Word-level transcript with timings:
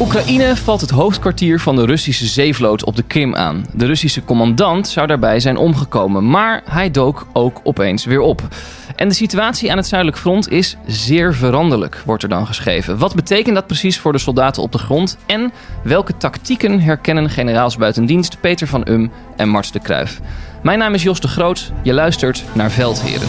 Oekraïne 0.00 0.56
valt 0.56 0.80
het 0.80 0.90
hoofdkwartier 0.90 1.60
van 1.60 1.76
de 1.76 1.84
Russische 1.84 2.26
zeevloot 2.26 2.84
op 2.84 2.96
de 2.96 3.02
Krim 3.02 3.34
aan. 3.34 3.66
De 3.74 3.86
Russische 3.86 4.24
commandant 4.24 4.88
zou 4.88 5.06
daarbij 5.06 5.40
zijn 5.40 5.56
omgekomen, 5.56 6.30
maar 6.30 6.62
hij 6.64 6.90
dook 6.90 7.26
ook 7.32 7.60
opeens 7.62 8.04
weer 8.04 8.20
op. 8.20 8.48
En 8.96 9.08
de 9.08 9.14
situatie 9.14 9.70
aan 9.70 9.76
het 9.76 9.86
zuidelijk 9.86 10.20
front 10.20 10.50
is 10.50 10.76
zeer 10.86 11.34
veranderlijk, 11.34 12.02
wordt 12.06 12.22
er 12.22 12.28
dan 12.28 12.46
geschreven. 12.46 12.98
Wat 12.98 13.14
betekent 13.14 13.54
dat 13.54 13.66
precies 13.66 13.98
voor 13.98 14.12
de 14.12 14.18
soldaten 14.18 14.62
op 14.62 14.72
de 14.72 14.78
grond? 14.78 15.16
En 15.26 15.52
welke 15.82 16.16
tactieken 16.16 16.80
herkennen 16.80 17.30
generaals 17.30 17.76
buitendienst 17.76 18.40
Peter 18.40 18.66
van 18.66 18.88
Um 18.88 19.10
en 19.36 19.48
Mart 19.48 19.72
de 19.72 19.80
Kruif? 19.80 20.20
Mijn 20.62 20.78
naam 20.78 20.94
is 20.94 21.02
Jos 21.02 21.20
de 21.20 21.28
Groot, 21.28 21.72
je 21.82 21.92
luistert 21.92 22.44
naar 22.52 22.70
Veldheren. 22.70 23.28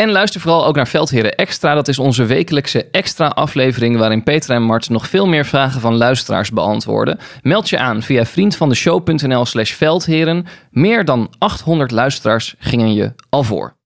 En 0.00 0.10
luister 0.10 0.40
vooral 0.40 0.66
ook 0.66 0.76
naar 0.76 0.88
Veldheren 0.88 1.34
Extra. 1.34 1.74
Dat 1.74 1.88
is 1.88 1.98
onze 1.98 2.24
wekelijkse 2.24 2.84
extra 2.90 3.26
aflevering 3.26 3.96
waarin 3.96 4.22
Peter 4.22 4.54
en 4.54 4.62
Mart 4.62 4.88
nog 4.88 5.08
veel 5.08 5.26
meer 5.26 5.44
vragen 5.46 5.80
van 5.80 5.96
luisteraars 5.96 6.50
beantwoorden. 6.50 7.18
Meld 7.42 7.68
je 7.68 7.78
aan 7.78 8.02
via 8.02 8.24
vriendvandeshow.nl 8.24 9.46
slash 9.46 9.72
veldheren. 9.72 10.46
Meer 10.70 11.04
dan 11.04 11.34
800 11.38 11.90
luisteraars 11.90 12.54
gingen 12.58 12.94
je 12.94 13.12
al 13.28 13.42
voor. 13.42 13.76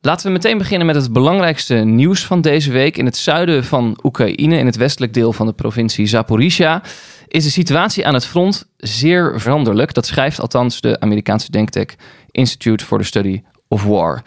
Laten 0.00 0.26
we 0.26 0.32
meteen 0.32 0.58
beginnen 0.58 0.86
met 0.86 0.96
het 0.96 1.12
belangrijkste 1.12 1.74
nieuws 1.74 2.26
van 2.26 2.40
deze 2.40 2.72
week. 2.72 2.96
In 2.96 3.04
het 3.04 3.16
zuiden 3.16 3.64
van 3.64 3.98
Oekraïne, 4.02 4.58
in 4.58 4.66
het 4.66 4.76
westelijk 4.76 5.14
deel 5.14 5.32
van 5.32 5.46
de 5.46 5.52
provincie 5.52 6.06
Zaporizhia, 6.06 6.82
is 7.28 7.44
de 7.44 7.50
situatie 7.50 8.06
aan 8.06 8.14
het 8.14 8.26
front 8.26 8.68
zeer 8.76 9.40
veranderlijk. 9.40 9.94
Dat 9.94 10.06
schrijft 10.06 10.40
althans 10.40 10.80
de 10.80 11.00
Amerikaanse 11.00 11.50
denktank 11.50 11.94
Institute 12.30 12.84
for 12.84 12.98
the 12.98 13.04
Study 13.04 13.42
of 13.68 13.84
War. 13.84 14.22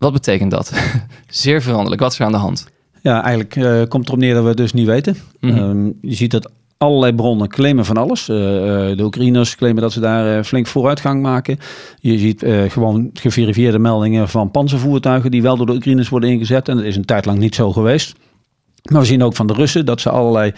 Wat 0.00 0.12
betekent 0.12 0.50
dat? 0.50 0.72
Zeer 1.28 1.62
veranderlijk. 1.62 2.00
Wat 2.00 2.12
is 2.12 2.18
er 2.18 2.24
aan 2.24 2.32
de 2.32 2.38
hand? 2.38 2.68
Ja, 3.02 3.22
eigenlijk 3.22 3.56
uh, 3.56 3.82
komt 3.88 4.06
erop 4.06 4.18
neer 4.18 4.34
dat 4.34 4.42
we 4.42 4.48
het 4.48 4.56
dus 4.56 4.72
niet 4.72 4.86
weten. 4.86 5.16
Mm 5.40 5.50
-hmm. 5.50 5.94
je 6.00 6.14
ziet 6.14 6.30
dat 6.30 6.50
allerlei 6.76 7.14
bronnen 7.14 7.48
claimen 7.48 7.84
van 7.84 7.96
alles. 7.96 8.28
Uh, 8.28 8.36
de 8.36 9.02
Oekraïners 9.02 9.56
claimen 9.56 9.82
dat 9.82 9.92
ze 9.92 10.00
daar 10.00 10.36
uh, 10.36 10.44
flink 10.44 10.66
vooruitgang 10.66 11.22
maken. 11.22 11.58
Je 11.98 12.18
ziet 12.18 12.44
gewoon 12.68 13.10
geverifieerde 13.14 13.78
meldingen 13.78 14.28
van 14.28 14.50
panzervoertuigen 14.50 15.30
die 15.30 15.42
wel 15.42 15.56
door 15.56 15.66
de 15.66 15.72
Oekraïners 15.72 16.08
worden 16.08 16.30
ingezet. 16.30 16.68
En 16.68 16.76
dat 16.76 16.84
is 16.84 16.96
een 16.96 17.04
tijd 17.04 17.24
lang 17.24 17.38
niet 17.38 17.54
zo 17.54 17.72
geweest. 17.72 18.14
Maar 18.90 19.00
we 19.00 19.06
zien 19.06 19.22
ook 19.22 19.36
van 19.36 19.46
de 19.46 19.52
Russen 19.52 19.86
dat 19.86 20.00
ze 20.00 20.10
allerlei 20.10 20.52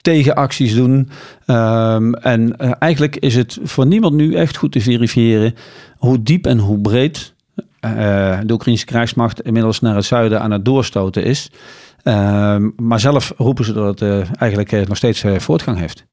tegenacties 0.00 0.74
doen. 0.74 1.08
Um, 1.46 2.14
en 2.14 2.56
eigenlijk 2.78 3.16
is 3.16 3.34
het 3.34 3.58
voor 3.62 3.86
niemand 3.86 4.14
nu 4.14 4.34
echt 4.34 4.56
goed 4.56 4.72
te 4.72 4.80
verifiëren 4.80 5.54
hoe 5.96 6.22
diep 6.22 6.46
en 6.46 6.58
hoe 6.58 6.78
breed 6.78 7.36
de 7.80 8.52
Oekraïnse 8.52 8.84
krijgsmacht 8.84 9.42
inmiddels 9.42 9.80
naar 9.80 9.94
het 9.94 10.04
zuiden 10.04 10.40
aan 10.40 10.50
het 10.50 10.64
doorstoten 10.64 11.24
is. 11.24 11.50
Uh, 12.04 12.56
maar 12.76 13.00
zelf 13.00 13.32
roepen 13.36 13.64
ze 13.64 13.72
dat 13.72 14.00
het 14.00 14.00
uh, 14.00 14.24
eigenlijk 14.38 14.72
eh, 14.72 14.86
nog 14.86 14.96
steeds 14.96 15.24
voortgang 15.36 15.78
heeft. 15.78 16.06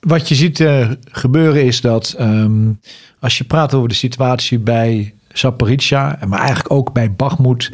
Wat 0.00 0.28
je 0.28 0.34
ziet 0.34 0.64
gebeuren 1.10 1.64
is 1.64 1.80
dat 1.80 2.16
um, 2.20 2.80
als 3.20 3.38
je 3.38 3.44
praat 3.44 3.74
over 3.74 3.88
de 3.88 3.94
situatie 3.94 4.58
bij 4.58 5.14
Zaporizhia, 5.28 6.18
maar 6.28 6.38
eigenlijk 6.38 6.70
ook 6.70 6.92
bij 6.92 7.12
Bakhmut, 7.12 7.72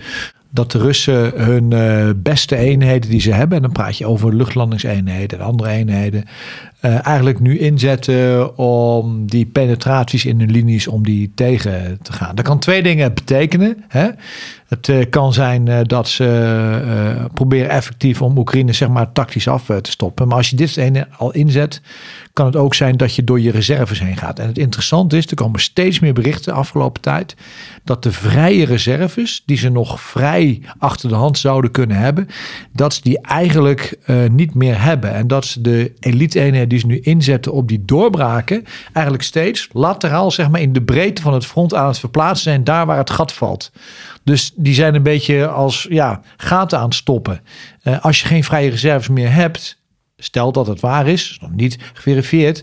dat 0.50 0.72
de 0.72 0.78
Russen 0.78 1.32
hun 1.44 1.68
beste 2.22 2.56
eenheden 2.56 3.10
die 3.10 3.20
ze 3.20 3.32
hebben, 3.32 3.56
en 3.56 3.62
dan 3.62 3.72
praat 3.72 3.96
je 3.96 4.06
over 4.06 4.34
luchtlandingseenheden 4.34 5.38
en 5.38 5.44
andere 5.44 5.70
eenheden, 5.70 6.24
uh, 6.82 7.06
eigenlijk 7.06 7.40
nu 7.40 7.58
inzetten 7.58 8.56
om 8.58 9.26
die 9.26 9.46
penetraties 9.46 10.24
in 10.24 10.38
hun 10.38 10.50
linies, 10.50 10.86
om 10.86 11.02
die 11.04 11.32
tegen 11.34 11.98
te 12.02 12.12
gaan. 12.12 12.34
Dat 12.34 12.44
kan 12.44 12.58
twee 12.58 12.82
dingen 12.82 13.14
betekenen. 13.14 13.84
Hè? 13.88 14.08
Het 14.68 14.88
uh, 14.88 15.04
kan 15.10 15.32
zijn 15.32 15.84
dat 15.86 16.08
ze 16.08 17.28
proberen 17.34 17.70
effectief 17.70 18.22
om 18.22 18.38
Oekraïne 18.38 18.72
zeg 18.72 18.88
maar 18.88 19.12
tactisch 19.12 19.48
af 19.48 19.64
te 19.64 19.90
stoppen. 19.90 20.28
Maar 20.28 20.36
als 20.36 20.50
je 20.50 20.56
dit 20.56 20.76
ene 20.76 21.08
al 21.16 21.32
inzet, 21.32 21.80
kan 22.32 22.46
het 22.46 22.56
ook 22.56 22.74
zijn 22.74 22.96
dat 22.96 23.14
je 23.14 23.24
door 23.24 23.40
je 23.40 23.50
reserves 23.50 24.00
heen 24.00 24.16
gaat. 24.16 24.38
En 24.38 24.46
het 24.46 24.58
interessante 24.58 25.16
is, 25.16 25.26
er 25.26 25.34
komen 25.34 25.60
steeds 25.60 26.00
meer 26.00 26.12
berichten 26.12 26.52
de 26.52 26.58
afgelopen 26.58 27.02
tijd, 27.02 27.36
dat 27.84 28.02
de 28.02 28.12
vrije 28.12 28.64
reserves, 28.64 29.42
die 29.46 29.56
ze 29.56 29.68
nog 29.68 30.00
vrij 30.00 30.62
achter 30.78 31.08
de 31.08 31.14
hand 31.14 31.38
zouden 31.38 31.70
kunnen 31.70 31.96
hebben, 31.96 32.28
dat 32.72 32.94
ze 32.94 33.00
die 33.02 33.20
eigenlijk 33.20 33.98
niet 34.30 34.54
meer 34.54 34.82
hebben. 34.82 35.14
En 35.14 35.26
dat 35.26 35.44
ze 35.44 35.60
de 35.60 35.92
elite-eenheden 36.00 36.71
die 36.72 36.80
ze 36.80 36.86
nu 36.86 37.00
inzetten 37.00 37.52
op 37.52 37.68
die 37.68 37.84
doorbraken, 37.84 38.64
eigenlijk 38.92 39.24
steeds 39.24 39.68
lateraal, 39.72 40.30
zeg 40.30 40.50
maar, 40.50 40.60
in 40.60 40.72
de 40.72 40.82
breedte 40.82 41.22
van 41.22 41.34
het 41.34 41.46
front 41.46 41.74
aan 41.74 41.86
het 41.86 41.98
verplaatsen 41.98 42.42
zijn, 42.44 42.64
daar 42.64 42.86
waar 42.86 42.98
het 42.98 43.10
gat 43.10 43.32
valt. 43.32 43.72
Dus 44.24 44.52
die 44.56 44.74
zijn 44.74 44.94
een 44.94 45.02
beetje 45.02 45.48
als 45.48 45.86
ja, 45.90 46.20
gaten 46.36 46.78
aan 46.78 46.84
het 46.84 46.94
stoppen. 46.94 47.40
Uh, 47.84 48.04
als 48.04 48.20
je 48.20 48.26
geen 48.26 48.44
vrije 48.44 48.70
reserves 48.70 49.08
meer 49.08 49.32
hebt, 49.32 49.80
Stel 50.22 50.52
dat 50.52 50.66
het 50.66 50.80
waar 50.80 51.06
is, 51.06 51.38
nog 51.40 51.50
niet 51.50 51.78
geverifieerd. 51.92 52.62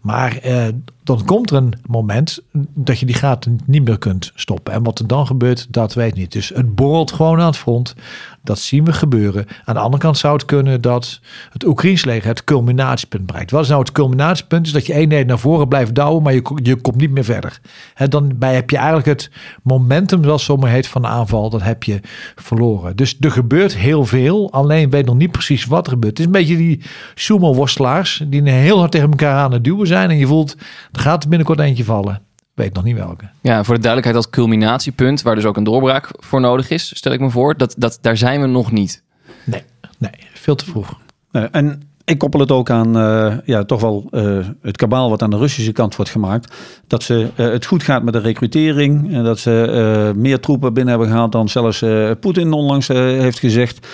Maar 0.00 0.36
eh, 0.36 0.66
dan 1.06 1.24
komt 1.24 1.50
er 1.50 1.56
een 1.56 1.74
moment 1.86 2.40
dat 2.74 2.98
je 2.98 3.06
die 3.06 3.14
gaten 3.14 3.60
niet 3.64 3.84
meer 3.84 3.98
kunt 3.98 4.32
stoppen. 4.34 4.72
En 4.72 4.82
wat 4.82 4.98
er 4.98 5.06
dan 5.06 5.26
gebeurt, 5.26 5.66
dat 5.70 5.94
weet 5.94 6.14
niet. 6.14 6.32
Dus 6.32 6.48
het 6.48 6.74
borrelt 6.74 7.12
gewoon 7.12 7.40
aan 7.40 7.46
het 7.46 7.56
front. 7.56 7.94
Dat 8.42 8.58
zien 8.58 8.84
we 8.84 8.92
gebeuren. 8.92 9.46
Aan 9.64 9.74
de 9.74 9.80
andere 9.80 10.02
kant 10.02 10.18
zou 10.18 10.34
het 10.34 10.44
kunnen 10.44 10.80
dat 10.80 11.20
het 11.50 11.64
Oekraïns 11.66 12.04
leger 12.04 12.28
het 12.28 12.44
culminatiepunt 12.44 13.26
bereikt. 13.26 13.50
Wat 13.50 13.62
is 13.62 13.68
nou 13.68 13.80
het 13.80 13.92
culminatiepunt? 13.92 14.66
Is 14.66 14.72
dat 14.72 14.86
je 14.86 14.92
eenheid 14.92 15.26
naar 15.26 15.38
voren 15.38 15.68
blijft 15.68 15.94
douwen, 15.94 16.22
maar 16.22 16.34
je, 16.34 16.58
je 16.62 16.76
komt 16.76 16.96
niet 16.96 17.10
meer 17.10 17.24
verder. 17.24 17.60
He, 17.94 18.08
dan 18.08 18.32
bij 18.36 18.54
heb 18.54 18.70
je 18.70 18.76
eigenlijk 18.76 19.06
het 19.06 19.30
momentum, 19.62 20.24
zoals 20.24 20.44
zomaar 20.44 20.70
heet, 20.70 20.86
van 20.86 21.02
de 21.02 21.08
aanval. 21.08 21.50
Dat 21.50 21.62
heb 21.62 21.82
je 21.82 22.00
verloren. 22.34 22.96
Dus 22.96 23.16
er 23.20 23.30
gebeurt 23.30 23.76
heel 23.76 24.04
veel. 24.04 24.52
Alleen 24.52 24.90
weet 24.90 25.06
nog 25.06 25.16
niet 25.16 25.32
precies 25.32 25.64
wat 25.64 25.86
er 25.86 25.92
gebeurt. 25.92 26.18
Het 26.18 26.20
is 26.20 26.26
een 26.26 26.40
beetje 26.40 26.56
die 26.56 26.80
sumo-worstelaars 27.14 28.22
die 28.26 28.50
heel 28.50 28.78
hard 28.78 28.90
tegen 28.90 29.10
elkaar 29.10 29.36
aan 29.36 29.52
het 29.52 29.64
duwen 29.64 29.86
zijn. 29.86 30.10
En 30.10 30.18
je 30.18 30.26
voelt, 30.26 30.56
er 30.96 31.02
gaat 31.02 31.28
binnenkort 31.28 31.60
eentje 31.60 31.84
vallen. 31.84 32.22
Weet 32.54 32.74
nog 32.74 32.84
niet 32.84 32.96
welke. 32.96 33.28
Ja, 33.40 33.64
voor 33.64 33.74
de 33.74 33.80
duidelijkheid, 33.80 34.24
dat 34.24 34.32
culminatiepunt, 34.32 35.22
waar 35.22 35.34
dus 35.34 35.44
ook 35.44 35.56
een 35.56 35.64
doorbraak 35.64 36.10
voor 36.18 36.40
nodig 36.40 36.70
is, 36.70 36.96
stel 36.96 37.12
ik 37.12 37.20
me 37.20 37.30
voor, 37.30 37.56
dat, 37.56 37.74
dat, 37.78 37.98
daar 38.00 38.16
zijn 38.16 38.40
we 38.40 38.46
nog 38.46 38.72
niet. 38.72 39.02
Nee, 39.44 39.62
nee 39.98 40.12
veel 40.34 40.54
te 40.54 40.64
vroeg. 40.64 40.98
en 41.30 41.82
ik 42.06 42.18
koppel 42.18 42.40
het 42.40 42.50
ook 42.50 42.70
aan 42.70 42.96
uh, 42.96 43.34
ja, 43.44 43.64
toch 43.64 43.80
wel 43.80 44.08
uh, 44.10 44.46
het 44.62 44.76
kabaal 44.76 45.10
wat 45.10 45.22
aan 45.22 45.30
de 45.30 45.36
Russische 45.36 45.72
kant 45.72 45.96
wordt 45.96 46.10
gemaakt. 46.10 46.54
Dat 46.86 47.02
ze, 47.02 47.30
uh, 47.36 47.46
het 47.46 47.66
goed 47.66 47.82
gaat 47.82 48.02
met 48.02 48.12
de 48.12 48.18
recrutering. 48.18 49.12
En 49.12 49.24
dat 49.24 49.38
ze 49.38 50.12
meer 50.16 50.40
troepen 50.40 50.74
binnen 50.74 50.92
hebben 50.92 51.10
gehaald 51.12 51.32
dan 51.32 51.48
zelfs 51.48 51.84
Poetin 52.20 52.52
onlangs 52.52 52.88
heeft 52.88 53.38
gezegd. 53.38 53.86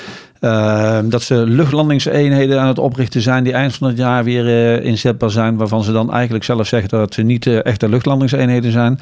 Uh, 0.44 0.98
dat 1.04 1.22
ze 1.22 1.34
luchtlandingseenheden 1.34 2.60
aan 2.60 2.66
het 2.66 2.78
oprichten 2.78 3.20
zijn 3.20 3.44
die 3.44 3.52
eind 3.52 3.74
van 3.74 3.88
het 3.88 3.96
jaar 3.96 4.24
weer 4.24 4.46
uh, 4.46 4.84
inzetbaar 4.84 5.30
zijn. 5.30 5.56
Waarvan 5.56 5.84
ze 5.84 5.92
dan 5.92 6.12
eigenlijk 6.12 6.44
zelf 6.44 6.66
zeggen 6.66 6.88
dat 6.88 7.14
ze 7.14 7.22
niet 7.22 7.46
uh, 7.46 7.64
echte 7.64 7.88
luchtlandingseenheden 7.88 8.72
zijn. 8.72 8.98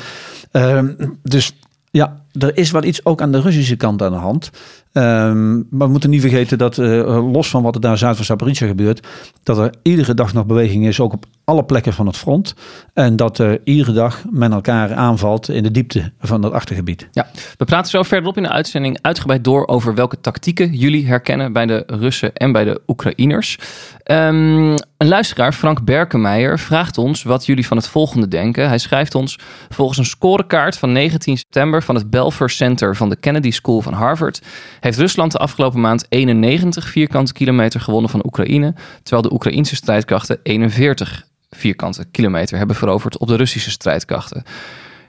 Ehm, 0.50 0.88
dus 1.22 1.52
ja, 1.90 2.20
er 2.38 2.56
is 2.56 2.70
wel 2.70 2.84
iets 2.84 3.04
ook 3.04 3.22
aan 3.22 3.32
de 3.32 3.40
Russische 3.40 3.76
kant 3.76 4.02
aan 4.02 4.12
de 4.12 4.18
hand. 4.18 4.50
Um, 4.92 5.66
maar 5.70 5.86
we 5.86 5.92
moeten 5.92 6.10
niet 6.10 6.20
vergeten 6.20 6.58
dat, 6.58 6.78
uh, 6.78 7.32
los 7.32 7.48
van 7.48 7.62
wat 7.62 7.74
er 7.74 7.80
daar 7.80 7.98
zuid 7.98 8.16
van 8.16 8.24
Zaporizhia 8.24 8.68
gebeurt, 8.68 9.06
dat 9.42 9.58
er 9.58 9.74
iedere 9.82 10.14
dag 10.14 10.32
nog 10.32 10.46
beweging 10.46 10.86
is, 10.86 11.00
ook 11.00 11.12
op 11.12 11.24
alle 11.44 11.64
plekken 11.64 11.92
van 11.92 12.06
het 12.06 12.16
front. 12.16 12.54
En 12.94 13.16
dat 13.16 13.38
uh, 13.38 13.52
iedere 13.64 13.92
dag 13.92 14.24
men 14.30 14.52
elkaar 14.52 14.94
aanvalt 14.94 15.48
in 15.48 15.62
de 15.62 15.70
diepte 15.70 16.12
van 16.20 16.40
dat 16.40 16.52
achtergebied. 16.52 17.08
Ja, 17.12 17.26
we 17.56 17.64
praten 17.64 17.90
zo 17.90 18.02
verderop 18.02 18.36
in 18.36 18.42
de 18.42 18.48
uitzending 18.48 18.98
uitgebreid 19.00 19.44
door 19.44 19.66
over 19.66 19.94
welke 19.94 20.20
tactieken 20.20 20.72
jullie 20.72 21.06
herkennen 21.06 21.52
bij 21.52 21.66
de 21.66 21.82
Russen 21.86 22.34
en 22.34 22.52
bij 22.52 22.64
de 22.64 22.80
Oekraïners. 22.86 23.58
Um, 24.04 24.74
een 24.96 25.08
luisteraar, 25.08 25.52
Frank 25.52 25.84
Berkenmeijer, 25.84 26.58
vraagt 26.58 26.98
ons 26.98 27.22
wat 27.22 27.46
jullie 27.46 27.66
van 27.66 27.76
het 27.76 27.88
volgende 27.88 28.28
denken. 28.28 28.68
Hij 28.68 28.78
schrijft 28.78 29.14
ons: 29.14 29.38
Volgens 29.68 29.98
een 29.98 30.04
scorekaart 30.04 30.78
van 30.78 30.92
19 30.92 31.36
september 31.36 31.82
van 31.82 31.94
het 31.94 32.10
Belfer 32.10 32.50
Center 32.50 32.96
van 32.96 33.08
de 33.08 33.16
Kennedy 33.16 33.50
School 33.50 33.80
van 33.80 33.92
Harvard 33.92 34.42
heeft 34.80 34.98
Rusland 34.98 35.32
de 35.32 35.38
afgelopen 35.38 35.80
maand 35.80 36.06
91 36.08 36.88
vierkante 36.88 37.32
kilometer 37.32 37.80
gewonnen 37.80 38.10
van 38.10 38.24
Oekraïne, 38.24 38.74
terwijl 39.02 39.22
de 39.22 39.32
Oekraïnse 39.32 39.76
strijdkrachten 39.76 40.38
41 40.42 41.26
vierkante 41.50 42.04
kilometer 42.10 42.58
hebben 42.58 42.76
veroverd 42.76 43.18
op 43.18 43.28
de 43.28 43.36
Russische 43.36 43.70
strijdkrachten. 43.70 44.42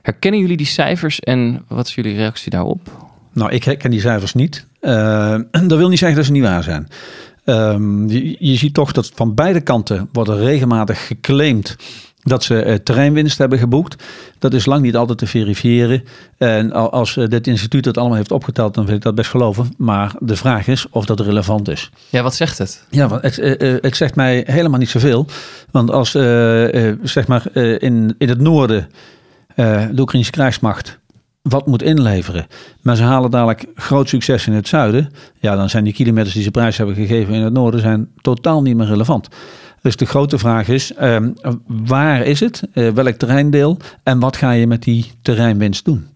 Herkennen 0.01 0.39
jullie 0.39 0.57
die 0.57 0.65
cijfers 0.65 1.19
en 1.19 1.65
wat 1.68 1.88
is 1.88 1.95
jullie 1.95 2.15
reactie 2.15 2.51
daarop? 2.51 3.09
Nou, 3.33 3.51
ik 3.51 3.63
herken 3.63 3.91
die 3.91 4.00
cijfers 4.00 4.33
niet. 4.33 4.65
Uh, 4.81 5.38
dat 5.68 5.77
wil 5.77 5.89
niet 5.89 6.00
zeggen 6.00 6.18
dat 6.18 6.25
ze 6.25 6.31
niet 6.31 6.44
waar 6.44 6.63
zijn. 6.63 6.88
Um, 7.45 8.07
je, 8.09 8.35
je, 8.39 8.56
ziet 8.56 8.73
toch 8.73 8.91
dat 8.91 9.12
van 9.15 9.35
beide 9.35 9.62
kanten 9.62 10.09
wordt 10.12 10.29
er 10.29 10.38
regelmatig 10.38 11.07
geclaimd 11.07 11.75
dat 12.23 12.44
ze 12.44 12.65
uh, 12.65 12.73
terreinwinst 12.73 13.38
hebben 13.38 13.59
geboekt. 13.59 14.03
Dat 14.39 14.53
is 14.53 14.65
lang 14.65 14.81
niet 14.81 14.95
altijd 14.95 15.18
te 15.18 15.27
verifiëren. 15.27 16.03
En 16.38 16.71
als 16.71 17.15
uh, 17.15 17.27
dit 17.27 17.47
instituut 17.47 17.83
dat 17.83 17.97
allemaal 17.97 18.18
heeft 18.18 18.31
opgeteld, 18.31 18.73
dan 18.73 18.85
wil 18.85 18.95
ik 18.95 19.01
dat 19.01 19.15
best 19.15 19.29
geloven. 19.29 19.73
Maar 19.77 20.15
de 20.19 20.35
vraag 20.35 20.68
is 20.68 20.85
of 20.89 21.06
dat 21.06 21.19
relevant 21.19 21.69
is. 21.69 21.89
Ja, 22.09 22.21
wat 22.23 22.35
zegt 22.35 22.57
het? 22.57 22.85
Ja, 22.89 23.07
want 23.07 23.21
het, 23.21 23.35
het 23.81 23.95
zegt 23.95 24.15
mij 24.15 24.44
helemaal 24.47 24.79
niet 24.79 24.89
zoveel. 24.89 25.25
Want 25.71 25.91
als 25.91 26.12
zeg 27.03 27.27
maar 27.27 27.56
in, 27.56 28.15
in 28.18 28.29
het 28.29 28.39
noorden 28.39 28.89
de 29.56 30.00
Oekraïnse 30.00 30.31
krijgsmacht 30.31 31.00
wat 31.41 31.68
moet 31.68 31.83
inleveren. 31.83 32.47
Maar 32.81 32.95
ze 32.95 33.03
halen 33.03 33.31
dadelijk 33.31 33.65
groot 33.75 34.09
succes 34.09 34.47
in 34.47 34.53
het 34.53 34.68
zuiden. 34.68 35.13
Ja, 35.39 35.56
dan 35.56 35.69
zijn 35.69 35.83
die 35.83 35.94
kilometers 35.94 36.33
die 36.33 36.44
ze 36.44 36.51
prijs 36.51 36.77
hebben 36.77 36.95
gegeven 36.95 37.33
in 37.33 37.41
het 37.41 37.53
noorden 37.53 37.79
zijn 37.79 38.09
totaal 38.21 38.62
niet 38.62 38.75
meer 38.75 38.88
relevant. 38.88 39.27
Dus 39.81 39.95
de 39.95 40.06
grote 40.06 40.38
vraag 40.38 40.68
is, 40.68 40.92
uh, 41.01 41.18
waar 41.66 42.22
is 42.22 42.39
het? 42.39 42.63
Uh, 42.74 42.89
welk 42.89 43.16
terreindeel? 43.16 43.78
En 44.04 44.19
wat 44.19 44.38
ga 44.38 44.51
je 44.51 44.68
met 44.68 44.83
die 44.83 45.12
terreinwinst 45.22 45.86
doen? 45.86 46.07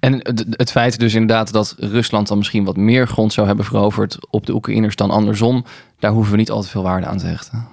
En 0.00 0.12
het, 0.12 0.46
het 0.50 0.70
feit 0.70 0.98
dus 0.98 1.14
inderdaad 1.14 1.52
dat 1.52 1.74
Rusland 1.78 2.28
dan 2.28 2.38
misschien 2.38 2.64
wat 2.64 2.76
meer 2.76 3.08
grond 3.08 3.32
zou 3.32 3.46
hebben 3.46 3.64
veroverd 3.64 4.18
op 4.30 4.46
de 4.46 4.54
Oekraïners 4.54 4.96
dan 4.96 5.10
andersom, 5.10 5.64
daar 5.98 6.12
hoeven 6.12 6.32
we 6.32 6.38
niet 6.38 6.50
al 6.50 6.62
te 6.62 6.68
veel 6.68 6.82
waarde 6.82 7.06
aan 7.06 7.18
te 7.18 7.26
hechten. 7.26 7.68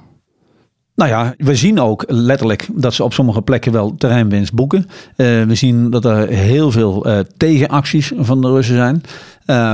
Nou 0.95 1.09
ja, 1.09 1.33
we 1.37 1.55
zien 1.55 1.79
ook 1.79 2.03
letterlijk 2.07 2.67
dat 2.73 2.93
ze 2.93 3.03
op 3.03 3.13
sommige 3.13 3.41
plekken 3.41 3.71
wel 3.71 3.95
terreinwinst 3.95 4.53
boeken. 4.53 4.85
Uh, 4.87 5.43
we 5.43 5.55
zien 5.55 5.89
dat 5.89 6.05
er 6.05 6.27
heel 6.27 6.71
veel 6.71 7.07
uh, 7.07 7.19
tegenacties 7.37 8.11
van 8.17 8.41
de 8.41 8.47
Russen 8.47 8.75
zijn. 8.75 9.03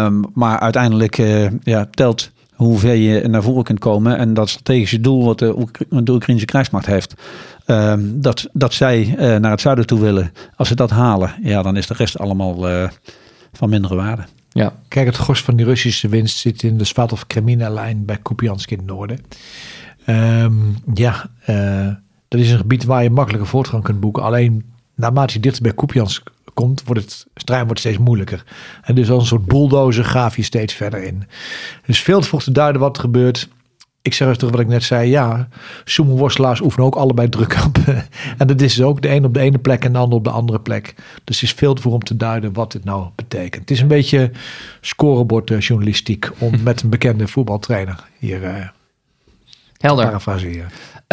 Um, 0.05 0.23
maar 0.33 0.59
uiteindelijk 0.59 1.17
uh, 1.17 1.47
ja, 1.61 1.87
telt 1.91 2.31
hoe 2.63 2.79
ver 2.79 2.95
je 2.95 3.27
naar 3.27 3.43
voren 3.43 3.63
kunt 3.63 3.79
komen. 3.79 4.17
En 4.17 4.33
dat 4.33 4.49
strategische 4.49 5.01
doel 5.01 5.25
wat 5.25 5.39
de, 5.39 5.67
de 5.89 6.11
Oekraïnse 6.11 6.45
krijgsmacht 6.45 6.85
heeft. 6.85 7.13
Um, 7.67 8.21
dat, 8.21 8.49
dat 8.53 8.73
zij 8.73 9.15
naar 9.17 9.51
het 9.51 9.61
zuiden 9.61 9.87
toe 9.87 9.99
willen. 9.99 10.31
Als 10.55 10.67
ze 10.67 10.75
dat 10.75 10.89
halen, 10.89 11.33
ja, 11.41 11.61
dan 11.61 11.77
is 11.77 11.87
de 11.87 11.93
rest 11.93 12.19
allemaal 12.19 12.89
van 13.53 13.69
mindere 13.69 13.95
waarde. 13.95 14.23
Ja. 14.49 14.73
Kijk, 14.87 15.05
het 15.05 15.15
gros 15.15 15.41
van 15.41 15.55
die 15.55 15.65
Russische 15.65 16.07
winst 16.07 16.37
zit 16.37 16.63
in 16.63 16.77
de 16.77 16.83
Svatov-Kremina-lijn 16.83 18.05
bij 18.05 18.17
Kupiansk 18.21 18.71
in 18.71 18.77
het 18.77 18.87
noorden. 18.87 19.19
Um, 20.05 20.75
ja, 20.93 21.29
uh, 21.49 21.87
dat 22.27 22.39
is 22.39 22.51
een 22.51 22.57
gebied 22.57 22.83
waar 22.83 23.03
je 23.03 23.09
makkelijke 23.09 23.47
voortgang 23.47 23.83
kunt 23.83 23.99
boeken. 23.99 24.23
Alleen 24.23 24.65
naarmate 24.95 25.33
je 25.33 25.39
dichter 25.39 25.63
bij 25.63 25.73
Kupiansk 25.73 26.31
komt, 26.53 26.83
wordt 26.85 27.01
het 27.01 27.25
strijden 27.35 27.65
wordt 27.65 27.81
steeds 27.81 27.97
moeilijker. 27.97 28.43
En 28.81 28.95
dus 28.95 29.09
als 29.09 29.21
een 29.21 29.27
soort 29.27 29.45
bulldozer 29.45 30.05
gaaf 30.05 30.35
je 30.35 30.43
steeds 30.43 30.73
verder 30.73 31.03
in. 31.03 31.27
Dus 31.85 32.01
veel 32.01 32.21
te 32.21 32.27
vroeg 32.27 32.43
te 32.43 32.51
duiden 32.51 32.81
wat 32.81 32.95
er 32.95 33.01
gebeurt. 33.01 33.49
Ik 34.01 34.13
zeg 34.13 34.27
eens 34.27 34.37
terug 34.37 34.53
wat 34.53 34.61
ik 34.61 34.67
net 34.67 34.83
zei. 34.83 35.09
Ja, 35.09 35.47
sumo-worstelaars 35.83 36.61
oefenen 36.61 36.85
ook 36.85 36.95
allebei 36.95 37.29
druk 37.29 37.57
op. 37.65 37.77
en 38.37 38.47
dat 38.47 38.61
is 38.61 38.75
dus 38.75 38.85
ook 38.85 39.01
de 39.01 39.09
een 39.09 39.25
op 39.25 39.33
de 39.33 39.39
ene 39.39 39.57
plek 39.57 39.83
en 39.83 39.93
de 39.93 39.97
ander 39.97 40.17
op 40.17 40.23
de 40.23 40.29
andere 40.29 40.59
plek. 40.59 40.93
Dus 41.23 41.41
het 41.41 41.49
is 41.49 41.55
veel 41.55 41.73
te 41.73 41.81
vroeg 41.81 41.93
om 41.93 42.03
te 42.03 42.17
duiden 42.17 42.53
wat 42.53 42.71
dit 42.71 42.83
nou 42.83 43.07
betekent. 43.15 43.61
Het 43.61 43.71
is 43.71 43.81
een 43.81 43.87
beetje 43.87 44.31
scorebordjournalistiek 44.81 46.29
om 46.37 46.51
met 46.63 46.81
een 46.81 46.89
bekende 46.89 47.27
voetbaltrainer 47.27 48.03
hier... 48.19 48.43
Uh, 48.43 48.67
Helder. 49.77 50.21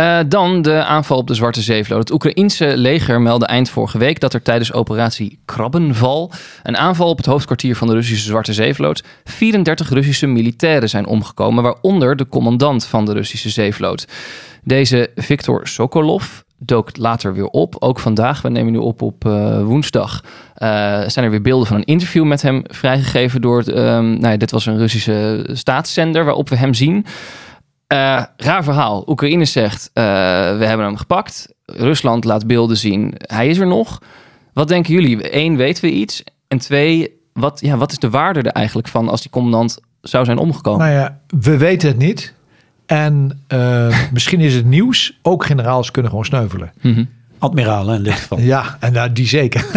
Uh, 0.01 0.19
dan 0.27 0.63
de 0.63 0.85
aanval 0.85 1.19
op 1.19 1.27
de 1.27 1.35
Zwarte 1.35 1.63
Zeevloot. 1.63 1.99
Het 1.99 2.13
Oekraïense 2.13 2.77
leger 2.77 3.21
meldde 3.21 3.47
eind 3.47 3.71
vorige 3.71 3.99
week 3.99 4.21
dat 4.21 4.35
er 4.35 4.43
tijdens 4.43 4.73
operatie 4.73 5.39
Krabbenval, 5.45 6.33
een 6.63 6.77
aanval 6.77 7.09
op 7.09 7.17
het 7.17 7.27
hoofdkwartier 7.27 7.77
van 7.77 7.87
de 7.87 7.95
Russische 7.95 8.27
Zwarte 8.27 8.53
Zeevloot, 8.53 9.03
34 9.25 9.89
Russische 9.89 10.27
militairen 10.27 10.89
zijn 10.89 11.07
omgekomen, 11.07 11.63
waaronder 11.63 12.17
de 12.17 12.29
commandant 12.29 12.85
van 12.85 13.05
de 13.05 13.13
Russische 13.13 13.49
Zeevloot. 13.49 14.07
Deze 14.63 15.11
Viktor 15.15 15.69
Sokolov 15.69 16.27
dook 16.59 16.97
later 16.97 17.35
weer 17.35 17.49
op. 17.49 17.77
Ook 17.79 17.99
vandaag, 17.99 18.43
we 18.43 18.49
nemen 18.49 18.73
nu 18.73 18.79
op 18.79 19.03
op 19.03 19.25
uh, 19.25 19.63
woensdag, 19.63 20.25
uh, 20.25 20.69
zijn 21.07 21.25
er 21.25 21.31
weer 21.31 21.43
beelden 21.43 21.67
van 21.67 21.77
een 21.77 21.85
interview 21.85 22.25
met 22.25 22.43
hem 22.43 22.63
vrijgegeven 22.67 23.41
door, 23.41 23.59
um, 23.69 24.19
nou 24.19 24.29
ja, 24.29 24.37
dit 24.37 24.51
was 24.51 24.67
een 24.67 24.79
Russische 24.79 25.47
staatszender 25.53 26.25
waarop 26.25 26.49
we 26.49 26.57
hem 26.57 26.75
zien. 26.75 27.07
Uh, 27.93 28.23
raar 28.37 28.65
verhaal. 28.65 29.05
Oekraïne 29.07 29.45
zegt, 29.45 29.91
uh, 29.95 30.05
we 30.59 30.65
hebben 30.65 30.87
hem 30.87 30.97
gepakt. 30.97 31.55
Rusland 31.67 32.25
laat 32.25 32.47
beelden 32.47 32.77
zien. 32.77 33.15
Hij 33.17 33.49
is 33.49 33.59
er 33.59 33.67
nog. 33.67 34.03
Wat 34.53 34.69
denken 34.69 34.95
jullie? 34.95 35.37
Eén, 35.37 35.57
weten 35.57 35.85
we 35.85 35.91
iets? 35.91 36.25
En 36.49 36.59
twee, 36.59 37.21
wat, 37.33 37.61
ja, 37.61 37.77
wat 37.77 37.91
is 37.91 37.99
de 37.99 38.11
waarde 38.11 38.41
er 38.41 38.53
eigenlijk 38.53 38.89
van 38.89 39.09
als 39.09 39.21
die 39.21 39.31
commandant 39.31 39.79
zou 40.01 40.25
zijn 40.25 40.39
omgekomen? 40.39 40.87
Nou 40.87 40.99
ja, 40.99 41.21
we 41.41 41.57
weten 41.57 41.89
het 41.89 41.99
niet. 41.99 42.35
En 42.87 43.43
uh, 43.49 43.99
misschien 44.13 44.41
is 44.41 44.55
het 44.55 44.65
nieuws. 44.65 45.19
Ook 45.23 45.45
generaals 45.45 45.91
kunnen 45.91 46.11
gewoon 46.11 46.27
sneuvelen. 46.27 46.73
Mm 46.81 46.95
-hmm. 46.95 47.09
Admiralen 47.39 47.97
in 47.97 48.03
dit 48.03 48.15
geval. 48.21 48.39
Ja, 48.39 48.77
en 48.81 48.95
uh, 48.95 49.05
die 49.13 49.27
zeker. 49.27 49.67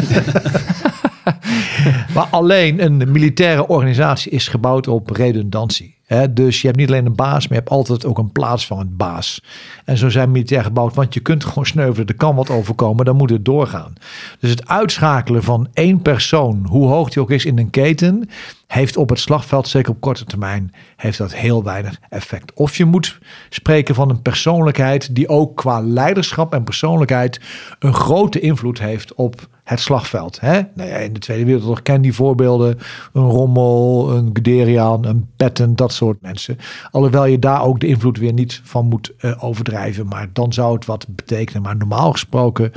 maar 2.15 2.27
alleen 2.29 2.83
een 2.83 3.11
militaire 3.11 3.67
organisatie 3.67 4.31
is 4.31 4.47
gebouwd 4.47 4.87
op 4.87 5.09
redundantie. 5.09 5.97
Dus 6.31 6.61
je 6.61 6.67
hebt 6.67 6.79
niet 6.79 6.87
alleen 6.87 7.05
een 7.05 7.15
baas, 7.15 7.47
maar 7.47 7.57
je 7.57 7.63
hebt 7.63 7.69
altijd 7.69 8.05
ook 8.05 8.17
een 8.17 8.31
plaatsvangend 8.31 8.97
baas. 8.97 9.41
En 9.85 9.97
zo 9.97 10.09
zijn 10.09 10.31
militair 10.31 10.63
gebouwd, 10.63 10.95
want 10.95 11.13
je 11.13 11.19
kunt 11.19 11.45
gewoon 11.45 11.65
sneuvelen. 11.65 12.07
Er 12.07 12.15
kan 12.15 12.35
wat 12.35 12.49
overkomen, 12.49 13.05
dan 13.05 13.15
moet 13.15 13.29
het 13.29 13.45
doorgaan. 13.45 13.93
Dus 14.39 14.49
het 14.49 14.67
uitschakelen 14.67 15.43
van 15.43 15.67
één 15.73 16.01
persoon, 16.01 16.65
hoe 16.69 16.87
hoog 16.87 17.09
die 17.09 17.21
ook 17.21 17.31
is 17.31 17.45
in 17.45 17.57
een 17.57 17.69
keten, 17.69 18.29
heeft 18.67 18.97
op 18.97 19.09
het 19.09 19.19
slagveld, 19.19 19.67
zeker 19.67 19.91
op 19.91 20.01
korte 20.01 20.25
termijn, 20.25 20.73
heeft 20.95 21.17
dat 21.17 21.33
heel 21.33 21.63
weinig 21.63 21.99
effect. 22.09 22.53
Of 22.53 22.77
je 22.77 22.85
moet 22.85 23.17
spreken 23.49 23.95
van 23.95 24.09
een 24.09 24.21
persoonlijkheid 24.21 25.15
die 25.15 25.29
ook 25.29 25.55
qua 25.55 25.81
leiderschap 25.81 26.53
en 26.53 26.63
persoonlijkheid 26.63 27.41
een 27.79 27.93
grote 27.93 28.39
invloed 28.39 28.79
heeft 28.79 29.13
op 29.13 29.47
het 29.63 29.79
slagveld. 29.79 30.39
Hè? 30.39 30.61
Nou 30.73 30.89
ja, 30.89 30.95
in 30.95 31.13
de 31.13 31.19
Tweede 31.19 31.45
Wereldoorlog 31.45 31.81
ken 31.81 32.01
die 32.01 32.13
voorbeelden. 32.13 32.79
Een 33.13 33.29
Rommel, 33.29 34.11
een 34.11 34.29
Guderian, 34.33 35.05
een 35.05 35.27
Patton, 35.35 35.75
dat 35.75 35.93
soort 35.93 36.02
mensen. 36.21 36.57
Alhoewel 36.91 37.25
je 37.25 37.39
daar 37.39 37.63
ook 37.63 37.79
de 37.79 37.87
invloed 37.87 38.17
weer 38.17 38.33
niet 38.33 38.61
van 38.63 38.85
moet 38.85 39.11
uh, 39.21 39.43
overdrijven. 39.43 40.07
Maar 40.07 40.29
dan 40.33 40.53
zou 40.53 40.73
het 40.73 40.85
wat 40.85 41.05
betekenen. 41.09 41.61
Maar 41.61 41.77
normaal 41.77 42.11
gesproken, 42.11 42.71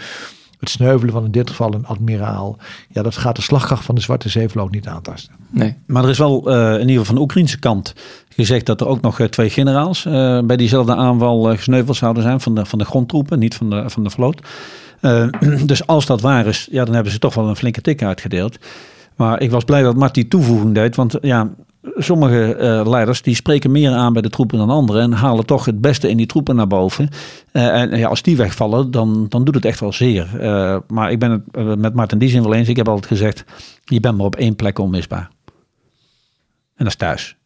het 0.61 0.71
sneuvelen 0.71 1.15
van 1.15 1.25
in 1.25 1.31
dit 1.31 1.51
geval 1.51 1.75
een 1.75 1.87
admiraal. 1.87 2.59
Ja, 2.89 3.03
dat 3.03 3.17
gaat 3.17 3.37
de 3.37 3.43
slagkracht 3.43 3.85
van 3.85 3.95
de 3.95 4.01
Zwarte 4.01 4.29
Zeevloot 4.29 4.71
niet 4.71 4.89
aantasten. 4.89 5.35
Nee, 5.51 5.77
maar 5.87 6.05
er 6.05 6.11
is 6.11 6.19
wel 6.19 6.51
uh, 6.51 6.73
in 6.73 6.81
ieder 6.81 6.89
geval 6.89 7.05
van 7.05 7.15
de 7.15 7.21
Oekraïnse 7.21 7.59
kant 7.59 7.95
gezegd 8.29 8.67
dat 8.67 8.81
er 8.81 8.87
ook 8.87 9.01
nog 9.01 9.21
twee 9.31 9.51
generaals 9.51 10.05
uh, 10.05 10.41
bij 10.41 10.57
diezelfde 10.57 10.95
aanval 10.95 11.43
gesneuveld 11.43 11.97
zouden 11.97 12.23
zijn 12.23 12.41
van 12.41 12.55
de, 12.55 12.67
van 12.67 12.79
de 12.79 12.85
grondtroepen, 12.85 13.39
niet 13.39 13.55
van 13.55 13.71
de, 13.71 13.91
van 13.91 14.05
de 14.05 14.11
vloot. 14.11 14.41
Uh, 15.01 15.27
dus 15.67 15.87
als 15.87 16.07
dat 16.07 16.21
waar 16.21 16.47
is, 16.47 16.69
ja, 16.71 16.85
dan 16.85 16.95
hebben 16.95 17.13
ze 17.13 17.19
toch 17.19 17.35
wel 17.35 17.49
een 17.49 17.57
flinke 17.57 17.81
tik 17.81 18.03
uitgedeeld. 18.03 18.59
Maar 19.17 19.41
ik 19.41 19.51
was 19.51 19.65
blij 19.65 19.83
dat 19.83 19.97
Mart 19.97 20.15
die 20.15 20.29
toevoeging 20.29 20.75
deed. 20.75 20.97
Want 20.97 21.19
ja, 21.21 21.51
sommige 21.95 22.57
uh, 22.61 22.91
leiders 22.91 23.23
die 23.23 23.35
spreken 23.35 23.71
meer 23.71 23.91
aan 23.91 24.13
bij 24.13 24.23
de 24.23 24.31
troepen 24.31 24.59
dan 24.59 24.71
anderen. 24.71 25.03
En 25.03 25.13
halen 25.13 25.47
toch 25.47 25.65
het 25.65 25.81
beste 25.81 26.09
in 26.09 26.17
die 26.17 26.27
troepen 26.27 26.57
naar 26.57 26.67
boven. 26.67 27.09
Uh, 27.53 27.81
en 27.81 27.99
ja, 27.99 28.09
als 28.09 28.23
die 28.23 28.37
wegvallen, 28.37 28.91
dan, 28.91 29.27
dan 29.29 29.45
doet 29.45 29.55
het 29.55 29.65
echt 29.65 29.81
wel 29.81 29.93
zeer. 29.93 30.29
Uh, 30.41 30.77
maar 30.89 31.11
ik 31.11 31.19
ben 31.19 31.31
het 31.31 31.79
met 31.79 31.95
Mart 31.95 32.13
in 32.13 32.19
die 32.19 32.29
zin 32.29 32.43
wel 32.43 32.55
eens. 32.55 32.69
Ik 32.69 32.77
heb 32.77 32.89
altijd 32.89 33.07
gezegd, 33.07 33.45
je 33.85 34.01
bent 34.01 34.17
maar 34.17 34.27
op 34.27 34.37
één 34.37 34.57
plek 34.57 34.79
onmisbaar. 34.79 35.31
En 36.77 36.85
dat 36.85 36.87
is 36.87 36.97
thuis. 36.97 37.37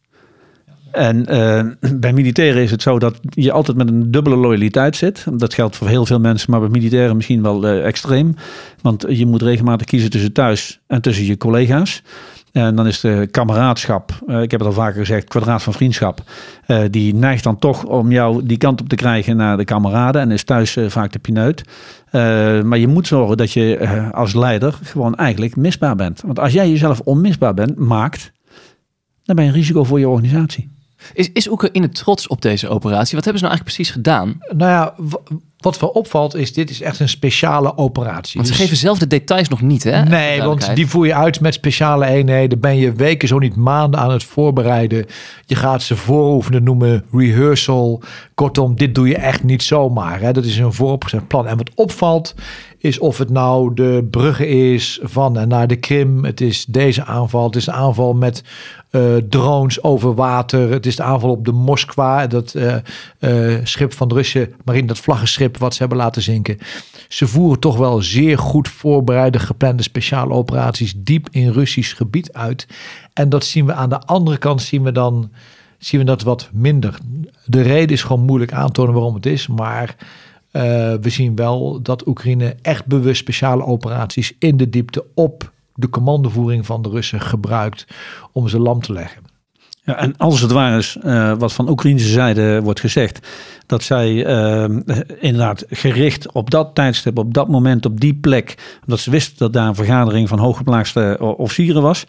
En 0.91 1.25
eh, 1.25 1.65
bij 1.99 2.13
militairen 2.13 2.63
is 2.63 2.71
het 2.71 2.81
zo 2.81 2.99
dat 2.99 3.19
je 3.29 3.51
altijd 3.51 3.77
met 3.77 3.87
een 3.87 4.11
dubbele 4.11 4.35
loyaliteit 4.35 4.95
zit. 4.95 5.25
Dat 5.33 5.53
geldt 5.53 5.75
voor 5.75 5.87
heel 5.87 6.05
veel 6.05 6.19
mensen, 6.19 6.51
maar 6.51 6.59
bij 6.59 6.69
militairen 6.69 7.15
misschien 7.15 7.41
wel 7.41 7.67
eh, 7.67 7.85
extreem. 7.85 8.35
Want 8.81 9.05
je 9.09 9.25
moet 9.25 9.41
regelmatig 9.41 9.87
kiezen 9.87 10.09
tussen 10.09 10.33
thuis 10.33 10.79
en 10.87 11.01
tussen 11.01 11.25
je 11.25 11.37
collega's. 11.37 12.03
En 12.51 12.75
dan 12.75 12.87
is 12.87 12.99
de 12.99 13.27
kameraadschap, 13.31 14.11
eh, 14.27 14.41
ik 14.41 14.51
heb 14.51 14.59
het 14.59 14.69
al 14.69 14.75
vaker 14.75 14.99
gezegd, 14.99 15.27
kwadraat 15.27 15.63
van 15.63 15.73
vriendschap. 15.73 16.21
eh, 16.65 16.83
die 16.89 17.15
neigt 17.15 17.43
dan 17.43 17.59
toch 17.59 17.83
om 17.83 18.11
jou 18.11 18.45
die 18.45 18.57
kant 18.57 18.81
op 18.81 18.89
te 18.89 18.95
krijgen 18.95 19.37
naar 19.37 19.57
de 19.57 19.65
kameraden. 19.65 20.21
En 20.21 20.31
is 20.31 20.43
thuis 20.43 20.75
eh, 20.75 20.89
vaak 20.89 21.11
de 21.11 21.19
pineut. 21.19 21.63
Eh, 22.05 22.21
maar 22.61 22.77
je 22.77 22.87
moet 22.87 23.07
zorgen 23.07 23.37
dat 23.37 23.51
je 23.51 23.77
eh, 23.77 24.11
als 24.11 24.33
leider 24.33 24.79
gewoon 24.83 25.15
eigenlijk 25.15 25.55
misbaar 25.55 25.95
bent. 25.95 26.21
Want 26.21 26.39
als 26.39 26.53
jij 26.53 26.69
jezelf 26.69 26.99
onmisbaar 26.99 27.53
bent, 27.53 27.77
maakt, 27.77 28.31
dan 29.23 29.35
ben 29.35 29.45
je 29.45 29.51
een 29.51 29.57
risico 29.57 29.83
voor 29.83 29.99
je 29.99 30.09
organisatie. 30.09 30.69
Is, 31.13 31.31
is 31.31 31.49
Oekraïne 31.49 31.89
trots 31.89 32.27
op 32.27 32.41
deze 32.41 32.69
operatie? 32.69 33.15
Wat 33.15 33.25
hebben 33.25 33.41
ze 33.41 33.47
nou 33.47 33.57
eigenlijk 33.57 33.63
precies 33.63 33.91
gedaan? 33.91 34.37
Nou 34.57 34.71
ja, 34.71 34.95
wat 35.61 35.79
wel 35.79 35.89
opvalt 35.89 36.35
is, 36.35 36.53
dit 36.53 36.69
is 36.69 36.81
echt 36.81 36.99
een 36.99 37.09
speciale 37.09 37.77
operatie. 37.77 38.35
Want 38.35 38.47
ze 38.47 38.53
Dus- 38.53 38.61
geven 38.61 38.77
zelf 38.77 38.97
de 38.97 39.07
details 39.07 39.49
nog 39.49 39.61
niet, 39.61 39.83
hè? 39.83 40.03
Nee, 40.03 40.41
want 40.41 40.75
die 40.75 40.87
voer 40.87 41.05
je 41.05 41.15
uit 41.15 41.39
met 41.39 41.53
speciale 41.53 42.05
eenheden. 42.05 42.59
Ben 42.59 42.77
je 42.77 42.91
weken, 42.91 43.27
zo 43.27 43.39
niet 43.39 43.55
maanden 43.55 43.99
aan 43.99 44.11
het 44.11 44.23
voorbereiden. 44.23 45.05
Je 45.45 45.55
gaat 45.55 45.81
ze 45.81 45.95
vooroefenen 45.95 46.63
noemen, 46.63 47.03
rehearsal. 47.11 48.01
Kortom, 48.33 48.75
dit 48.75 48.95
doe 48.95 49.07
je 49.07 49.15
echt 49.15 49.43
niet 49.43 49.63
zomaar. 49.63 50.19
Hè. 50.19 50.33
Dat 50.33 50.45
is 50.45 50.57
een 50.57 50.73
vooropgezet 50.73 51.27
plan. 51.27 51.47
En 51.47 51.57
wat 51.57 51.69
opvalt 51.75 52.35
is 52.81 52.99
of 52.99 53.17
het 53.17 53.29
nou 53.29 53.73
de 53.73 54.07
bruggen 54.11 54.47
is 54.47 54.99
van 55.03 55.37
en 55.37 55.47
naar 55.47 55.67
de 55.67 55.75
Krim. 55.75 56.25
Het 56.25 56.41
is 56.41 56.65
deze 56.65 57.03
aanval. 57.05 57.45
Het 57.45 57.55
is 57.55 57.67
een 57.67 57.73
aanval 57.73 58.13
met 58.13 58.43
eh, 58.89 59.15
drones 59.29 59.83
over 59.83 60.13
water. 60.13 60.71
Het 60.71 60.85
is 60.85 60.95
de 60.95 61.03
aanval 61.03 61.29
op 61.29 61.45
de 61.45 61.51
Moskwa. 61.51 62.27
Dat 62.27 62.53
eh, 62.53 62.75
eh, 63.19 63.59
schip 63.63 63.93
van 63.93 64.07
de 64.07 64.15
Russische 64.15 64.51
marine, 64.65 64.87
dat 64.87 64.99
vlaggenschip 64.99 65.57
wat 65.57 65.73
ze 65.73 65.79
hebben 65.79 65.97
laten 65.97 66.21
zinken. 66.21 66.57
Ze 67.07 67.27
voeren 67.27 67.59
toch 67.59 67.77
wel 67.77 68.01
zeer 68.01 68.37
goed 68.37 68.67
voorbereide, 68.67 69.39
geplande 69.39 69.83
speciale 69.83 70.33
operaties 70.33 70.93
diep 70.97 71.27
in 71.31 71.51
Russisch 71.51 71.97
gebied 71.97 72.33
uit. 72.33 72.67
En 73.13 73.29
dat 73.29 73.45
zien 73.45 73.65
we 73.65 73.73
aan 73.73 73.89
de 73.89 73.99
andere 73.99 74.37
kant, 74.37 74.61
zien 74.61 74.83
we 74.83 74.91
dan 74.91 75.31
zien 75.77 75.99
we 75.99 76.05
dat 76.05 76.21
wat 76.21 76.49
minder. 76.51 76.97
De 77.45 77.61
reden 77.61 77.95
is 77.95 78.03
gewoon 78.03 78.25
moeilijk 78.25 78.53
aantonen 78.53 78.93
waarom 78.93 79.15
het 79.15 79.25
is, 79.25 79.47
maar 79.47 79.95
eh, 80.51 80.61
we 81.01 81.09
zien 81.09 81.35
wel 81.35 81.81
dat 81.81 82.07
Oekraïne 82.07 82.55
echt 82.61 82.85
bewust 82.85 83.19
speciale 83.21 83.65
operaties 83.65 84.33
in 84.39 84.57
de 84.57 84.69
diepte 84.69 85.05
op 85.13 85.51
de 85.75 85.89
commandovoering 85.89 86.65
van 86.65 86.81
de 86.81 86.89
Russen 86.89 87.21
gebruikt 87.21 87.87
om 88.31 88.47
ze 88.47 88.59
lam 88.59 88.81
te 88.81 88.93
leggen. 88.93 89.21
Ja, 89.83 89.97
en 89.97 90.17
als 90.17 90.41
het 90.41 90.51
waar 90.51 90.77
is, 90.77 90.97
eh, 91.01 91.33
wat 91.37 91.53
van 91.53 91.69
Oekraïnse 91.69 92.07
zijde 92.07 92.61
wordt 92.63 92.79
gezegd, 92.79 93.27
dat 93.65 93.83
zij 93.83 94.25
eh, 94.25 94.63
inderdaad 95.19 95.65
gericht 95.69 96.31
op 96.31 96.49
dat 96.49 96.75
tijdstip, 96.75 97.17
op 97.17 97.33
dat 97.33 97.47
moment, 97.47 97.85
op 97.85 97.99
die 97.99 98.13
plek, 98.13 98.79
omdat 98.83 98.99
ze 98.99 99.11
wisten 99.11 99.37
dat 99.37 99.53
daar 99.53 99.67
een 99.67 99.75
vergadering 99.75 100.29
van 100.29 100.39
hooggeplaatste 100.39 101.17
officieren 101.37 101.81
was, 101.81 102.05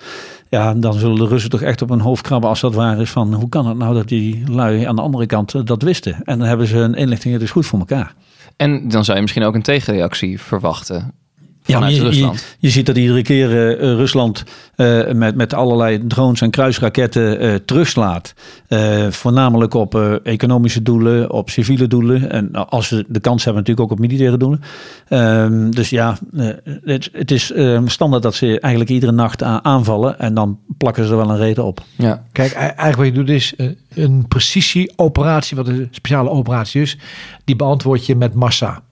ja, 0.48 0.74
dan 0.74 0.94
zullen 0.94 1.16
de 1.16 1.26
Russen 1.26 1.50
toch 1.50 1.62
echt 1.62 1.82
op 1.82 1.88
hun 1.88 2.00
hoofd 2.00 2.22
krabben 2.22 2.48
als 2.48 2.60
dat 2.60 2.74
waar 2.74 3.00
is 3.00 3.10
van 3.10 3.34
hoe 3.34 3.48
kan 3.48 3.66
het 3.66 3.76
nou 3.76 3.94
dat 3.94 4.08
die 4.08 4.42
lui 4.50 4.84
aan 4.84 4.96
de 4.96 5.02
andere 5.02 5.26
kant 5.26 5.66
dat 5.66 5.82
wisten. 5.82 6.16
En 6.24 6.38
dan 6.38 6.48
hebben 6.48 6.66
ze 6.66 6.76
hun 6.76 6.94
inlichtingen 6.94 7.38
dus 7.38 7.50
goed 7.50 7.66
voor 7.66 7.78
elkaar. 7.78 8.14
En 8.56 8.88
dan 8.88 9.04
zou 9.04 9.16
je 9.16 9.22
misschien 9.22 9.44
ook 9.44 9.54
een 9.54 9.62
tegenreactie 9.62 10.40
verwachten 10.40 11.14
Ja, 11.64 11.86
je, 11.86 12.00
Rusland. 12.00 12.38
Je, 12.40 12.46
je 12.58 12.70
ziet 12.70 12.86
dat 12.86 12.96
iedere 12.96 13.22
keer 13.22 13.50
eh, 13.50 13.72
eh, 13.72 13.78
Rusland 13.96 14.44
eh, 14.74 15.12
met, 15.12 15.34
met 15.34 15.54
allerlei 15.54 16.06
drones 16.06 16.40
en 16.40 16.50
kruisraketten 16.50 17.38
eh, 17.38 17.54
terugslaat. 17.54 18.34
Eh, 18.68 19.06
voornamelijk 19.10 19.74
op 19.74 19.94
eh, 19.94 20.14
economische 20.22 20.82
doelen, 20.82 21.32
op 21.32 21.50
civiele 21.50 21.86
doelen. 21.86 22.30
En 22.30 22.52
als 22.68 22.88
ze 22.88 23.04
de 23.08 23.20
kans 23.20 23.44
hebben 23.44 23.62
natuurlijk 23.62 23.90
ook 23.90 23.98
op 23.98 24.04
militaire 24.04 24.36
doelen. 24.36 24.60
Ehm, 25.08 25.70
dus 25.70 25.90
ja, 25.90 26.18
eh, 26.36 26.48
het, 26.84 27.08
het 27.12 27.30
is 27.30 27.52
eh, 27.52 27.82
standaard 27.86 28.22
dat 28.22 28.34
ze 28.34 28.60
eigenlijk 28.60 28.92
iedere 28.92 29.12
nacht 29.12 29.42
aanvallen. 29.42 30.18
En 30.18 30.34
dan 30.34 30.58
plakken 30.78 31.04
ze 31.04 31.10
er 31.10 31.16
wel 31.16 31.30
een 31.30 31.36
reden 31.36 31.64
op. 31.64 31.80
Ja. 31.96 32.22
Kijk, 32.32 32.52
eigenlijk 32.52 32.96
wat 32.96 33.06
je 33.06 33.12
doet 33.12 33.28
is 33.28 33.54
een 33.94 34.28
precisieoperatie, 34.28 35.56
wat 35.56 35.68
een 35.68 35.88
speciale 35.90 36.30
operatie 36.30 36.82
is, 36.82 36.98
die 37.44 37.56
beantwoord 37.56 38.06
je 38.06 38.16
met 38.16 38.34
massa. 38.34 38.82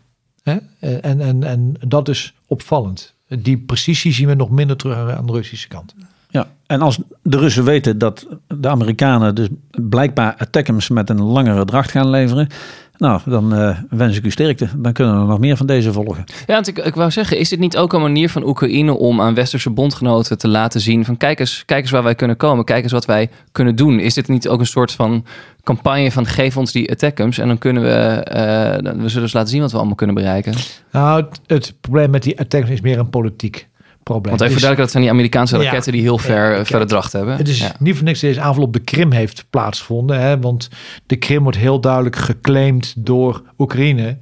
Hè? 0.42 0.56
Eh, 0.80 1.04
En, 1.04 1.20
en, 1.20 1.42
en 1.44 1.74
dat 1.88 2.08
is 2.08 2.34
opvallend. 2.50 3.14
Die 3.28 3.58
precisie 3.58 4.12
zien 4.12 4.28
we 4.28 4.34
nog 4.34 4.50
minder 4.50 4.76
terug 4.76 5.10
aan 5.10 5.26
de 5.26 5.32
Russische 5.32 5.68
kant. 5.68 5.94
Ja, 6.28 6.48
en 6.66 6.80
als 6.80 6.98
de 7.22 7.38
Russen 7.38 7.64
weten 7.64 7.98
dat 7.98 8.26
de 8.46 8.68
Amerikanen 8.68 9.34
dus 9.34 9.48
blijkbaar 9.70 10.34
attackums 10.38 10.88
met 10.88 11.10
een 11.10 11.22
langere 11.22 11.64
dracht 11.64 11.90
gaan 11.90 12.10
leveren. 12.10 12.48
Nou, 13.00 13.20
dan 13.24 13.54
eh, 13.54 13.78
wens 13.90 14.16
ik 14.16 14.24
u 14.24 14.30
sterkte. 14.30 14.68
Dan 14.76 14.92
kunnen 14.92 15.14
er 15.14 15.26
nog 15.26 15.38
meer 15.38 15.56
van 15.56 15.66
deze 15.66 15.92
volgen. 15.92 16.24
Ja, 16.46 16.54
want 16.54 16.68
ik, 16.68 16.78
ik 16.78 16.94
wou 16.94 17.10
zeggen, 17.10 17.38
is 17.38 17.48
dit 17.48 17.58
niet 17.58 17.76
ook 17.76 17.92
een 17.92 18.00
manier 18.00 18.30
van 18.30 18.46
Oekraïne 18.46 18.92
om 18.92 19.20
aan 19.20 19.34
westerse 19.34 19.70
bondgenoten 19.70 20.38
te 20.38 20.48
laten 20.48 20.80
zien 20.80 21.04
van 21.04 21.16
kijk 21.16 21.40
eens, 21.40 21.62
kijk 21.66 21.82
eens 21.82 21.90
waar 21.90 22.02
wij 22.02 22.14
kunnen 22.14 22.36
komen, 22.36 22.64
kijk 22.64 22.82
eens 22.82 22.92
wat 22.92 23.04
wij 23.04 23.30
kunnen 23.52 23.76
doen. 23.76 23.98
Is 24.00 24.14
dit 24.14 24.28
niet 24.28 24.48
ook 24.48 24.60
een 24.60 24.66
soort 24.66 24.92
van 24.92 25.24
campagne 25.62 26.12
van 26.12 26.26
geef 26.26 26.56
ons 26.56 26.72
die 26.72 26.90
attackums 26.90 27.38
en 27.38 27.46
dan 27.48 27.58
kunnen 27.58 27.82
we, 27.82 27.88
eh, 27.90 28.82
dan- 28.84 29.00
we 29.02 29.08
zullen 29.08 29.22
dus 29.22 29.32
laten 29.32 29.50
zien 29.50 29.60
wat 29.60 29.70
we 29.70 29.76
allemaal 29.76 29.94
kunnen 29.94 30.16
bereiken. 30.16 30.54
Nou, 30.92 31.22
het, 31.22 31.40
het 31.46 31.74
probleem 31.80 32.10
met 32.10 32.22
die 32.22 32.38
attacks 32.40 32.70
is 32.70 32.80
meer 32.80 32.98
een 32.98 33.10
politiek 33.10 33.68
probleem. 34.02 34.36
Want 34.36 34.40
even 34.40 34.60
duidelijk, 34.60 34.78
dat 34.80 34.90
zijn 34.90 35.02
die 35.02 35.12
Amerikaanse 35.12 35.56
Ja. 35.56 35.62
raketten 35.64 35.92
die 35.92 36.00
heel 36.02 36.18
ver, 36.18 36.50
Ja, 36.52 36.58
eh, 36.58 36.64
verre 36.64 36.84
dracht 36.84 37.12
hebben. 37.12 37.36
Het 37.36 37.48
is 37.48 37.58
Ja. 37.58 37.74
niet 37.78 37.94
voor 37.94 38.04
niks 38.04 38.20
dat 38.20 38.30
deze 38.30 38.42
aanval 38.42 38.62
op 38.64 38.72
de 38.72 38.78
Krim 38.80 39.12
heeft 39.12 39.44
plaatsgevonden. 39.50 40.20
Hè? 40.20 40.40
Want 40.40 40.68
de 41.06 41.16
Krim 41.16 41.42
wordt 41.42 41.58
heel 41.58 41.80
duidelijk 41.80 42.16
geclaimd 42.16 42.94
door 42.96 43.42
Oekraïne. 43.58 44.18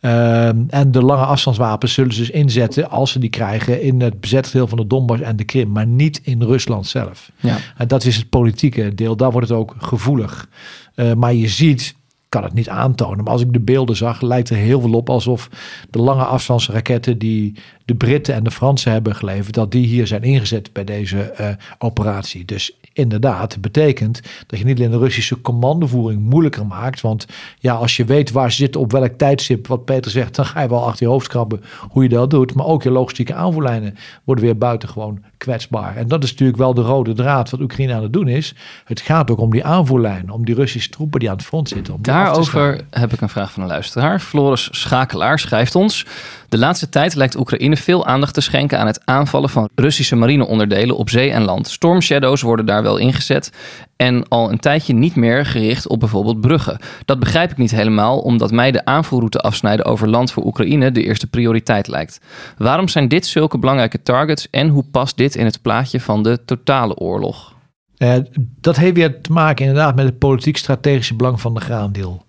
Ehm, 0.00 0.56
en 0.68 0.90
de 0.92 1.02
lange 1.02 1.24
afstandswapens 1.24 1.92
zullen 1.92 2.12
ze 2.12 2.20
dus 2.20 2.30
inzetten 2.30 2.90
als 2.90 3.10
ze 3.12 3.18
die 3.18 3.30
krijgen 3.30 3.82
in 3.82 4.00
het 4.00 4.20
bezette 4.20 4.50
deel 4.52 4.66
van 4.66 4.78
de 4.78 4.86
Donbass 4.86 5.20
en 5.22 5.36
de 5.36 5.44
Krim, 5.44 5.70
maar 5.72 5.86
niet 5.86 6.20
in 6.22 6.42
Rusland 6.42 6.86
zelf. 6.86 7.30
Ja. 7.40 7.56
En 7.76 7.88
dat 7.88 8.04
is 8.04 8.16
het 8.16 8.28
politieke 8.28 8.94
deel, 8.94 9.16
daar 9.16 9.30
wordt 9.30 9.48
het 9.48 9.58
ook 9.58 9.74
gevoelig. 9.78 10.48
Eh, 10.94 11.12
maar 11.12 11.34
je 11.34 11.48
ziet, 11.48 11.94
kan 12.28 12.42
het 12.42 12.54
niet 12.54 12.68
aantonen, 12.68 13.24
maar 13.24 13.32
als 13.32 13.42
ik 13.42 13.52
de 13.52 13.60
beelden 13.60 13.96
zag, 13.96 14.20
lijkt 14.20 14.50
er 14.50 14.56
heel 14.56 14.80
veel 14.80 14.92
op 14.92 15.10
alsof 15.10 15.48
de 15.90 15.98
lange 15.98 16.24
afstandsraketten 16.24 17.18
die 17.18 17.54
de 17.84 17.94
Britten 17.94 18.34
en 18.34 18.44
de 18.44 18.50
Fransen 18.50 18.92
hebben 18.92 19.14
geleverd, 19.14 19.54
dat 19.54 19.72
die 19.72 19.86
hier 19.86 20.06
zijn 20.06 20.22
ingezet 20.22 20.72
bij 20.72 20.84
deze 20.84 21.20
eh, 21.20 21.48
operatie. 21.78 22.44
Dus 22.44 22.77
inderdaad, 22.98 23.60
betekent 23.60 24.20
dat 24.46 24.58
je 24.58 24.64
niet 24.64 24.78
alleen 24.78 24.90
de 24.90 24.98
Russische 24.98 25.40
commandovoering 25.40 26.22
moeilijker 26.22 26.66
maakt, 26.66 27.00
want 27.00 27.26
ja, 27.58 27.74
als 27.74 27.96
je 27.96 28.04
weet 28.04 28.30
waar 28.30 28.50
ze 28.50 28.56
zitten 28.56 28.80
op 28.80 28.92
welk 28.92 29.12
tijdstip, 29.12 29.66
wat 29.66 29.84
Peter 29.84 30.10
zegt, 30.10 30.34
dan 30.34 30.46
ga 30.46 30.60
je 30.60 30.68
wel 30.68 30.86
achter 30.86 31.06
je 31.06 31.12
hoofd 31.12 31.28
krabben 31.28 31.62
hoe 31.88 32.02
je 32.02 32.08
dat 32.08 32.30
doet. 32.30 32.54
Maar 32.54 32.66
ook 32.66 32.82
je 32.82 32.90
logistieke 32.90 33.34
aanvoerlijnen 33.34 33.96
worden 34.24 34.44
weer 34.44 34.58
buitengewoon 34.58 35.22
kwetsbaar. 35.36 35.96
En 35.96 36.08
dat 36.08 36.22
is 36.22 36.30
natuurlijk 36.30 36.58
wel 36.58 36.74
de 36.74 36.82
rode 36.82 37.12
draad 37.12 37.50
wat 37.50 37.60
Oekraïne 37.60 37.94
aan 37.94 38.02
het 38.02 38.12
doen 38.12 38.28
is. 38.28 38.54
Het 38.84 39.00
gaat 39.00 39.30
ook 39.30 39.40
om 39.40 39.50
die 39.50 39.64
aanvoerlijnen, 39.64 40.30
om 40.30 40.44
die 40.44 40.54
Russische 40.54 40.90
troepen 40.90 41.20
die 41.20 41.30
aan 41.30 41.36
het 41.36 41.44
front 41.44 41.68
zitten. 41.68 41.96
Daarover 42.00 42.80
heb 42.90 43.12
ik 43.12 43.20
een 43.20 43.28
vraag 43.28 43.52
van 43.52 43.62
een 43.62 43.68
luisteraar. 43.68 44.20
Floris 44.20 44.68
Schakelaar 44.70 45.38
schrijft 45.38 45.74
ons. 45.74 46.06
De 46.48 46.58
laatste 46.58 46.88
tijd 46.88 47.14
lijkt 47.14 47.38
Oekraïne 47.38 47.76
veel 47.76 48.06
aandacht 48.06 48.34
te 48.34 48.40
schenken 48.40 48.78
aan 48.78 48.86
het 48.86 49.00
aanvallen 49.04 49.48
van 49.48 49.68
Russische 49.74 50.16
marineonderdelen 50.16 50.96
op 50.96 51.10
zee 51.10 51.30
en 51.30 51.42
land. 51.42 51.68
Storm 51.68 52.00
Shadows 52.00 52.42
worden 52.42 52.66
daar 52.66 52.82
wel 52.82 52.96
ingezet 52.96 53.52
en 53.96 54.28
al 54.28 54.50
een 54.50 54.58
tijdje 54.58 54.94
niet 54.94 55.14
meer 55.14 55.46
gericht 55.46 55.88
op 55.88 56.00
bijvoorbeeld 56.00 56.40
bruggen. 56.40 56.78
Dat 57.04 57.18
begrijp 57.18 57.50
ik 57.50 57.56
niet 57.56 57.70
helemaal, 57.70 58.18
omdat 58.18 58.50
mij 58.50 58.70
de 58.70 58.84
aanvoerroute 58.84 59.38
afsnijden 59.38 59.84
over 59.84 60.08
land 60.08 60.32
voor 60.32 60.44
Oekraïne 60.44 60.92
de 60.92 61.02
eerste 61.02 61.26
prioriteit 61.26 61.88
lijkt. 61.88 62.20
Waarom 62.56 62.88
zijn 62.88 63.08
dit 63.08 63.26
zulke 63.26 63.58
belangrijke 63.58 64.02
targets 64.02 64.50
en 64.50 64.68
hoe 64.68 64.84
past 64.90 65.16
dit 65.16 65.34
in 65.34 65.44
het 65.44 65.62
plaatje 65.62 66.00
van 66.00 66.22
de 66.22 66.44
totale 66.44 66.96
oorlog? 66.96 67.56
Eh, 67.96 68.14
dat 68.60 68.76
heeft 68.76 68.94
weer 68.94 69.20
te 69.20 69.32
maken 69.32 69.66
inderdaad 69.66 69.96
met 69.96 70.04
het 70.04 70.18
politiek-strategische 70.18 71.14
belang 71.14 71.40
van 71.40 71.54
de 71.54 71.60
graandeel. 71.60 72.24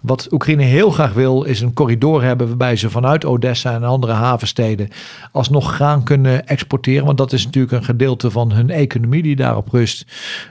Wat 0.00 0.32
Oekraïne 0.32 0.62
heel 0.62 0.90
graag 0.90 1.12
wil, 1.12 1.42
is 1.42 1.60
een 1.60 1.72
corridor 1.72 2.22
hebben 2.22 2.48
waarbij 2.48 2.76
ze 2.76 2.90
vanuit 2.90 3.24
Odessa 3.24 3.74
en 3.74 3.84
andere 3.84 4.12
havensteden 4.12 4.88
alsnog 5.32 5.74
graan 5.74 6.04
kunnen 6.04 6.46
exporteren. 6.46 7.04
Want 7.06 7.18
dat 7.18 7.32
is 7.32 7.44
natuurlijk 7.44 7.72
een 7.72 7.84
gedeelte 7.84 8.30
van 8.30 8.52
hun 8.52 8.70
economie 8.70 9.22
die 9.22 9.36
daarop 9.36 9.68
rust. 9.68 10.06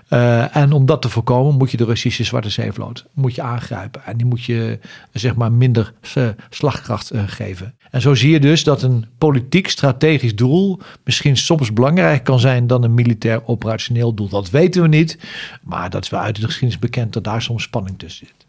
Eh, 0.08 0.56
en 0.56 0.72
om 0.72 0.86
dat 0.86 1.02
te 1.02 1.10
voorkomen, 1.10 1.58
moet 1.58 1.72
je 1.72 1.78
de 1.78 1.86
Russische 1.86 2.24
Zwarte 2.24 2.50
Zeevloot 2.50 3.06
moet 3.14 3.36
je 3.36 3.42
aangrijpen. 3.42 4.06
En 4.06 4.18
die 4.18 4.26
moet 4.26 4.44
je 4.44 4.80
zeg 5.12 5.36
maar 5.36 5.52
minder 5.52 5.94
eh, 6.14 6.28
slagkracht 6.50 7.10
eh, 7.10 7.22
geven. 7.26 7.76
En 7.92 8.02
zo 8.02 8.16
zie 8.16 8.32
je 8.32 8.40
dus 8.40 8.64
dat 8.64 8.82
een 8.82 9.06
politiek-strategisch 9.18 10.36
doel 10.36 10.80
misschien 11.04 11.38
soms 11.38 11.74
belangrijker 11.74 12.24
kan 12.24 12.40
zijn 12.40 12.68
dan 12.68 12.84
een 12.84 12.94
militair 12.94 13.48
operationeel 13.48 14.14
doel. 14.14 14.30
Dat 14.30 14.50
weten 14.50 14.82
we 14.82 14.88
niet, 14.88 15.18
maar 15.64 15.90
dat 15.90 16.04
is 16.04 16.10
wel 16.10 16.20
uit 16.20 16.36
de 16.36 16.46
geschiedenis 16.46 16.80
bekend 16.80 17.14
dat 17.14 17.24
daar 17.24 17.42
soms 17.42 17.64
spanning 17.64 18.00
tussen 18.00 18.28
zit. 18.28 18.49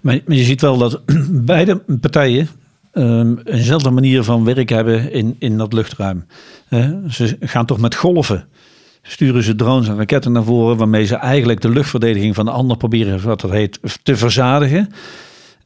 Maar, 0.00 0.20
maar 0.26 0.36
je 0.36 0.44
ziet 0.44 0.60
wel 0.60 0.78
dat 0.78 1.02
beide 1.30 1.76
partijen 2.00 2.48
ehm, 2.92 3.34
eenzelfde 3.44 3.90
manier 3.90 4.22
van 4.22 4.44
werk 4.44 4.68
hebben 4.68 5.12
in, 5.12 5.36
in 5.38 5.58
dat 5.58 5.72
luchtruim. 5.72 6.26
Eh, 6.68 6.90
ze 7.08 7.36
gaan 7.40 7.66
toch 7.66 7.78
met 7.78 7.94
golven 7.94 8.48
sturen 9.10 9.42
ze 9.42 9.54
drones 9.54 9.88
en 9.88 9.96
raketten 9.96 10.32
naar 10.32 10.44
voren, 10.44 10.76
waarmee 10.76 11.04
ze 11.04 11.14
eigenlijk 11.14 11.60
de 11.60 11.68
luchtverdediging 11.68 12.34
van 12.34 12.44
de 12.44 12.50
ander 12.50 12.76
proberen, 12.76 13.22
wat 13.22 13.40
dat 13.40 13.50
heet, 13.50 13.80
te 14.02 14.16
verzadigen. 14.16 14.88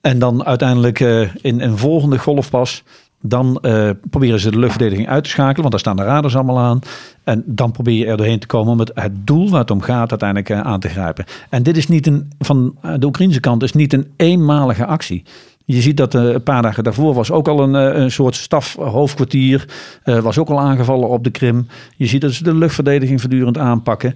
En 0.01 0.19
dan 0.19 0.45
uiteindelijk 0.45 1.01
uh, 1.01 1.29
in 1.41 1.61
een 1.61 1.79
volgende 1.79 2.19
golf 2.19 2.51
pas 2.51 2.83
dan 3.23 3.59
uh, 3.63 3.91
proberen 4.11 4.41
ze 4.41 4.51
de 4.51 4.59
luchtverdediging 4.59 5.09
uit 5.09 5.25
te 5.25 5.31
schakelen, 5.31 5.61
want 5.61 5.71
daar 5.71 5.81
staan 5.81 5.97
de 5.97 6.03
radars 6.03 6.35
allemaal 6.35 6.59
aan. 6.59 6.81
En 7.25 7.43
dan 7.47 7.71
probeer 7.71 7.95
je 7.95 8.07
er 8.07 8.17
doorheen 8.17 8.39
te 8.39 8.47
komen 8.47 8.73
om 8.73 8.79
het, 8.79 9.11
doel 9.13 9.51
waar 9.51 9.61
het 9.61 9.71
om 9.71 9.81
gaat 9.81 10.11
uiteindelijk 10.11 10.51
uh, 10.51 10.61
aan 10.61 10.81
te 10.81 10.89
grijpen. 10.89 11.25
En 11.51 11.63
dit 11.63 11.77
is 11.77 11.89
niet 11.89 12.07
een, 12.07 12.31
van 12.39 12.77
de 12.99 13.07
Oekraïnse 13.07 13.41
kant, 13.41 13.63
is 13.63 13.73
niet 13.73 13.93
een 13.93 14.13
eenmalige 14.17 14.87
actie. 14.87 15.23
Je 15.65 15.81
ziet 15.81 15.97
dat 15.97 16.15
uh, 16.15 16.23
een 16.23 16.43
paar 16.43 16.63
dagen 16.63 16.85
daarvoor 16.85 17.15
was 17.15 17.31
ook 17.31 17.49
al 17.49 17.61
een, 17.61 17.75
een 17.75 18.11
soort 18.11 18.35
stafhoofdkwartier. 18.35 19.69
was 20.05 20.39
ook 20.39 20.49
al 20.49 20.61
aangevallen 20.61 21.09
op 21.09 21.25
de 21.25 21.31
Krim. 21.31 21.67
Je 21.97 22.07
ziet 22.07 22.21
dat 22.21 22.33
ze 22.33 22.45
de 22.45 22.55
luchtverdediging 22.55 23.21
voortdurend 23.21 23.59
aanpakken. 23.59 24.15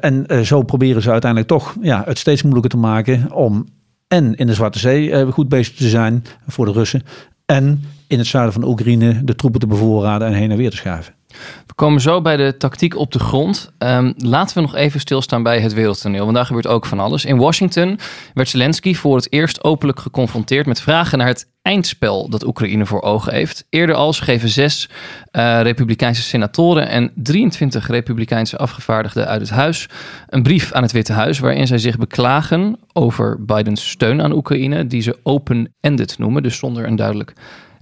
en 0.00 0.26
zo 0.46 0.62
proberen 0.62 1.02
ze 1.02 1.10
uiteindelijk 1.10 1.50
toch 1.50 1.76
ja, 1.80 2.02
het 2.04 2.18
steeds 2.18 2.42
moeilijker 2.42 2.70
te 2.70 2.76
maken 2.76 3.32
om 3.32 3.66
en 4.08 4.34
in 4.34 4.46
de 4.46 4.54
Zwarte 4.54 4.78
Zee 4.78 5.26
goed 5.26 5.48
bezig 5.48 5.74
te 5.74 5.88
zijn 5.88 6.24
voor 6.46 6.64
de 6.64 6.72
Russen. 6.72 7.02
En 7.46 7.82
in 8.08 8.18
het 8.18 8.26
zuiden 8.26 8.52
van 8.52 8.64
Oekraïne 8.64 9.24
de 9.24 9.34
troepen 9.34 9.60
te 9.60 9.66
bevoorraden 9.66 10.28
en 10.28 10.34
heen 10.34 10.50
en 10.50 10.56
weer 10.56 10.70
te 10.70 10.76
schuiven. 10.76 11.14
We 11.66 11.74
komen 11.74 12.00
zo 12.00 12.20
bij 12.20 12.36
de 12.36 12.56
tactiek 12.56 12.96
op 12.96 13.12
de 13.12 13.18
grond. 13.18 13.72
Um, 13.78 14.14
laten 14.16 14.54
we 14.54 14.60
nog 14.60 14.74
even 14.74 15.00
stilstaan 15.00 15.42
bij 15.42 15.60
het 15.60 15.72
wereldtoneel, 15.72 16.22
want 16.22 16.36
daar 16.36 16.46
gebeurt 16.46 16.66
ook 16.66 16.86
van 16.86 17.00
alles. 17.00 17.24
In 17.24 17.38
Washington 17.38 17.98
werd 18.34 18.48
Zelensky 18.48 18.94
voor 18.94 19.16
het 19.16 19.32
eerst 19.32 19.64
openlijk 19.64 20.00
geconfronteerd 20.00 20.66
met 20.66 20.80
vragen 20.80 21.18
naar 21.18 21.26
het 21.26 21.48
eindspel 21.62 22.28
dat 22.28 22.46
Oekraïne 22.46 22.86
voor 22.86 23.02
ogen 23.02 23.32
heeft. 23.32 23.66
Eerder 23.70 23.94
al 23.94 24.12
geven 24.12 24.48
zes 24.48 24.88
uh, 25.32 25.60
Republikeinse 25.62 26.22
senatoren 26.22 26.88
en 26.88 27.12
23 27.14 27.86
Republikeinse 27.86 28.56
afgevaardigden 28.56 29.26
uit 29.26 29.40
het 29.40 29.50
huis 29.50 29.88
een 30.26 30.42
brief 30.42 30.72
aan 30.72 30.82
het 30.82 30.92
Witte 30.92 31.12
Huis 31.12 31.38
waarin 31.38 31.66
zij 31.66 31.78
zich 31.78 31.96
beklagen 31.96 32.78
over 32.92 33.44
Bidens 33.44 33.88
steun 33.90 34.22
aan 34.22 34.32
Oekraïne, 34.32 34.86
die 34.86 35.02
ze 35.02 35.18
open-ended 35.22 36.18
noemen, 36.18 36.42
dus 36.42 36.58
zonder 36.58 36.86
een 36.86 36.96
duidelijk 36.96 37.32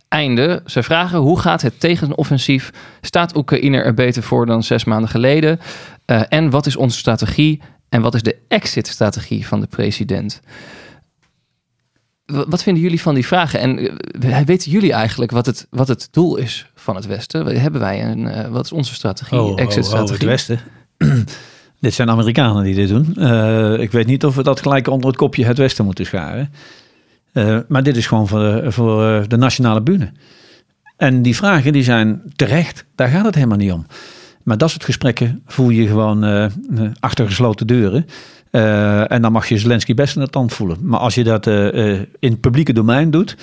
einde. 0.09 0.63
Ze 0.67 0.83
vragen 0.83 1.19
hoe 1.19 1.41
gaat 1.41 1.63
het 1.63 1.81
tegenoffensief? 1.81 2.71
Staat 3.01 3.37
Oekraïne 3.37 3.83
er 3.83 3.95
beter 3.95 4.23
voor 4.23 4.47
dan 4.47 4.63
zes 4.63 4.85
maanden 4.85 5.11
geleden? 5.11 5.61
Uh, 6.07 6.23
en 6.29 6.51
wat 6.51 6.67
is 6.67 6.77
onze 6.77 6.99
strategie? 6.99 7.63
En 7.89 8.03
wat 8.03 8.15
is 8.15 8.23
de 8.23 8.37
exit-strategie 8.49 9.47
van 9.47 9.61
de 9.61 9.67
president? 9.67 10.41
Wat 12.27 12.63
vinden 12.63 12.83
jullie 12.83 13.01
van 13.01 13.15
die 13.15 13.27
vragen? 13.27 13.61
En 13.61 13.85
uh, 14.25 14.39
weten 14.39 14.71
jullie 14.71 14.93
eigenlijk 14.93 15.31
wat 15.31 15.47
het, 15.47 15.67
wat 15.71 15.89
het 15.89 16.09
doel 16.11 16.37
is 16.37 16.71
van 16.75 16.97
het 16.97 17.07
Westen? 17.07 17.61
Hebben 17.61 17.81
wij 17.81 18.05
een, 18.05 18.21
uh, 18.21 18.47
wat 18.49 18.65
is 18.65 18.73
onze 18.73 18.95
strategie, 18.95 19.39
oh, 19.39 19.61
exit-strategie? 19.61 19.99
Oh, 19.99 20.05
oh, 20.05 20.11
het 20.11 20.23
Westen? 20.23 20.61
dit 21.81 21.95
zijn 21.95 22.11
Amerikanen 22.11 22.65
die 22.65 22.75
dit 22.75 22.89
doen. 22.89 23.07
ik 23.81 23.93
weet 23.93 24.07
niet 24.07 24.25
of 24.25 24.35
we 24.35 24.43
dat 24.43 24.61
gelijk 24.61 24.89
onder 24.89 25.07
het 25.07 25.17
kopje 25.17 25.45
het 25.45 25.59
Westen 25.59 25.85
moeten 25.85 26.07
scharen. 26.07 26.51
Uh, 27.37 27.59
maar 27.69 27.83
dit 27.83 27.97
is 27.97 28.07
gewoon 28.07 28.29
voor, 28.29 28.39
de, 28.39 28.73
voor 28.73 29.03
uh, 29.03 29.23
de 29.27 29.37
nationale 29.37 29.83
bühne. 29.83 30.13
En 30.97 31.23
die 31.23 31.37
vragen 31.37 31.73
die 31.73 31.83
zijn 31.83 32.23
terecht, 32.37 32.85
daar 32.95 33.09
gaat 33.09 33.25
het 33.25 33.35
helemaal 33.35 33.57
niet 33.57 33.73
om. 33.73 33.87
Maar 34.43 34.59
dat 34.59 34.71
soort 34.71 34.85
gesprekken 34.85 35.43
voel 35.47 35.71
je 35.71 35.87
gewoon 35.87 36.25
uh, 36.25 36.47
achter 37.01 37.27
gesloten 37.27 37.67
deuren. 37.67 38.07
en 39.09 39.23
dan 39.23 39.33
mag 39.33 39.49
je 39.49 39.59
Zelensky 39.59 39.95
best 39.95 40.17
in 40.17 40.23
de 40.23 40.29
tand 40.29 40.53
voelen. 40.53 40.79
Maar 40.81 41.01
als 41.01 41.15
je 41.15 41.25
dat 41.25 41.47
in 41.47 42.31
het 42.31 42.41
publieke 42.41 42.73
domein 42.73 43.11
doet, 43.11 43.37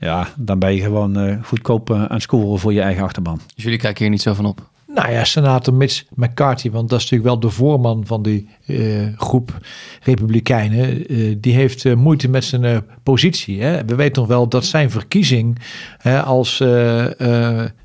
ja, 0.00 0.28
dan 0.36 0.58
ben 0.58 0.74
je 0.74 0.80
gewoon 0.80 1.44
goedkoop 1.44 1.92
aan 1.92 2.06
het 2.08 2.22
scoren 2.22 2.58
voor 2.58 2.72
je 2.72 2.80
eigen 2.80 3.02
achterban. 3.02 3.40
Dus 3.54 3.64
jullie 3.64 3.78
kijken 3.78 4.02
hier 4.02 4.10
niet 4.10 4.22
zo 4.22 4.34
van 4.34 4.44
op? 4.44 4.68
Nou 4.94 5.10
ja, 5.12 5.24
senator 5.24 5.74
Mitch 5.74 6.04
McCarthy, 6.14 6.70
want 6.70 6.88
dat 6.88 6.98
is 6.98 7.10
natuurlijk 7.10 7.30
wel 7.30 7.50
de 7.50 7.56
voorman 7.56 8.06
van 8.06 8.22
die 8.22 8.48
uh, 8.68 9.06
groep 9.16 9.58
Republikeinen. 10.02 11.12
Uh, 11.12 11.36
die 11.38 11.54
heeft 11.54 11.84
uh, 11.84 11.94
moeite 11.94 12.28
met 12.28 12.44
zijn 12.44 12.84
positie. 13.02 13.62
Hè? 13.62 13.84
We 13.84 13.94
weten 13.94 14.22
nog 14.22 14.30
wel 14.30 14.48
dat 14.48 14.64
zijn 14.64 14.90
verkiezing 14.90 15.58
als 16.24 16.60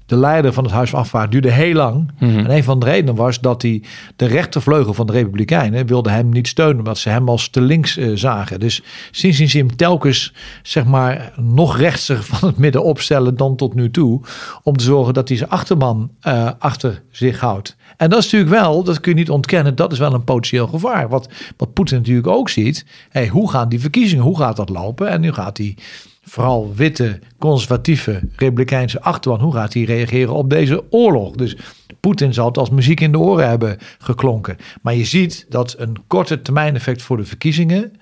de 0.06 0.15
leider 0.15 0.54
van 0.54 0.63
het 0.63 0.74
Huis 0.74 0.89
van 0.89 1.00
Afvaart 1.00 1.32
duurde 1.32 1.52
heel 1.52 1.74
lang. 1.74 2.12
Mhm. 2.19 2.38
En 2.38 2.52
een 2.52 2.63
van 2.63 2.80
de 2.80 2.86
redenen 2.86 3.15
was 3.15 3.39
dat 3.39 3.62
hij 3.62 3.84
de 4.15 4.26
rechtervleugel 4.26 4.93
van 4.93 5.06
de 5.06 5.13
Republikeinen 5.13 5.86
wilde 5.86 6.10
hem 6.10 6.30
niet 6.30 6.48
steunen, 6.48 6.78
omdat 6.78 6.98
ze 6.98 7.10
hem 7.10 7.30
als 7.30 7.50
te 7.50 7.62
links 7.62 7.98
zagen. 8.13 8.60
Dus 8.60 8.84
sindsdien 9.12 9.50
zie 9.50 9.60
je 9.60 9.65
hem 9.65 9.76
telkens 9.76 10.34
zeg 10.63 10.86
maar 10.86 11.34
nog 11.36 11.78
rechtser 11.78 12.24
van 12.34 12.50
het 12.50 12.58
midden 12.58 12.84
opstellen 12.84 13.38
dan 13.38 13.56
tot 13.56 13.74
nu 13.74 13.91
toe, 13.91 14.22
om 14.63 14.78
te 14.78 14.84
zorgen 14.84 15.13
dat 15.13 15.28
hij 15.28 15.38
zijn 15.38 15.50
achterman 15.50 16.12
achter 16.60 17.02
zich 17.12 17.39
houdt. 17.39 17.76
En 17.98 18.10
dat 18.10 18.19
is 18.19 18.32
natuurlijk 18.32 18.62
wel, 18.62 18.84
dat 18.84 19.00
kun 19.00 19.12
je 19.12 19.17
niet 19.17 19.30
ontkennen, 19.30 19.76
dat 19.76 19.91
is 19.91 20.00
wel 20.00 20.13
een 20.13 20.24
potentieel 20.24 20.67
gevaar. 20.73 21.09
Wat, 21.09 21.29
wat 21.57 21.73
Poetin 21.73 21.97
natuurlijk 21.97 22.27
ook 22.27 22.49
ziet. 22.49 22.86
Hey, 23.09 23.27
hoe 23.27 23.49
gaan 23.49 23.69
die 23.69 23.79
verkiezingen, 23.79 24.23
hoe 24.23 24.38
gaat 24.38 24.55
dat 24.55 24.69
lopen? 24.69 25.09
En 25.09 25.21
nu 25.21 25.31
gaat 25.31 25.57
hij 25.57 25.77
vooral 26.21 26.73
witte, 26.75 27.19
conservatieve, 27.39 28.21
republikeinse 28.36 29.01
achterban, 29.01 29.39
hoe 29.39 29.53
gaat 29.53 29.73
hij 29.73 29.83
reageren 29.83 30.33
op 30.33 30.49
deze 30.49 30.83
oorlog? 30.89 31.36
Dus 31.36 31.57
Poetin 31.99 32.33
zal 32.33 32.47
het 32.47 32.57
als 32.57 32.69
muziek 32.69 32.99
in 32.99 33.12
de 33.12 33.19
oren 33.19 33.49
hebben 33.49 33.77
geklonken. 33.97 34.57
Maar 34.81 34.95
je 34.95 35.05
ziet 35.05 35.45
dat 35.49 35.75
een 35.77 35.97
korte 36.07 36.41
termijn 36.41 36.75
effect 36.75 37.01
voor 37.01 37.17
de 37.17 37.25
verkiezingen, 37.25 37.93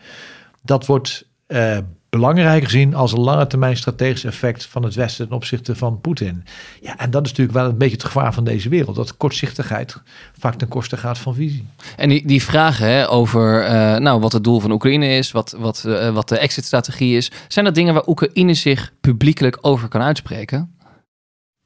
dat 0.63 0.86
wordt 0.86 1.27
uh, 1.47 1.77
belangrijker 2.17 2.69
gezien 2.69 2.95
als 2.95 3.12
een 3.12 3.19
lange 3.19 3.47
termijn 3.47 3.78
strategisch 3.78 4.24
effect 4.24 4.65
van 4.65 4.84
het 4.84 4.95
Westen 4.95 5.28
ten 5.28 5.36
opzichte 5.36 5.76
van 5.76 6.02
Poetin. 6.02 6.43
Ja, 6.82 6.97
en 6.97 7.12
dat 7.12 7.26
is 7.26 7.30
natuurlijk 7.30 7.58
wel 7.58 7.67
een 7.67 7.78
beetje 7.78 7.95
het 7.95 8.04
gevaar 8.04 8.34
van 8.34 8.43
deze 8.43 8.69
wereld. 8.69 8.95
Dat 8.95 9.17
kortzichtigheid 9.17 9.97
vaak 10.39 10.56
ten 10.56 10.67
koste 10.67 10.97
gaat 10.97 11.17
van 11.17 11.36
visie. 11.36 11.65
En 11.97 12.10
die, 12.10 12.28
die 12.28 12.43
vragen 12.43 12.88
hè, 12.88 13.10
over 13.10 13.63
uh, 13.63 13.97
nou, 13.97 14.19
wat 14.19 14.32
het 14.32 14.43
doel 14.43 14.60
van 14.60 14.71
Oekraïne 14.71 15.08
is, 15.08 15.32
wat, 15.32 15.56
wat, 15.60 15.84
uh, 15.88 16.13
wat 16.13 16.30
de 16.30 16.38
exit-strategie 16.38 17.17
is. 17.17 17.32
Zijn 17.47 17.65
dat 17.65 17.76
dingen 17.76 17.93
waar 17.93 18.08
Oekraïne 18.08 18.54
zich 18.54 18.93
publiekelijk 19.02 19.58
over 19.62 19.88
kan 19.88 20.02
uitspreken? 20.02 20.76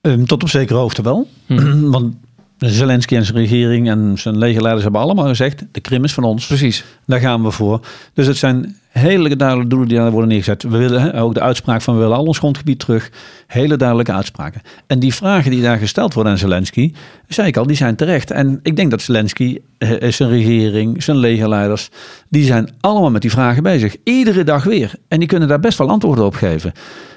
Um, 0.02 0.26
tot 0.26 0.44
op 0.44 0.50
zekere 0.50 0.80
hoogte 0.80 1.02
wel. 1.02 1.28
Hm. 1.46 1.90
Want 1.96 2.16
Zelensky 2.58 3.16
en 3.16 3.26
zijn 3.26 3.38
regering 3.38 3.90
en 3.90 4.14
zijn 4.16 4.38
legerleiders 4.38 4.84
hebben 4.84 5.02
allemaal 5.02 5.28
gezegd: 5.28 5.64
de 5.72 5.80
Krim 5.80 6.04
is 6.04 6.14
van 6.14 6.24
ons. 6.24 6.48
Precies. 6.48 6.84
Daar 7.06 7.20
gaan 7.20 7.44
we 7.44 7.52
voor. 7.52 7.80
Dus 8.14 8.28
het 8.28 8.38
zijn 8.38 8.78
hele 8.90 9.36
duidelijke 9.36 9.70
doelen 9.70 9.88
die 9.88 9.98
daar 9.98 10.12
worden 10.12 10.30
neergezet. 10.30 10.64
We 10.64 10.78
willen 10.78 11.14
ook 11.14 11.34
de 11.34 11.42
uitspraak 11.42 11.82
van 11.82 11.94
we 11.94 12.00
willen 12.00 12.18
al 12.18 12.26
ons 12.26 12.38
grondgebied 12.38 12.80
terug. 12.80 13.12
Hele 13.48 13.78
duidelijke 13.78 14.12
uitspraken. 14.12 14.62
En 14.88 15.00
die 15.00 15.14
vragen 15.14 15.52
die 15.52 15.62
daar 15.62 15.78
gesteld 15.78 16.14
worden 16.14 16.32
aan 16.32 16.38
Zelensky, 16.38 16.94
zei 17.28 17.48
ik 17.48 17.58
al, 17.58 17.68
die 17.68 17.76
zijn 17.76 17.96
terecht. 17.96 18.32
En 18.32 18.60
ik 18.64 18.76
denk 18.76 18.92
dat 18.92 19.02
Zelensky, 19.02 19.60
eh, 19.78 20.12
zijn 20.12 20.30
regering, 20.30 21.04
zijn 21.04 21.18
legerleiders, 21.18 21.90
die 22.30 22.46
zijn 22.46 22.70
allemaal 22.80 23.12
met 23.12 23.22
die 23.22 23.32
vragen 23.32 23.64
bezig. 23.64 23.96
Iedere 24.04 24.44
dag 24.44 24.64
weer. 24.64 24.94
En 25.08 25.20
die 25.20 25.28
kunnen 25.28 25.48
daar 25.48 25.60
best 25.60 25.78
wel 25.78 25.90
antwoorden 25.90 26.26
op 26.26 26.36
geven. 26.36 26.74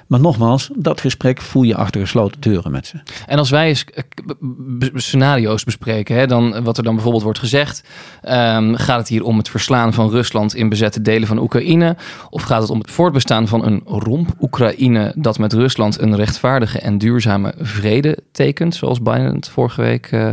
Maar 0.08 0.20
nogmaals, 0.20 0.70
dat 0.76 1.00
gesprek 1.00 1.40
voel 1.40 1.62
je 1.62 1.74
achter 1.74 2.00
gesloten 2.00 2.40
deuren 2.40 2.70
met 2.70 2.86
ze. 2.86 3.00
En 3.26 3.38
als 3.38 3.50
wij 3.50 3.70
eh, 3.94 4.02
scenario's 4.94 5.64
bespreken, 5.64 6.16
hè, 6.16 6.26
dan, 6.26 6.62
wat 6.64 6.76
er 6.76 6.82
dan 6.82 6.94
bijvoorbeeld 6.94 7.22
wordt 7.24 7.38
gezegd, 7.38 7.84
um, 8.22 8.76
gaat 8.76 8.98
het 8.98 9.08
hier 9.08 9.24
om 9.24 9.38
het 9.38 9.48
verslaan 9.48 9.92
van 9.92 10.10
Rusland 10.10 10.54
in 10.54 10.68
bezette 10.68 11.02
delen 11.02 11.28
van 11.28 11.38
Oekraïne? 11.38 11.96
Of 12.30 12.42
gaat 12.42 12.60
het 12.60 12.70
om 12.70 12.78
het 12.78 12.90
voortbestaan 12.90 13.48
van 13.48 13.64
een 13.66 13.82
romp-Oekraïne 13.84 15.12
dat 15.16 15.38
met 15.38 15.52
Rusland 15.52 16.00
een 16.00 16.16
rechtvaardige 16.16 16.78
en 16.78 16.98
duurzame 16.98 17.54
vrede 17.58 18.18
tekent, 18.32 18.74
zoals 18.74 19.02
Biden 19.02 19.34
het 19.34 19.48
vorige 19.48 19.80
week 19.80 20.12
uh, 20.12 20.32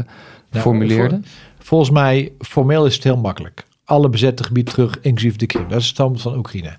formuleerde? 0.51 1.19
volgens 1.59 1.89
mij, 1.89 2.31
formeel 2.39 2.85
is 2.85 2.95
het 2.95 3.03
heel 3.03 3.17
makkelijk. 3.17 3.65
Alle 3.85 4.09
bezette 4.09 4.43
gebieden 4.43 4.73
terug, 4.73 4.99
inclusief 5.01 5.35
de 5.35 5.45
Krim. 5.45 5.67
Dat 5.69 5.79
is 5.79 5.85
het 5.85 5.93
standpunt 5.93 6.21
van 6.21 6.37
Oekraïne. 6.37 6.77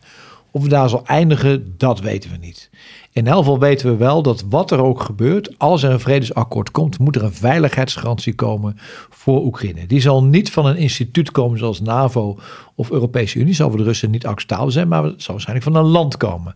Of 0.56 0.62
we 0.62 0.68
daar 0.68 0.88
zal 0.88 1.06
eindigen, 1.06 1.74
dat 1.76 2.00
weten 2.00 2.30
we 2.30 2.36
niet. 2.36 2.70
In 3.12 3.26
elk 3.26 3.38
geval 3.38 3.58
weten 3.58 3.90
we 3.90 3.96
wel 3.96 4.22
dat 4.22 4.44
wat 4.48 4.70
er 4.70 4.82
ook 4.82 5.02
gebeurt, 5.02 5.58
als 5.58 5.82
er 5.82 5.90
een 5.90 6.00
vredesakkoord 6.00 6.70
komt, 6.70 6.98
moet 6.98 7.16
er 7.16 7.24
een 7.24 7.32
veiligheidsgarantie 7.32 8.34
komen 8.34 8.76
voor 9.10 9.44
Oekraïne. 9.44 9.86
Die 9.86 10.00
zal 10.00 10.24
niet 10.24 10.50
van 10.50 10.66
een 10.66 10.76
instituut 10.76 11.30
komen 11.30 11.58
zoals 11.58 11.80
NAVO 11.80 12.38
of 12.74 12.90
Europese 12.90 13.38
Unie, 13.38 13.54
zal 13.54 13.68
voor 13.68 13.78
de 13.78 13.84
Russen 13.84 14.10
niet 14.10 14.26
acceptabel 14.26 14.70
zijn, 14.70 14.88
maar 14.88 15.04
het 15.04 15.22
zal 15.22 15.34
waarschijnlijk 15.34 15.70
van 15.70 15.76
een 15.76 15.90
land 15.90 16.16
komen. 16.16 16.54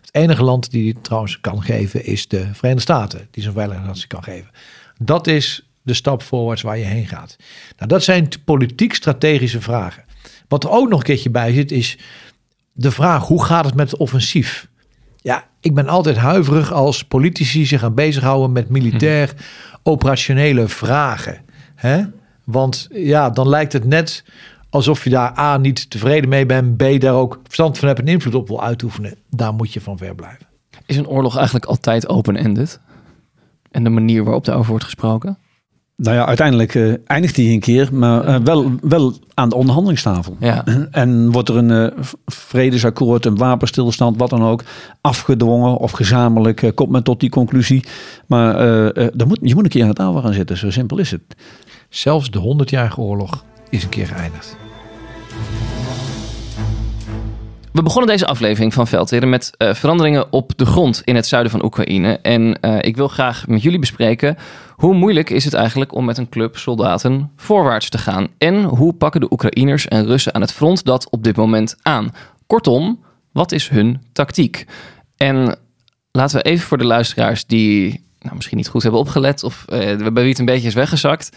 Het 0.00 0.14
enige 0.14 0.42
land 0.42 0.70
die 0.70 0.82
die 0.82 1.00
trouwens 1.00 1.40
kan 1.40 1.62
geven 1.62 2.04
is 2.04 2.28
de 2.28 2.46
Verenigde 2.52 2.80
Staten, 2.80 3.28
die 3.30 3.42
zo'n 3.42 3.52
veiligheidsgarantie 3.52 4.08
kan 4.08 4.22
geven. 4.22 4.50
Dat 4.98 5.26
is 5.26 5.66
de 5.82 5.94
stap 5.94 6.22
voorwaarts 6.22 6.62
waar 6.62 6.78
je 6.78 6.84
heen 6.84 7.06
gaat. 7.06 7.36
Nou, 7.76 7.88
dat 7.88 8.02
zijn 8.02 8.28
politiek-strategische 8.44 9.60
vragen. 9.60 10.04
Wat 10.48 10.64
er 10.64 10.70
ook 10.70 10.88
nog 10.88 10.98
een 10.98 11.04
keertje 11.04 11.30
bij 11.30 11.52
zit, 11.52 11.72
is 11.72 11.98
de 12.72 12.90
vraag: 12.90 13.26
hoe 13.26 13.44
gaat 13.44 13.64
het 13.64 13.74
met 13.74 13.90
het 13.90 14.00
offensief? 14.00 14.68
Ja, 15.16 15.44
ik 15.60 15.74
ben 15.74 15.88
altijd 15.88 16.16
huiverig 16.16 16.72
als 16.72 17.04
politici 17.04 17.66
zich 17.66 17.80
gaan 17.80 17.94
bezighouden 17.94 18.52
met 18.52 18.68
militair 18.68 19.34
operationele 19.82 20.68
vragen. 20.68 21.40
Hè? 21.74 22.02
Want 22.44 22.88
ja, 22.90 23.30
dan 23.30 23.48
lijkt 23.48 23.72
het 23.72 23.84
net 23.84 24.24
alsof 24.70 25.04
je 25.04 25.10
daar 25.10 25.38
A 25.38 25.56
niet 25.56 25.90
tevreden 25.90 26.28
mee 26.28 26.46
bent, 26.46 26.76
B 26.76 27.00
daar 27.00 27.14
ook 27.14 27.40
verstand 27.42 27.78
van 27.78 27.88
hebt 27.88 28.00
en 28.00 28.08
invloed 28.08 28.34
op 28.34 28.48
wil 28.48 28.62
uitoefenen. 28.62 29.14
Daar 29.30 29.54
moet 29.54 29.72
je 29.72 29.80
van 29.80 29.98
ver 29.98 30.14
blijven. 30.14 30.46
Is 30.86 30.96
een 30.96 31.08
oorlog 31.08 31.36
eigenlijk 31.36 31.64
altijd 31.64 32.08
open-ended? 32.08 32.80
En 33.70 33.84
de 33.84 33.90
manier 33.90 34.24
waarop 34.24 34.44
daarover 34.44 34.70
wordt 34.70 34.84
gesproken? 34.84 35.38
Nou 35.96 36.16
ja, 36.16 36.26
uiteindelijk 36.26 36.74
eh, 36.74 36.92
eindigt 37.04 37.36
hij 37.36 37.44
een 37.44 37.60
keer, 37.60 37.94
maar 37.94 38.24
eh, 38.24 38.36
wel, 38.44 38.70
wel 38.80 39.14
aan 39.34 39.48
de 39.48 39.54
onderhandelingstafel. 39.54 40.36
Ja. 40.40 40.64
En 40.90 41.32
wordt 41.32 41.48
er 41.48 41.56
een 41.56 41.70
eh, 41.70 41.98
vredesakkoord, 42.26 43.26
een 43.26 43.36
wapenstilstand, 43.36 44.16
wat 44.16 44.30
dan 44.30 44.42
ook, 44.44 44.64
afgedwongen 45.02 45.76
of 45.76 45.90
gezamenlijk 45.90 46.62
eh, 46.62 46.70
komt 46.74 46.90
men 46.90 47.02
tot 47.02 47.20
die 47.20 47.30
conclusie. 47.30 47.84
Maar 48.26 48.56
eh, 48.56 49.04
eh, 49.04 49.12
dan 49.14 49.28
moet, 49.28 49.38
je 49.42 49.54
moet 49.54 49.64
een 49.64 49.70
keer 49.70 49.82
aan 49.82 49.88
de 49.88 49.94
tafel 49.94 50.20
gaan 50.20 50.32
zitten, 50.32 50.56
zo 50.56 50.70
simpel 50.70 50.98
is 50.98 51.10
het. 51.10 51.22
Zelfs 51.88 52.30
de 52.30 52.38
100-jarige 52.38 53.00
oorlog 53.00 53.44
is 53.70 53.82
een 53.82 53.88
keer 53.88 54.06
geëindigd. 54.06 54.56
We 57.72 57.82
begonnen 57.82 58.10
deze 58.10 58.26
aflevering 58.26 58.74
van 58.74 58.86
Veldheren 58.86 59.28
met 59.28 59.52
eh, 59.56 59.74
veranderingen 59.74 60.32
op 60.32 60.52
de 60.56 60.66
grond 60.66 61.02
in 61.04 61.16
het 61.16 61.26
zuiden 61.26 61.52
van 61.52 61.64
Oekraïne. 61.64 62.18
En 62.18 62.60
eh, 62.60 62.78
ik 62.80 62.96
wil 62.96 63.08
graag 63.08 63.46
met 63.46 63.62
jullie 63.62 63.78
bespreken 63.78 64.36
hoe 64.70 64.94
moeilijk 64.94 65.30
is 65.30 65.44
het 65.44 65.54
eigenlijk 65.54 65.94
om 65.94 66.04
met 66.04 66.18
een 66.18 66.28
club 66.28 66.56
soldaten 66.56 67.30
voorwaarts 67.36 67.88
te 67.88 67.98
gaan. 67.98 68.28
En 68.38 68.62
hoe 68.62 68.92
pakken 68.92 69.20
de 69.20 69.32
Oekraïners 69.32 69.88
en 69.88 70.06
Russen 70.06 70.34
aan 70.34 70.40
het 70.40 70.52
front 70.52 70.84
dat 70.84 71.10
op 71.10 71.24
dit 71.24 71.36
moment 71.36 71.76
aan? 71.82 72.10
Kortom, 72.46 73.04
wat 73.32 73.52
is 73.52 73.68
hun 73.68 74.02
tactiek? 74.12 74.66
En 75.16 75.58
laten 76.10 76.36
we 76.36 76.42
even 76.42 76.66
voor 76.66 76.78
de 76.78 76.84
luisteraars 76.84 77.46
die 77.46 78.04
nou, 78.18 78.34
misschien 78.34 78.56
niet 78.56 78.68
goed 78.68 78.82
hebben 78.82 79.00
opgelet 79.00 79.42
of 79.42 79.64
eh, 79.68 79.96
bij 79.96 80.12
wie 80.12 80.28
het 80.28 80.38
een 80.38 80.44
beetje 80.44 80.68
is 80.68 80.74
weggezakt. 80.74 81.36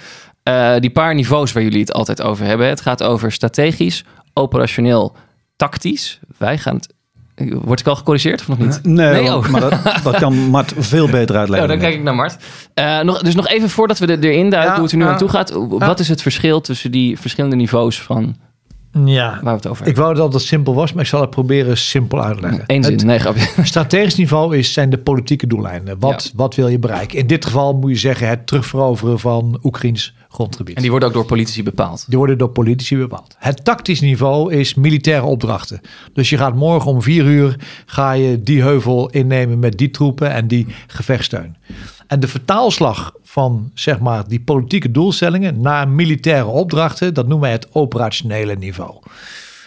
die 0.80 0.92
paar 0.92 1.16
niveaus 1.16 1.52
waar 1.52 1.64
jullie 1.64 1.80
het 1.80 1.94
altijd 1.94 2.22
over 2.22 2.46
hebben. 2.46 2.68
Het 2.68 2.82
gaat 2.82 3.04
over 3.04 3.32
strategisch, 3.32 4.04
operationeel, 4.34 5.16
tactisch. 5.56 6.20
Wij 6.38 6.58
gaan 6.58 6.76
het. 6.76 6.94
Word 7.52 7.80
ik 7.80 7.88
al 7.88 7.96
gecorrigeerd 7.96 8.42
of 8.42 8.48
nog 8.48 8.58
niet? 8.58 8.80
Nee, 8.84 9.34
oh. 9.36 9.48
maar 9.48 9.62
dat, 9.62 9.74
dat 10.04 10.16
kan 10.18 10.34
Mart 10.50 10.74
veel 10.78 11.10
beter 11.10 11.36
Oh, 11.36 11.40
uitleggen. 11.42 11.68
dan 11.70 11.78
kijk 11.80 11.94
ik 11.94 12.04
naar 12.04 12.16
Mart. 12.16 12.38
Eh, 12.74 13.00
nog, 13.00 13.22
dus 13.22 13.36
nog 13.36 13.48
even 13.48 13.70
voordat 13.70 13.98
we 14.00 14.06
er- 14.06 14.24
erin 14.24 14.50
duiken 14.50 14.70
Ja, 14.72 14.74
hoe 14.76 14.84
het 14.84 14.92
er 14.92 14.98
nu 14.98 15.04
ja. 15.04 15.12
aan 15.12 15.18
toe 15.18 15.30
gaat. 15.30 15.52
Wat 15.70 16.00
is 16.00 16.08
het 16.08 16.22
verschil 16.22 16.62
tussen 16.62 16.92
die 16.92 17.20
verschillende 17.20 17.56
niveaus 17.56 18.02
van 18.02 18.36
Ja, 19.04 19.30
waar 19.30 19.44
we 19.44 19.50
het 19.50 19.68
over 19.68 19.88
ik 19.88 19.96
wou 19.96 20.16
dat 20.16 20.34
het 20.34 20.42
simpel 20.42 20.74
was, 20.74 20.94
maar 20.94 21.04
ik 21.04 21.10
zal 21.10 21.22
het 21.22 21.30
proberen 21.30 21.78
simpel 21.78 22.24
uit 22.24 22.36
te 22.36 22.42
leggen. 22.42 22.64
Eén 22.68 22.84
zin, 22.84 22.94
Het 22.94 23.04
nee 23.04 23.20
grapje. 23.20 23.48
strategisch 23.64 24.16
niveau 24.16 24.58
is, 24.58 24.74
zijn 24.74 24.90
de 24.90 24.98
politieke 24.98 25.48
doeleinden. 25.48 26.00
Wat, 26.00 26.24
Ja. 26.24 26.30
wat 26.36 26.56
wil 26.56 26.68
je 26.68 26.80
bereiken? 26.80 27.18
In 27.18 27.28
dit 27.28 27.46
geval 27.46 27.74
moet 27.74 27.90
je 27.92 27.98
zeggen 27.98 28.28
het 28.30 28.48
terugveroveren 28.48 29.20
van 29.20 29.60
Oekraïns 29.64 30.14
grondgebied. 30.30 30.76
En 30.76 30.82
die 30.82 30.92
worden 30.92 31.08
ook 31.10 31.16
door 31.16 31.26
politici 31.26 31.64
bepaald. 31.64 32.06
Die 32.08 32.18
worden 32.18 32.38
door 32.38 32.50
politici 32.50 32.98
bepaald. 32.98 33.36
Het 33.40 33.66
tactisch 33.66 34.02
niveau 34.02 34.54
is 34.54 34.74
militaire 34.74 35.26
opdrachten. 35.26 35.82
Dus 36.14 36.30
je 36.30 36.38
gaat 36.38 36.56
morgen 36.56 36.92
om 36.92 37.02
vier 37.02 37.26
uur 37.26 37.56
ga 37.86 38.12
je 38.12 38.44
die 38.44 38.62
heuvel 38.62 39.10
innemen 39.10 39.60
met 39.60 39.78
die 39.78 39.92
troepen 39.92 40.32
en 40.32 40.48
die 40.48 40.68
gevechtssteun. 40.88 41.56
En 42.08 42.20
de 42.20 42.28
vertaalslag 42.28 43.14
van 43.24 43.72
zeg 43.74 44.00
maar 44.00 44.28
die 44.28 44.40
politieke 44.40 44.92
doelstellingen 44.92 45.62
naar 45.62 45.88
militaire 45.88 46.48
opdrachten, 46.48 47.14
dat 47.14 47.28
noemen 47.28 47.48
wij 47.48 47.52
het 47.52 47.68
operationele 47.72 48.56
niveau. 48.56 48.96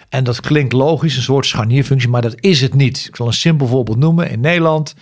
En 0.08 0.24
dat 0.24 0.40
klinkt 0.40 0.72
logisch, 0.72 1.16
een 1.16 1.22
soort 1.22 1.46
scharnierfunctie, 1.46 2.08
maar 2.08 2.22
dat 2.22 2.34
is 2.40 2.60
het 2.60 2.74
niet. 2.74 3.06
Ik 3.08 3.16
zal 3.16 3.26
een 3.26 3.32
simpel 3.32 3.66
voorbeeld 3.66 3.98
noemen. 3.98 4.30
In 4.30 4.40
Nederland 4.40 4.94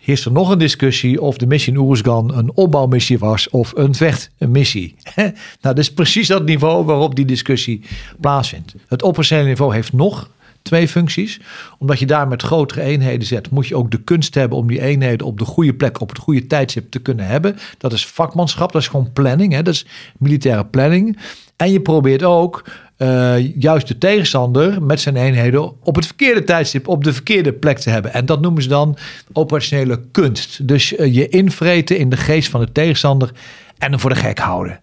heerst 0.00 0.24
er 0.24 0.32
nog 0.32 0.50
een 0.50 0.58
discussie 0.58 1.20
of 1.20 1.36
de 1.36 1.46
missie 1.46 1.72
in 1.72 1.78
Oeruzgan 1.78 2.34
een 2.34 2.50
opbouwmissie 2.54 3.18
was 3.18 3.50
of 3.50 3.72
een 3.76 3.94
vechtmissie. 3.94 4.96
nou, 5.14 5.34
dat 5.60 5.78
is 5.78 5.92
precies 5.92 6.28
dat 6.28 6.44
niveau 6.44 6.84
waarop 6.84 7.14
die 7.14 7.24
discussie 7.24 7.84
plaatsvindt. 8.20 8.74
Het 8.88 9.02
operationele 9.02 9.48
niveau 9.48 9.74
heeft 9.74 9.92
nog 9.92 10.30
twee 10.66 10.88
functies. 10.88 11.40
Omdat 11.78 11.98
je 11.98 12.06
daar 12.06 12.28
met 12.28 12.42
grotere 12.42 12.82
eenheden 12.82 13.26
zet, 13.26 13.50
moet 13.50 13.66
je 13.66 13.76
ook 13.76 13.90
de 13.90 14.02
kunst 14.02 14.34
hebben 14.34 14.58
om 14.58 14.68
die 14.68 14.80
eenheden 14.80 15.26
op 15.26 15.38
de 15.38 15.44
goede 15.44 15.74
plek, 15.74 16.00
op 16.00 16.08
het 16.08 16.18
goede 16.18 16.46
tijdstip 16.46 16.90
te 16.90 16.98
kunnen 16.98 17.26
hebben. 17.26 17.56
Dat 17.78 17.92
is 17.92 18.06
vakmanschap, 18.06 18.72
dat 18.72 18.82
is 18.82 18.88
gewoon 18.88 19.12
planning, 19.12 19.52
hè? 19.52 19.62
dat 19.62 19.74
is 19.74 19.86
militaire 20.18 20.66
planning. 20.66 21.18
En 21.56 21.72
je 21.72 21.80
probeert 21.80 22.22
ook 22.22 22.64
eh, 22.96 23.54
juist 23.60 23.88
de 23.88 23.98
tegenstander 23.98 24.82
met 24.82 25.00
zijn 25.00 25.16
eenheden 25.16 25.84
op 25.84 25.94
het 25.94 26.06
verkeerde 26.06 26.44
tijdstip 26.44 26.88
op 26.88 27.04
de 27.04 27.12
verkeerde 27.12 27.52
plek 27.52 27.78
te 27.78 27.90
hebben. 27.90 28.12
En 28.12 28.26
dat 28.26 28.40
noemen 28.40 28.62
ze 28.62 28.68
dan 28.68 28.96
operationele 29.32 30.00
kunst. 30.10 30.68
Dus 30.68 30.96
eh, 30.96 31.14
je 31.14 31.28
invreten 31.28 31.98
in 31.98 32.08
de 32.08 32.16
geest 32.16 32.48
van 32.48 32.60
de 32.60 32.72
tegenstander 32.72 33.30
en 33.78 33.90
hem 33.90 34.00
voor 34.00 34.10
de 34.10 34.16
gek 34.16 34.38
houden. 34.38 34.80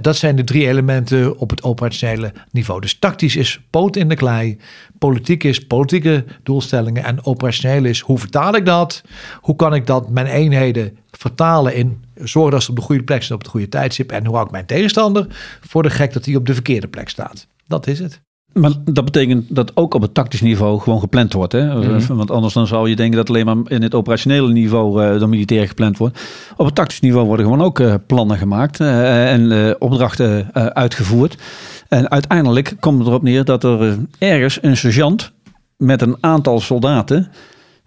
Dat 0.00 0.16
zijn 0.16 0.36
de 0.36 0.44
drie 0.44 0.66
elementen 0.66 1.38
op 1.38 1.50
het 1.50 1.62
operationele 1.62 2.32
niveau. 2.50 2.80
Dus 2.80 2.98
tactisch 2.98 3.36
is 3.36 3.60
poot 3.70 3.96
in 3.96 4.08
de 4.08 4.14
klei. 4.14 4.58
Politiek 4.98 5.44
is 5.44 5.58
politieke 5.58 6.24
doelstellingen. 6.42 7.04
En 7.04 7.24
operationeel 7.24 7.84
is 7.84 8.00
hoe 8.00 8.18
vertaal 8.18 8.54
ik 8.54 8.66
dat? 8.66 9.02
Hoe 9.40 9.56
kan 9.56 9.74
ik 9.74 9.86
dat 9.86 10.10
mijn 10.10 10.26
eenheden 10.26 10.98
vertalen 11.10 11.74
in 11.74 12.04
zorgen 12.14 12.52
dat 12.52 12.62
ze 12.62 12.70
op 12.70 12.76
de 12.76 12.82
goede 12.82 13.02
plek 13.02 13.22
staan 13.22 13.36
op 13.36 13.42
het 13.42 13.50
goede 13.50 13.68
tijdstip? 13.68 14.12
En 14.12 14.24
hoe 14.24 14.34
hou 14.34 14.46
ik 14.46 14.52
mijn 14.52 14.66
tegenstander 14.66 15.26
voor 15.60 15.82
de 15.82 15.90
gek 15.90 16.12
dat 16.12 16.24
hij 16.24 16.34
op 16.34 16.46
de 16.46 16.54
verkeerde 16.54 16.88
plek 16.88 17.08
staat? 17.08 17.46
Dat 17.66 17.86
is 17.86 17.98
het. 17.98 18.20
Maar 18.52 18.72
dat 18.84 19.04
betekent 19.04 19.44
dat 19.48 19.72
ook 19.74 19.94
op 19.94 20.02
het 20.02 20.14
tactisch 20.14 20.40
niveau 20.40 20.80
gewoon 20.80 21.00
gepland 21.00 21.32
wordt. 21.32 21.52
Hè? 21.52 21.74
Mhm. 21.74 22.14
Want 22.14 22.30
anders 22.30 22.54
dan 22.54 22.66
zou 22.66 22.88
je 22.88 22.96
denken 22.96 23.16
dat 23.16 23.28
alleen 23.28 23.46
maar 23.46 23.56
in 23.66 23.82
het 23.82 23.94
operationele 23.94 24.52
niveau 24.52 25.04
uh, 25.04 25.18
dan 25.20 25.28
militair 25.28 25.68
gepland 25.68 25.98
wordt. 25.98 26.20
Op 26.56 26.66
het 26.66 26.74
tactisch 26.74 27.00
niveau 27.00 27.26
worden 27.26 27.46
gewoon 27.46 27.62
ook 27.62 27.78
uh, 27.78 27.94
plannen 28.06 28.38
gemaakt 28.38 28.80
uh, 28.80 29.32
en 29.32 29.76
opdrachten 29.80 30.54
uitgevoerd. 30.74 31.36
En 31.88 32.10
uiteindelijk 32.10 32.76
komt 32.80 32.98
het 32.98 33.08
erop 33.08 33.22
neer 33.22 33.44
dat 33.44 33.64
er 33.64 33.98
ergens 34.18 34.58
een 34.62 34.76
sergeant 34.76 35.32
met 35.76 36.02
een 36.02 36.16
aantal 36.20 36.60
soldaten 36.60 37.28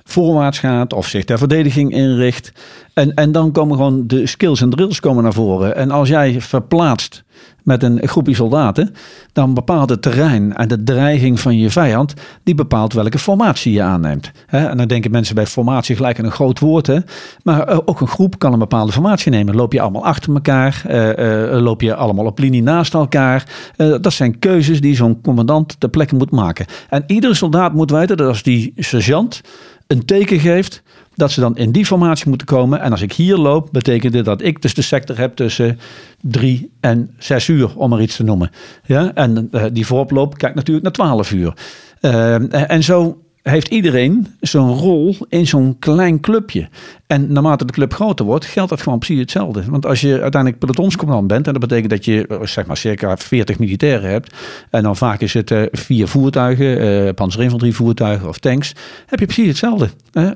voorwaarts 0.05 0.59
gaat 0.59 0.93
of 0.93 1.07
zich 1.07 1.23
ter 1.23 1.37
verdediging 1.37 1.91
inricht. 1.91 2.51
En, 2.93 3.13
en 3.13 3.31
dan 3.31 3.51
komen 3.51 3.75
gewoon 3.75 4.07
de 4.07 4.27
skills 4.27 4.61
en 4.61 4.69
drills 4.69 4.99
komen 4.99 5.23
naar 5.23 5.33
voren. 5.33 5.75
En 5.75 5.91
als 5.91 6.09
jij 6.09 6.41
verplaatst 6.41 7.23
met 7.63 7.83
een 7.83 8.07
groepje 8.07 8.35
soldaten, 8.35 8.95
dan 9.33 9.53
bepaalt 9.53 9.89
het 9.89 10.01
terrein 10.01 10.55
en 10.55 10.67
de 10.67 10.83
dreiging 10.83 11.39
van 11.39 11.57
je 11.57 11.69
vijand, 11.69 12.13
die 12.43 12.55
bepaalt 12.55 12.93
welke 12.93 13.19
formatie 13.19 13.73
je 13.73 13.81
aanneemt. 13.81 14.31
En 14.47 14.77
dan 14.77 14.87
denken 14.87 15.11
mensen 15.11 15.35
bij 15.35 15.45
formatie 15.45 15.95
gelijk 15.95 16.19
aan 16.19 16.25
een 16.25 16.31
groot 16.31 16.59
woord, 16.59 16.87
hè? 16.87 16.99
maar 17.43 17.81
ook 17.85 18.01
een 18.01 18.07
groep 18.07 18.39
kan 18.39 18.53
een 18.53 18.59
bepaalde 18.59 18.91
formatie 18.91 19.31
nemen. 19.31 19.55
Loop 19.55 19.73
je 19.73 19.81
allemaal 19.81 20.05
achter 20.05 20.33
elkaar, 20.33 20.83
uh, 20.87 21.53
uh, 21.53 21.61
loop 21.61 21.81
je 21.81 21.95
allemaal 21.95 22.25
op 22.25 22.39
linie 22.39 22.63
naast 22.63 22.93
elkaar. 22.93 23.43
Dat 23.75 24.13
zijn 24.13 24.39
keuzes 24.39 24.81
die 24.81 24.95
zo'n 24.95 25.21
commandant 25.21 25.79
ter 25.79 25.89
plekke 25.89 26.15
moet 26.15 26.31
maken. 26.31 26.65
En 26.89 27.03
iedere 27.07 27.33
soldaat 27.33 27.73
moet 27.73 27.91
weten 27.91 28.17
dat 28.17 28.27
als 28.27 28.43
die 28.43 28.73
sergeant 28.75 29.41
een 29.87 30.05
teken 30.05 30.39
geeft, 30.39 30.81
dat 31.15 31.31
ze 31.31 31.39
dan 31.39 31.57
in 31.57 31.71
die 31.71 31.85
formatie 31.85 32.29
moeten 32.29 32.47
komen. 32.47 32.81
En 32.81 32.91
als 32.91 33.01
ik 33.01 33.13
hier 33.13 33.37
loop, 33.37 33.69
betekent 33.71 34.13
dit 34.13 34.25
dat 34.25 34.41
ik 34.41 34.61
dus 34.61 34.73
de 34.73 34.81
sector 34.81 35.17
heb 35.17 35.35
tussen 35.35 35.79
drie 36.21 36.71
en 36.79 37.15
zes 37.19 37.47
uur, 37.47 37.77
om 37.77 37.93
er 37.93 38.01
iets 38.01 38.15
te 38.15 38.23
noemen. 38.23 38.51
Ja? 38.85 39.11
En 39.13 39.49
uh, 39.51 39.63
die 39.71 39.85
vooroploop 39.85 40.37
kijkt 40.37 40.55
natuurlijk 40.55 40.83
naar 40.83 40.93
twaalf 40.93 41.31
uur. 41.31 41.53
Uh, 42.01 42.71
en 42.71 42.83
zo 42.83 43.21
heeft 43.41 43.67
iedereen 43.67 44.27
zo'n 44.39 44.73
rol 44.73 45.15
in 45.29 45.47
zo'n 45.47 45.79
klein 45.79 46.19
clubje. 46.19 46.69
En 47.07 47.31
naarmate 47.31 47.65
de 47.65 47.73
club 47.73 47.93
groter 47.93 48.25
wordt, 48.25 48.45
geldt 48.45 48.69
dat 48.69 48.81
gewoon 48.81 48.99
precies 48.99 49.19
hetzelfde. 49.19 49.63
Want 49.67 49.85
als 49.85 50.01
je 50.01 50.21
uiteindelijk 50.21 50.59
pelotonscommandant 50.59 51.27
bent, 51.27 51.47
en 51.47 51.53
dat 51.53 51.61
betekent 51.61 51.89
dat 51.89 52.05
je 52.05 52.39
zeg 52.43 52.65
maar 52.65 52.77
circa 52.77 53.17
40 53.17 53.59
militairen 53.59 54.09
hebt, 54.09 54.33
en 54.69 54.83
dan 54.83 54.95
vaak 54.95 55.21
is 55.21 55.33
het 55.33 55.51
uh, 55.51 55.65
vier 55.71 56.07
voertuigen, 56.07 57.05
uh, 57.05 57.09
panzerinfanterie 57.13 57.75
voertuigen 57.75 58.27
of 58.27 58.39
tanks, 58.39 58.73
heb 59.05 59.19
je 59.19 59.25
precies 59.25 59.47
hetzelfde. 59.47 59.89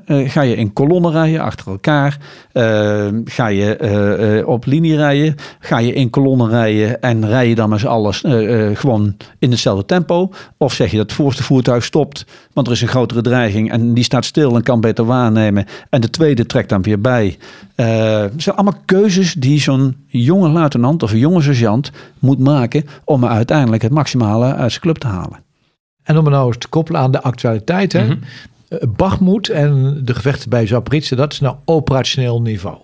Ga 0.06 0.42
je 0.42 0.56
in 0.56 0.74
kolonnen 0.74 1.12
rijden 1.12 1.42
achter 1.42 1.68
elkaar, 1.68 2.18
ga 3.26 3.48
je 3.48 4.44
op 4.46 4.66
linie 4.66 4.96
rijden, 4.96 5.36
ga 5.60 5.78
je 5.78 5.94
in 5.94 6.10
kolonnen 6.10 6.50
rijden 6.50 7.02
en 7.02 7.28
rij 7.28 7.50
je 7.50 7.56
dan 7.56 7.70
met 7.70 7.80
z'n 7.80 7.88
allen 7.88 8.14
gewoon 8.78 9.16
in 9.40 9.52
hetzelfde 9.52 9.86
tempo, 9.86 10.32
of 10.58 10.74
zeg 10.74 10.92
je 10.92 10.98
dat 10.98 11.06
het 11.06 11.16
voorste 11.16 11.44
voertuig 11.44 11.84
stopt, 11.84 12.26
want 12.54 12.68
er 12.68 12.74
is 12.74 12.82
een 12.82 12.88
grotere 12.88 13.22
dreiging 13.22 13.72
en 13.72 13.94
die 13.94 14.04
staat 14.04 14.26
stil 14.26 14.56
en 14.56 14.64
kan 14.64 14.82
beter 14.82 15.06
waarnemen, 15.06 15.66
en 15.90 16.02
de 16.02 16.10
tweede 16.10 16.46
trekt 16.46 16.59
dan 16.68 16.82
weer 16.82 17.02
bij. 17.02 17.38
Uh, 17.76 18.20
het 18.22 18.42
zijn 18.42 18.56
allemaal 18.56 18.82
keuzes 18.86 19.34
die 19.34 19.60
zo'n 19.60 19.96
jonge 20.08 20.50
luitenant 20.50 21.04
of 21.04 21.12
een 21.12 21.20
jonge 21.20 21.42
sergeant 21.42 21.92
moet 22.20 22.40
maken 22.40 22.86
om 23.04 23.24
er 23.24 23.30
uiteindelijk 23.30 23.82
het 23.82 23.92
maximale 23.92 24.54
uit 24.54 24.70
zijn 24.70 24.82
club 24.82 24.98
te 24.98 25.08
halen. 25.08 25.40
En 26.04 26.18
om 26.18 26.26
het 26.26 26.34
nou 26.34 26.48
eens 26.48 26.58
te 26.58 26.68
koppelen 26.68 27.02
aan 27.02 27.12
de 27.12 27.22
actualiteit. 27.22 27.94
Hè? 27.94 28.04
Mm-hmm. 28.04 28.20
Bachmoed 28.96 29.50
en 29.50 30.02
de 30.04 30.14
gevechten 30.14 30.50
bij 30.50 30.68
Zaporizhzhia, 30.68 31.18
dat 31.18 31.34
is 31.34 31.40
nou 31.40 31.56
operationeel 31.66 32.42
niveau. 32.42 32.78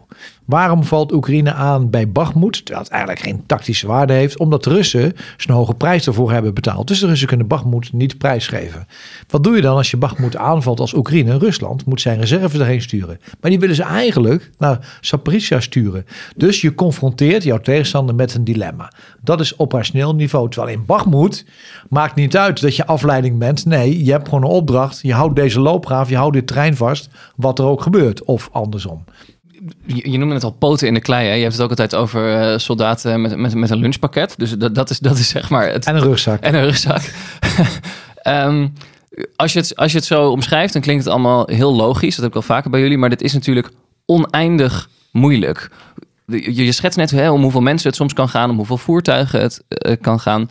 Waarom 0.45 0.83
valt 0.83 1.13
Oekraïne 1.13 1.53
aan 1.53 1.89
bij 1.89 2.11
Bachmoed, 2.11 2.65
terwijl 2.65 2.83
het 2.83 2.93
eigenlijk 2.93 3.21
geen 3.23 3.43
tactische 3.45 3.87
waarde 3.87 4.13
heeft? 4.13 4.37
Omdat 4.37 4.63
de 4.63 4.69
Russen 4.69 5.13
een 5.45 5.53
hoge 5.53 5.73
prijs 5.73 6.07
ervoor 6.07 6.31
hebben 6.31 6.53
betaald. 6.53 6.87
Dus 6.87 6.99
de 6.99 7.07
Russen 7.07 7.27
kunnen 7.27 7.47
Bachmoed 7.47 7.93
niet 7.93 8.17
prijsgeven. 8.17 8.87
Wat 9.27 9.43
doe 9.43 9.55
je 9.55 9.61
dan 9.61 9.75
als 9.75 9.91
je 9.91 9.97
Bachmoed 9.97 10.35
aanvalt 10.35 10.79
als 10.79 10.93
Oekraïne? 10.93 11.37
Rusland 11.37 11.85
moet 11.85 12.01
zijn 12.01 12.19
reserve 12.19 12.59
erheen 12.59 12.81
sturen. 12.81 13.19
Maar 13.41 13.51
die 13.51 13.59
willen 13.59 13.75
ze 13.75 13.83
eigenlijk 13.83 14.51
naar 14.57 14.97
Zaporizhzhia 15.01 15.59
sturen. 15.59 16.05
Dus 16.35 16.61
je 16.61 16.75
confronteert 16.75 17.43
jouw 17.43 17.59
tegenstander 17.59 18.15
met 18.15 18.33
een 18.33 18.43
dilemma. 18.43 18.91
Dat 19.21 19.39
is 19.39 19.59
operationeel 19.59 20.15
niveau. 20.15 20.49
Terwijl 20.49 20.73
in 20.73 20.85
Bachmoed 20.85 21.45
maakt 21.89 22.15
niet 22.15 22.37
uit 22.37 22.61
dat 22.61 22.75
je 22.75 22.85
afleiding 22.85 23.39
bent. 23.39 23.65
Nee, 23.65 24.05
je 24.05 24.11
hebt 24.11 24.27
gewoon 24.27 24.43
een 24.43 24.49
opdracht. 24.49 24.99
Je 25.01 25.13
houdt 25.13 25.35
deze 25.35 25.59
loopgraaf, 25.59 26.09
je 26.09 26.17
houdt 26.17 26.33
dit 26.33 26.47
trein 26.47 26.75
vast, 26.75 27.09
wat 27.35 27.59
er 27.59 27.65
ook 27.65 27.81
gebeurt. 27.81 28.23
Of 28.23 28.49
andersom 28.51 29.03
je, 29.85 30.11
je 30.11 30.17
noemde 30.17 30.33
het 30.33 30.43
al 30.43 30.51
poten 30.51 30.87
in 30.87 30.93
de 30.93 30.99
klei. 30.99 31.27
Hè? 31.27 31.33
Je 31.33 31.41
hebt 31.41 31.53
het 31.53 31.61
ook 31.61 31.69
altijd 31.69 31.95
over 31.95 32.35
eh, 32.35 32.57
soldaten 32.57 33.21
met, 33.21 33.37
met, 33.37 33.55
met 33.55 33.69
een 33.69 33.77
lunchpakket. 33.77 34.33
Dus 34.37 34.51
dat, 34.51 34.75
dat, 34.75 34.89
is, 34.89 34.99
dat 34.99 35.17
is 35.17 35.29
zeg 35.29 35.49
maar 35.49 35.71
het, 35.71 35.85
En 35.85 35.95
een 35.95 36.01
rugzak. 36.01 36.41
en 36.41 36.55
een 36.55 36.63
rugzak. 36.63 37.01
Ehm, 38.15 38.67
als, 39.35 39.53
je 39.53 39.59
het, 39.59 39.75
als 39.75 39.91
je 39.91 39.97
het 39.97 40.07
zo 40.07 40.29
omschrijft, 40.29 40.73
dan 40.73 40.81
klinkt 40.81 41.03
het 41.03 41.13
allemaal 41.13 41.47
heel 41.51 41.75
logisch. 41.75 42.15
Dat 42.15 42.23
heb 42.23 42.29
ik 42.29 42.35
al 42.35 42.41
vaker 42.41 42.69
bij 42.69 42.79
jullie. 42.79 42.97
Maar 42.97 43.09
dit 43.09 43.21
is 43.21 43.33
natuurlijk 43.33 43.71
oneindig 44.05 44.89
moeilijk. 45.11 45.69
Je, 46.25 46.65
je 46.65 46.71
schetst 46.71 46.97
net 46.97 47.11
hè, 47.11 47.31
om 47.31 47.41
hoeveel 47.41 47.61
mensen 47.61 47.87
het 47.87 47.97
soms 47.97 48.13
kan 48.13 48.29
gaan, 48.29 48.49
om 48.49 48.57
hoeveel 48.57 48.77
voertuigen 48.77 49.41
het 49.41 49.63
eh, 49.67 49.95
kan 50.01 50.19
gaan. 50.19 50.49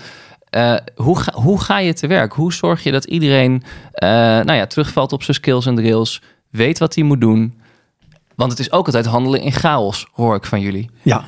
Eh, 0.50 0.76
hoe, 0.94 1.18
ga, 1.18 1.32
hoe 1.32 1.60
ga 1.60 1.78
je 1.78 1.92
te 1.92 2.06
werk? 2.06 2.32
Hoe 2.32 2.52
zorg 2.52 2.82
je 2.82 2.92
dat 2.92 3.04
iedereen 3.04 3.62
nou 4.44 4.52
ja, 4.52 4.66
terugvalt 4.66 5.12
op 5.12 5.22
zijn 5.22 5.36
skills 5.36 5.66
en 5.66 5.74
drills, 5.74 6.22
weet 6.50 6.78
wat 6.78 6.94
hij 6.94 7.04
moet 7.04 7.20
doen? 7.20 7.54
Want 8.34 8.50
het 8.50 8.60
is 8.60 8.72
ook 8.72 8.86
altijd 8.86 9.06
handelen 9.06 9.40
in 9.40 9.52
chaos, 9.52 10.06
hoor 10.12 10.34
ik 10.36 10.44
van 10.44 10.60
jullie. 10.60 10.90
Ja, 11.02 11.24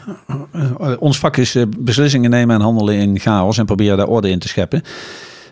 eh, 0.53 0.93
ons 0.99 1.19
vak 1.19 1.37
is 1.37 1.55
eh, 1.55 1.63
beslissingen 1.79 2.31
nemen 2.31 2.55
en 2.55 2.61
handelen 2.61 2.95
in 2.95 3.19
chaos 3.19 3.59
en 3.59 3.67
proberen 3.67 3.97
daar 3.97 4.07
orde 4.07 4.31
in 4.31 4.39
te 4.39 4.49
scheppen. 4.49 4.83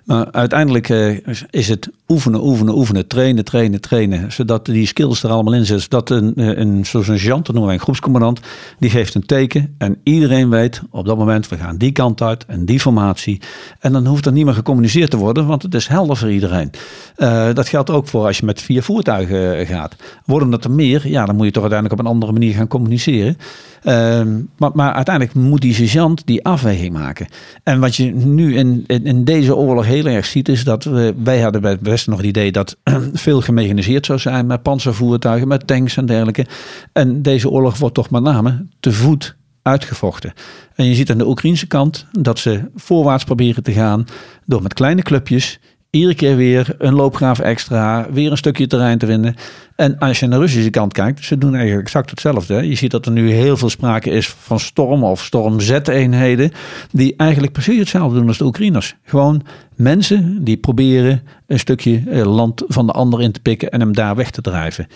Maar 0.05 0.33
uiteindelijk 0.33 0.89
eh, 0.89 1.17
is 1.51 1.69
het 1.69 1.91
oefenen, 2.09 2.45
oefenen, 2.47 2.77
oefenen, 2.77 3.07
trainen, 3.07 3.45
trainen, 3.45 3.81
trainen. 3.81 4.33
Zodat 4.33 4.67
die 4.67 4.87
skills 4.87 5.23
er 5.23 5.31
allemaal 5.31 5.55
in 5.55 5.67
zitten. 5.67 5.87
Zodat 5.91 6.11
een, 6.11 6.35
eh, 6.37 6.59
een, 6.59 6.87
zoals 6.87 7.09
een 7.09 7.29
dat 7.29 7.47
noemen 7.47 7.65
wij 7.65 7.75
een 7.75 7.81
groepscommandant, 7.81 8.41
die 8.79 8.91
geeft 8.91 9.15
een 9.15 9.27
teken. 9.27 9.75
En 9.79 9.99
iedereen 10.03 10.51
weet 10.51 10.83
op 10.91 11.07
dat 11.07 11.19
moment, 11.19 11.49
we 11.49 11.57
gaan 11.57 11.77
die 11.77 11.93
kant 11.93 12.23
uit 12.23 12.47
en 12.47 12.65
die 12.65 12.81
formatie. 12.81 13.41
En 13.81 13.93
dan 13.93 14.07
hoeft 14.07 14.27
er 14.27 14.33
niet 14.33 14.45
meer 14.45 14.55
gecommuniceerd 14.55 15.11
te 15.11 15.17
worden, 15.17 15.47
want 15.47 15.63
het 15.63 15.75
is 15.75 15.87
helder 15.87 16.17
voor 16.17 16.31
iedereen. 16.31 16.71
Eh, 17.17 17.49
dat 17.53 17.69
geldt 17.69 17.91
ook 17.91 18.09
voor 18.09 18.27
als 18.27 18.39
je 18.39 18.45
met 18.45 18.63
vier 18.63 18.83
voertuigen 18.83 19.67
gaat. 19.67 19.97
Worden 20.25 20.51
dat 20.51 20.65
er 20.65 20.71
meer, 20.71 21.09
ja, 21.09 21.27
dan 21.27 21.37
moet 21.37 21.47
je 21.47 21.53
toch 21.53 21.63
uiteindelijk 21.63 22.01
op 22.01 22.07
een 22.07 22.13
andere 22.13 22.33
manier 22.33 22.55
gaan 22.55 22.69
communiceren. 22.69 23.37
Ehm, 23.85 24.41
maar, 24.57 24.71
maar 24.75 24.93
uiteindelijk 24.93 25.35
moet 25.37 25.61
die 25.61 25.75
sergeant 25.75 26.27
die 26.27 26.45
afweging 26.45 26.93
maken. 26.93 27.27
En 27.63 27.81
wat 27.81 27.97
je 27.97 28.05
nu 28.15 28.57
in, 28.57 28.85
in, 28.87 29.05
in 29.05 29.25
deze 29.25 29.57
oorlog 29.57 29.87
heel 29.95 30.07
erg 30.07 30.27
ziet, 30.27 30.49
is 30.49 30.65
dat 30.65 30.85
we, 30.85 31.15
wij 31.17 31.41
hadden 31.41 31.61
bij 31.61 31.71
het 31.71 31.81
Westen 31.81 32.11
nog 32.11 32.21
het 32.21 32.29
idee 32.29 32.53
dat 32.53 32.77
veel 33.13 33.41
gemechaniseerd 33.41 34.07
zou 34.07 34.19
zijn 34.19 34.47
met 34.47 34.63
panzervoertuigen, 34.63 35.49
met 35.49 35.67
tanks 35.67 35.97
en 35.97 36.07
dergelijke. 36.07 36.47
En 36.93 37.23
deze 37.23 37.51
oorlog 37.51 37.79
wordt 37.79 37.95
toch 37.95 38.11
met 38.11 38.23
name 38.23 38.67
te 38.81 38.93
voet 38.93 39.37
uitgevochten. 39.63 40.33
En 40.75 40.85
je 40.85 40.95
ziet 40.95 41.11
aan 41.11 41.19
de 41.19 41.27
Oekraïnse 41.27 41.67
kant 41.67 42.07
dat 42.13 42.39
ze 42.39 42.71
voorwaarts 42.75 43.25
proberen 43.25 43.63
te 43.63 43.73
gaan 43.73 44.05
door 44.47 44.63
met 44.63 44.75
kleine 44.75 45.03
clubjes 45.03 45.59
iedere 45.95 46.15
keer 46.15 46.37
weer 46.37 46.75
een 46.79 46.95
loopgraaf 46.95 47.39
extra, 47.39 48.07
weer 48.11 48.31
een 48.31 48.37
stukje 48.37 48.67
terrein 48.67 48.99
te 48.99 49.07
winnen. 49.07 49.35
En 49.77 49.99
als 49.99 50.19
je 50.19 50.25
aan 50.25 50.31
de 50.31 50.39
Russische 50.39 50.71
kant 50.71 50.93
kijkt, 50.93 51.25
ze 51.25 51.39
doen 51.39 51.55
eigenlijk 51.55 51.87
exact 51.87 52.11
hetzelfde. 52.11 52.69
Je 52.69 52.75
ziet 52.75 52.91
dat 52.91 53.07
er 53.07 53.13
nu 53.13 53.31
heel 53.31 53.57
veel 53.57 53.69
sprake 53.69 54.11
is 54.11 54.29
van 54.29 54.61
storm 54.61 55.05
of 55.05 55.25
stormzeteenheden, 55.25 56.51
die 56.91 57.15
eigenlijk 57.17 57.53
precies 57.53 57.79
hetzelfde 57.79 58.19
doen 58.19 58.29
als 58.29 58.39
de 58.39 58.45
Oekraïners. 58.45 58.95
Gewoon 59.05 59.43
mensen 59.75 60.45
die 60.45 60.57
proberen 60.57 61.23
een 61.47 61.59
stukje 61.59 62.03
eh, 62.11 62.25
land 62.35 62.63
van 62.67 62.87
de 62.87 62.93
ander 62.93 63.23
in 63.23 63.33
te 63.33 63.41
pikken 63.41 63.71
en 63.71 63.81
hem 63.81 63.93
daar 63.95 64.17
weg 64.17 64.31
te 64.31 64.41
drijven. 64.41 64.87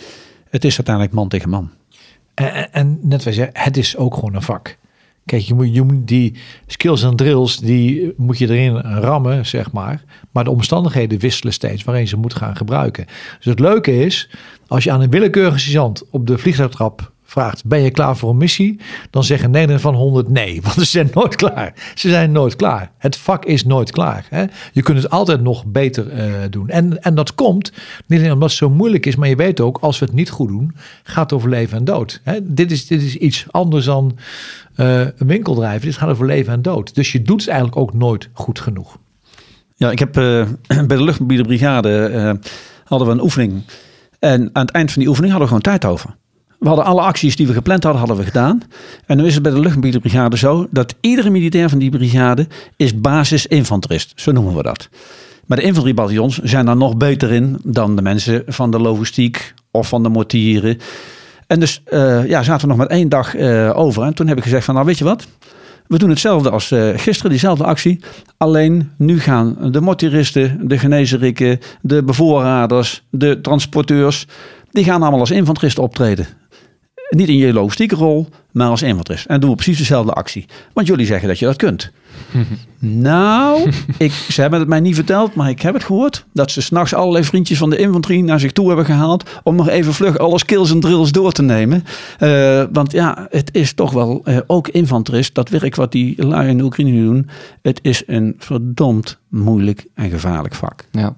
Het 0.51 0.65
is 0.65 0.77
uiteindelijk 0.77 1.15
man 1.15 1.29
tegen 1.29 1.49
man. 1.51 1.71
En, 2.35 2.53
en- 2.55 2.73
en 2.73 2.99
net 3.03 3.23
wij 3.25 3.33
zeggen, 3.33 3.63
het 3.63 3.77
is 3.77 3.97
ook 3.97 4.15
gewoon 4.15 4.35
een 4.35 4.43
vak. 4.43 4.77
Kijk, 5.29 5.43
je 5.43 5.83
moet, 5.83 6.07
die 6.07 6.35
skills 6.67 7.03
en 7.03 7.17
drills, 7.17 7.59
die 7.59 8.12
moet 8.17 8.38
je 8.38 8.49
erin 8.49 8.77
rammen, 8.77 9.47
zeg 9.47 9.73
maar. 9.73 10.05
Maar 10.31 10.45
de 10.45 10.51
omstandigheden 10.51 11.19
wisselen 11.19 11.53
steeds 11.53 11.85
waarin 11.85 12.09
ze 12.09 12.17
moet 12.17 12.35
gaan 12.35 12.57
gebruiken. 12.57 13.07
Dus 13.37 13.45
het 13.45 13.61
leuke 13.61 14.05
is, 14.05 14.31
als 14.67 14.85
je 14.85 14.91
aan 14.91 15.01
een 15.01 15.11
willekeurige 15.11 15.59
sergeant 15.59 16.11
op 16.11 16.27
de 16.27 16.38
vliegtuigtrap 16.38 17.12
vraagt, 17.31 17.64
ben 17.64 17.81
je 17.81 17.91
klaar 17.91 18.17
voor 18.17 18.31
een 18.31 18.37
missie? 18.37 18.81
Dan 19.11 19.25
zeggen 19.25 19.51
9 19.51 19.81
van 19.81 19.95
100 19.95 20.29
nee, 20.29 20.61
want 20.62 20.75
ze 20.75 20.85
zijn 20.85 21.11
nooit 21.14 21.37
klaar. 21.37 21.75
Ze 21.95 22.09
zijn 22.09 22.33
nooit 22.33 22.57
klaar. 22.57 22.91
Het 22.99 23.17
vak 23.17 23.45
is 23.45 23.64
nooit 23.64 23.91
klaar. 23.91 24.27
Hè? 24.31 24.45
Je 24.73 24.83
kunt 24.83 25.03
het 25.03 25.11
altijd 25.11 25.41
nog 25.41 25.67
beter 25.67 26.11
eh, 26.11 26.33
doen. 26.51 26.69
En, 26.69 27.03
en 27.03 27.14
dat 27.14 27.35
komt 27.35 27.73
niet 28.07 28.19
alleen 28.19 28.33
omdat 28.33 28.49
het 28.49 28.59
zo 28.59 28.71
moeilijk 28.71 29.07
is, 29.07 29.17
maar 29.17 29.29
je 29.29 29.37
weet 29.37 29.61
ook, 29.61 29.79
als 29.81 29.99
we 29.99 30.05
het 30.05 30.14
niet 30.14 30.31
goed 30.31 30.49
doen, 30.49 30.75
gaat 31.03 31.31
het 31.31 31.33
over 31.33 31.49
leven 31.49 31.79
en 31.79 31.85
dood. 31.85 32.21
Hè? 32.25 32.38
Dit, 32.43 32.71
is, 32.71 32.87
dit 32.87 33.03
is 33.03 33.17
iets 33.17 33.47
anders 33.51 33.85
dan 33.85 34.19
eh, 34.75 35.01
een 35.01 35.27
winkeldrijven. 35.27 35.87
Dit 35.87 35.97
gaat 35.97 36.11
over 36.11 36.27
leven 36.27 36.53
en 36.53 36.62
dood. 36.62 36.95
Dus 36.95 37.12
je 37.12 37.23
doet 37.23 37.41
het 37.41 37.49
eigenlijk 37.49 37.81
ook 37.81 37.95
nooit 37.95 38.29
goed 38.33 38.61
genoeg. 38.61 38.99
Ja, 39.75 39.91
ik 39.91 39.99
heb 39.99 40.17
eh, 40.17 40.47
bij 40.87 40.97
de 40.97 41.05
luchtmobiele 41.05 41.45
brigade 41.45 42.38
hadden 42.85 43.09
we 43.09 43.14
een 43.14 43.23
oefening. 43.23 43.62
En 44.19 44.51
aan 44.53 44.67
het 44.67 44.75
eind 44.75 44.93
van 44.93 45.01
die 45.01 45.09
oefening 45.09 45.33
hadden 45.33 45.51
we 45.51 45.57
gewoon 45.57 45.79
tijd 45.79 45.93
over. 45.93 46.17
We 46.59 46.66
hadden 46.66 46.85
alle 46.85 47.01
acties 47.01 47.37
die 47.37 47.47
we 47.47 47.53
gepland 47.53 47.83
hadden, 47.83 48.01
hadden 48.01 48.18
we 48.18 48.25
gedaan. 48.25 48.62
En 49.07 49.16
nu 49.16 49.27
is 49.27 49.35
het 49.35 49.42
bij 49.42 49.53
de 49.53 49.61
luchtmobiele 49.61 50.37
zo 50.37 50.66
dat 50.71 50.94
iedere 51.01 51.31
militair 51.31 51.68
van 51.68 51.79
die 51.79 51.90
brigade 51.90 52.47
is 52.77 53.01
basis-infanterist. 53.01 54.12
Zo 54.16 54.33
noemen 54.33 54.57
we 54.57 54.62
dat. 54.62 54.88
Maar 55.47 55.59
de 55.59 55.64
infanteriebataljons 55.64 56.38
zijn 56.38 56.66
daar 56.66 56.77
nog 56.77 56.97
beter 56.97 57.33
in 57.33 57.59
dan 57.64 57.97
de 57.97 58.03
mensen 58.03 58.42
van 58.47 58.71
de 58.71 58.79
logistiek 58.79 59.55
of 59.71 59.88
van 59.88 60.03
de 60.03 60.09
mortieren. 60.09 60.79
En 61.47 61.61
dus 61.61 61.83
eh, 61.85 62.27
ja, 62.27 62.42
zaten 62.42 62.68
we 62.68 62.75
nog 62.75 62.88
met 62.88 62.90
één 62.90 63.09
dag 63.09 63.35
eh, 63.35 63.79
over. 63.79 64.03
En 64.03 64.14
toen 64.14 64.27
heb 64.27 64.37
ik 64.37 64.42
gezegd 64.42 64.64
van 64.64 64.75
nou 64.75 64.87
weet 64.87 64.99
je 64.99 65.05
wat, 65.05 65.27
we 65.87 65.99
doen 65.99 66.09
hetzelfde 66.11 66.51
als 66.51 66.71
eh, 66.71 66.88
gisteren, 66.97 67.31
diezelfde 67.31 67.64
actie. 67.64 68.01
Alleen 68.37 68.90
nu 68.97 69.21
gaan 69.21 69.57
de 69.73 69.81
mortiristen, 69.81 70.68
de 70.68 70.79
genezerikken, 70.79 71.59
de 71.81 72.03
bevoorraders, 72.03 73.03
de 73.11 73.40
transporteurs, 73.40 74.27
die 74.71 74.85
gaan 74.85 75.03
allemaal 75.03 75.21
als 75.21 75.31
infanteristen 75.31 75.83
optreden. 75.83 76.27
Niet 77.09 77.29
in 77.29 77.37
je 77.37 77.53
logistieke 77.53 77.94
rol, 77.94 78.29
maar 78.53 78.68
als 78.68 78.83
infanterist. 78.83 79.27
En 79.27 79.40
doen 79.40 79.51
we 79.51 79.57
precies 79.57 79.79
dezelfde 79.79 80.12
actie. 80.12 80.47
Want 80.73 80.87
jullie 80.87 81.07
zeggen 81.07 81.29
dat 81.29 81.38
je 81.38 81.44
dat 81.44 81.57
kunt. 81.57 81.90
nou, 82.79 83.71
ik, 83.99 84.12
ze 84.12 84.40
hebben 84.40 84.59
het 84.59 84.68
mij 84.68 84.81
niet 84.81 84.94
verteld, 84.94 85.35
maar 85.35 85.49
ik 85.49 85.62
heb 85.62 85.75
het 85.75 85.85
gehoord. 85.85 86.25
Dat 86.33 86.51
ze 86.51 86.62
s'nachts 86.62 86.94
allerlei 86.94 87.25
vriendjes 87.25 87.59
van 87.59 87.71
de 87.71 87.77
infanterie 87.77 88.23
naar 88.23 88.40
zich 88.40 88.53
toe 88.53 88.66
hebben 88.66 88.85
gehaald. 88.85 89.31
Om 89.42 89.57
nog 89.57 89.68
even 89.68 89.94
vlug 89.94 90.18
alle 90.18 90.38
skills 90.38 90.71
en 90.71 90.81
drills 90.81 91.12
door 91.12 91.33
te 91.33 91.42
nemen. 91.42 91.85
Eh, 92.18 92.64
want 92.73 92.92
ja, 92.92 93.27
het 93.31 93.55
is 93.55 93.73
toch 93.73 93.92
wel, 93.92 94.21
eh, 94.25 94.38
ook 94.47 94.68
infanterist, 94.68 95.35
dat 95.35 95.49
werk 95.49 95.75
wat 95.75 95.92
die 95.92 96.27
lui 96.27 96.49
in 96.49 96.59
de 96.59 96.64
Oekraïne 96.64 97.05
doen. 97.05 97.29
Het 97.62 97.79
is 97.83 98.03
een 98.07 98.35
verdomd 98.38 99.18
moeilijk 99.29 99.87
en 99.94 100.11
gevaarlijk 100.11 100.55
vak. 100.55 100.85
Ja. 100.92 101.16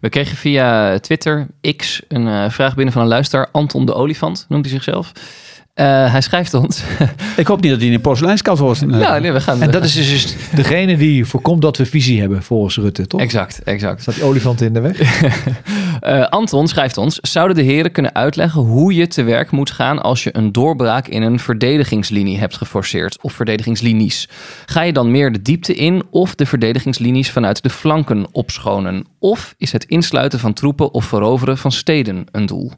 We 0.00 0.08
kregen 0.08 0.36
via 0.36 0.98
Twitter, 0.98 1.46
X, 1.76 2.02
een 2.08 2.28
eh, 2.28 2.50
vraag 2.50 2.74
binnen 2.74 2.92
van 2.92 3.02
een 3.02 3.08
luisteraar. 3.08 3.48
Anton 3.52 3.86
de 3.86 3.94
Olifant 3.94 4.46
noemt 4.48 4.64
hij 4.64 4.74
zichzelf. 4.74 5.12
Eh, 5.74 6.10
hij 6.12 6.20
schrijft 6.20 6.54
ons. 6.54 6.82
Ik 7.36 7.46
hoop 7.46 7.60
niet 7.60 7.70
dat 7.70 7.78
hij 7.78 7.88
in 7.88 7.94
een 7.94 8.00
porseleinskat 8.00 8.58
wordt. 8.58 8.86
nou, 8.86 9.20
nee, 9.20 9.32
we 9.32 9.40
gaan. 9.40 9.62
En 9.62 9.70
dat 9.70 9.84
is 9.84 9.92
dus 9.92 10.36
degene 10.54 10.96
die 10.96 11.24
voorkomt 11.24 11.62
dat 11.62 11.76
we 11.76 11.86
visie 11.86 12.20
hebben 12.20 12.42
volgens 12.42 12.76
Rutte, 12.76 13.06
toch? 13.06 13.20
Exact, 13.20 13.62
exact. 13.62 14.00
Staat 14.00 14.14
die 14.14 14.24
olifant 14.24 14.60
in 14.60 14.72
de 14.72 14.80
weg? 14.80 15.00
Eh, 16.00 16.26
Anton 16.28 16.68
schrijft 16.68 16.96
ons: 16.96 17.18
Zouden 17.20 17.56
de 17.56 17.62
heren 17.62 17.92
kunnen 17.92 18.14
uitleggen 18.14 18.60
hoe 18.60 18.94
je 18.94 19.06
te 19.06 19.22
werk 19.22 19.50
moet 19.50 19.70
gaan 19.70 20.02
als 20.02 20.22
je 20.22 20.36
een 20.36 20.52
doorbraak 20.52 21.08
in 21.08 21.22
een 21.22 21.38
verdedigingslinie 21.38 22.38
hebt 22.38 22.56
geforceerd 22.56 23.18
of 23.22 23.32
verdedigingslinies? 23.32 24.28
Ga 24.66 24.82
je 24.82 24.92
dan 24.92 25.10
meer 25.10 25.32
de 25.32 25.42
diepte 25.42 25.74
in 25.74 26.02
of 26.10 26.34
de 26.34 26.46
verdedigingslinies 26.46 27.30
vanuit 27.30 27.62
de 27.62 27.70
flanken 27.70 28.26
opschonen? 28.32 29.06
Of 29.18 29.54
is 29.58 29.72
het 29.72 29.84
insluiten 29.84 30.38
van 30.38 30.52
troepen 30.52 30.94
of 30.94 31.04
veroveren 31.04 31.58
van 31.58 31.72
steden 31.72 32.24
een 32.32 32.46
doel? 32.46 32.72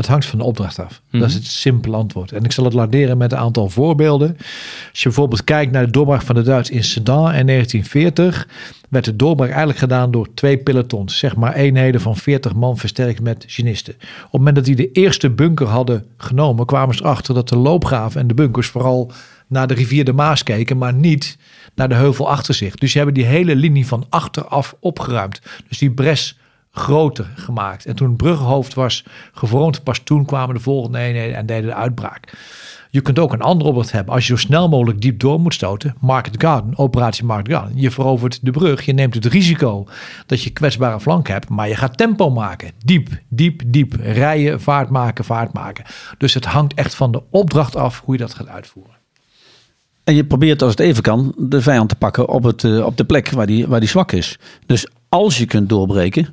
Het 0.00 0.08
hangt 0.08 0.26
van 0.26 0.38
de 0.38 0.44
opdracht 0.44 0.78
af. 0.78 1.00
Dat 1.10 1.20
is 1.28 1.34
Mhm. 1.34 1.42
het 1.42 1.46
simpele 1.52 1.96
antwoord. 1.96 2.32
En 2.32 2.44
ik 2.44 2.52
zal 2.52 2.64
het 2.64 2.72
laderen 2.72 3.18
met 3.18 3.32
een 3.32 3.38
aantal 3.38 3.68
voorbeelden. 3.68 4.36
Als 4.90 4.98
je 5.00 5.02
bijvoorbeeld 5.02 5.44
kijkt 5.44 5.72
naar 5.72 5.84
de 5.84 5.90
doorbraak 5.92 6.22
van 6.22 6.34
de 6.34 6.42
Duits 6.42 6.70
in 6.70 6.84
Sedan 6.84 7.32
in 7.34 7.46
1940, 7.46 8.48
werd 8.88 9.04
de 9.04 9.16
doorbraak 9.16 9.48
eigenlijk 9.48 9.78
gedaan 9.78 10.10
door 10.10 10.34
twee 10.34 10.56
pelotons. 10.58 11.18
Zeg 11.18 11.36
maar 11.36 11.54
eenheden 11.54 12.00
van 12.00 12.16
40 12.16 12.54
man 12.54 12.76
versterkt 12.76 13.20
met 13.22 13.44
genisten. 13.46 13.94
Op 13.94 14.00
het 14.22 14.32
moment 14.32 14.56
dat 14.56 14.64
die 14.64 14.76
de 14.76 14.92
eerste 14.92 15.30
bunker 15.30 15.66
hadden 15.66 16.04
genomen, 16.16 16.66
kwamen 16.66 16.94
ze 16.94 17.02
erachter 17.02 17.34
dat 17.34 17.48
de 17.48 17.56
loopgraven 17.56 18.20
en 18.20 18.26
de 18.26 18.34
bunkers 18.34 18.66
vooral 18.66 19.12
naar 19.46 19.66
de 19.66 19.74
rivier 19.74 20.04
de 20.04 20.12
Maas 20.12 20.42
keken, 20.42 20.78
maar 20.78 20.94
niet 20.94 21.36
naar 21.74 21.88
de 21.88 21.94
heuvel 21.94 22.30
achter 22.30 22.54
zich. 22.54 22.74
Dus 22.74 22.90
ze 22.90 22.96
hebben 22.96 23.14
die 23.14 23.24
hele 23.24 23.56
linie 23.56 23.86
van 23.86 24.06
achteraf 24.08 24.74
opgeruimd. 24.80 25.40
Dus 25.68 25.78
die 25.78 25.90
bres 25.90 26.38
groter 26.70 27.30
gemaakt. 27.34 27.86
En 27.86 27.96
toen 27.96 28.16
bruggenhoofd 28.16 28.74
was 28.74 29.04
gevormd, 29.32 29.82
pas 29.82 29.98
toen 29.98 30.24
kwamen 30.24 30.54
de 30.54 30.60
volgende 30.60 30.98
eenheden 30.98 31.36
en 31.36 31.46
deden 31.46 31.66
de 31.70 31.74
uitbraak. 31.74 32.32
Je 32.90 33.00
kunt 33.00 33.18
ook 33.18 33.32
een 33.32 33.40
andere 33.40 33.68
opdracht 33.68 33.92
hebben. 33.92 34.14
Als 34.14 34.26
je 34.26 34.32
zo 34.32 34.38
snel 34.38 34.68
mogelijk 34.68 35.00
diep 35.00 35.20
door 35.20 35.40
moet 35.40 35.54
stoten, 35.54 35.94
Market 36.00 36.42
Garden, 36.42 36.78
operatie 36.78 37.24
Market 37.24 37.52
Garden. 37.52 37.80
Je 37.80 37.90
verovert 37.90 38.38
de 38.42 38.50
brug, 38.50 38.84
je 38.84 38.92
neemt 38.92 39.14
het 39.14 39.24
risico 39.24 39.86
dat 40.26 40.42
je 40.42 40.50
kwetsbare 40.50 41.00
flank 41.00 41.28
hebt, 41.28 41.48
maar 41.48 41.68
je 41.68 41.76
gaat 41.76 41.96
tempo 41.96 42.30
maken. 42.30 42.72
Diep, 42.84 43.08
diep, 43.28 43.62
diep. 43.66 43.94
Rijden, 44.00 44.60
vaart 44.60 44.88
maken, 44.88 45.24
vaart 45.24 45.52
maken. 45.52 45.84
Dus 46.18 46.34
het 46.34 46.44
hangt 46.44 46.74
echt 46.74 46.94
van 46.94 47.12
de 47.12 47.22
opdracht 47.30 47.76
af 47.76 48.02
hoe 48.04 48.14
je 48.14 48.20
dat 48.20 48.34
gaat 48.34 48.48
uitvoeren. 48.48 48.98
En 50.04 50.14
je 50.14 50.24
probeert 50.24 50.62
als 50.62 50.70
het 50.70 50.80
even 50.80 51.02
kan 51.02 51.34
de 51.36 51.62
vijand 51.62 51.88
te 51.88 51.94
pakken 51.96 52.28
op, 52.28 52.42
het, 52.42 52.64
eh, 52.64 52.84
op 52.86 52.96
de 52.96 53.04
plek 53.04 53.30
waar 53.30 53.46
die, 53.46 53.66
waar 53.66 53.80
die 53.80 53.88
zwak 53.88 54.12
is. 54.12 54.38
Dus 54.66 54.86
als 55.08 55.38
je 55.38 55.46
kunt 55.46 55.68
doorbreken, 55.68 56.28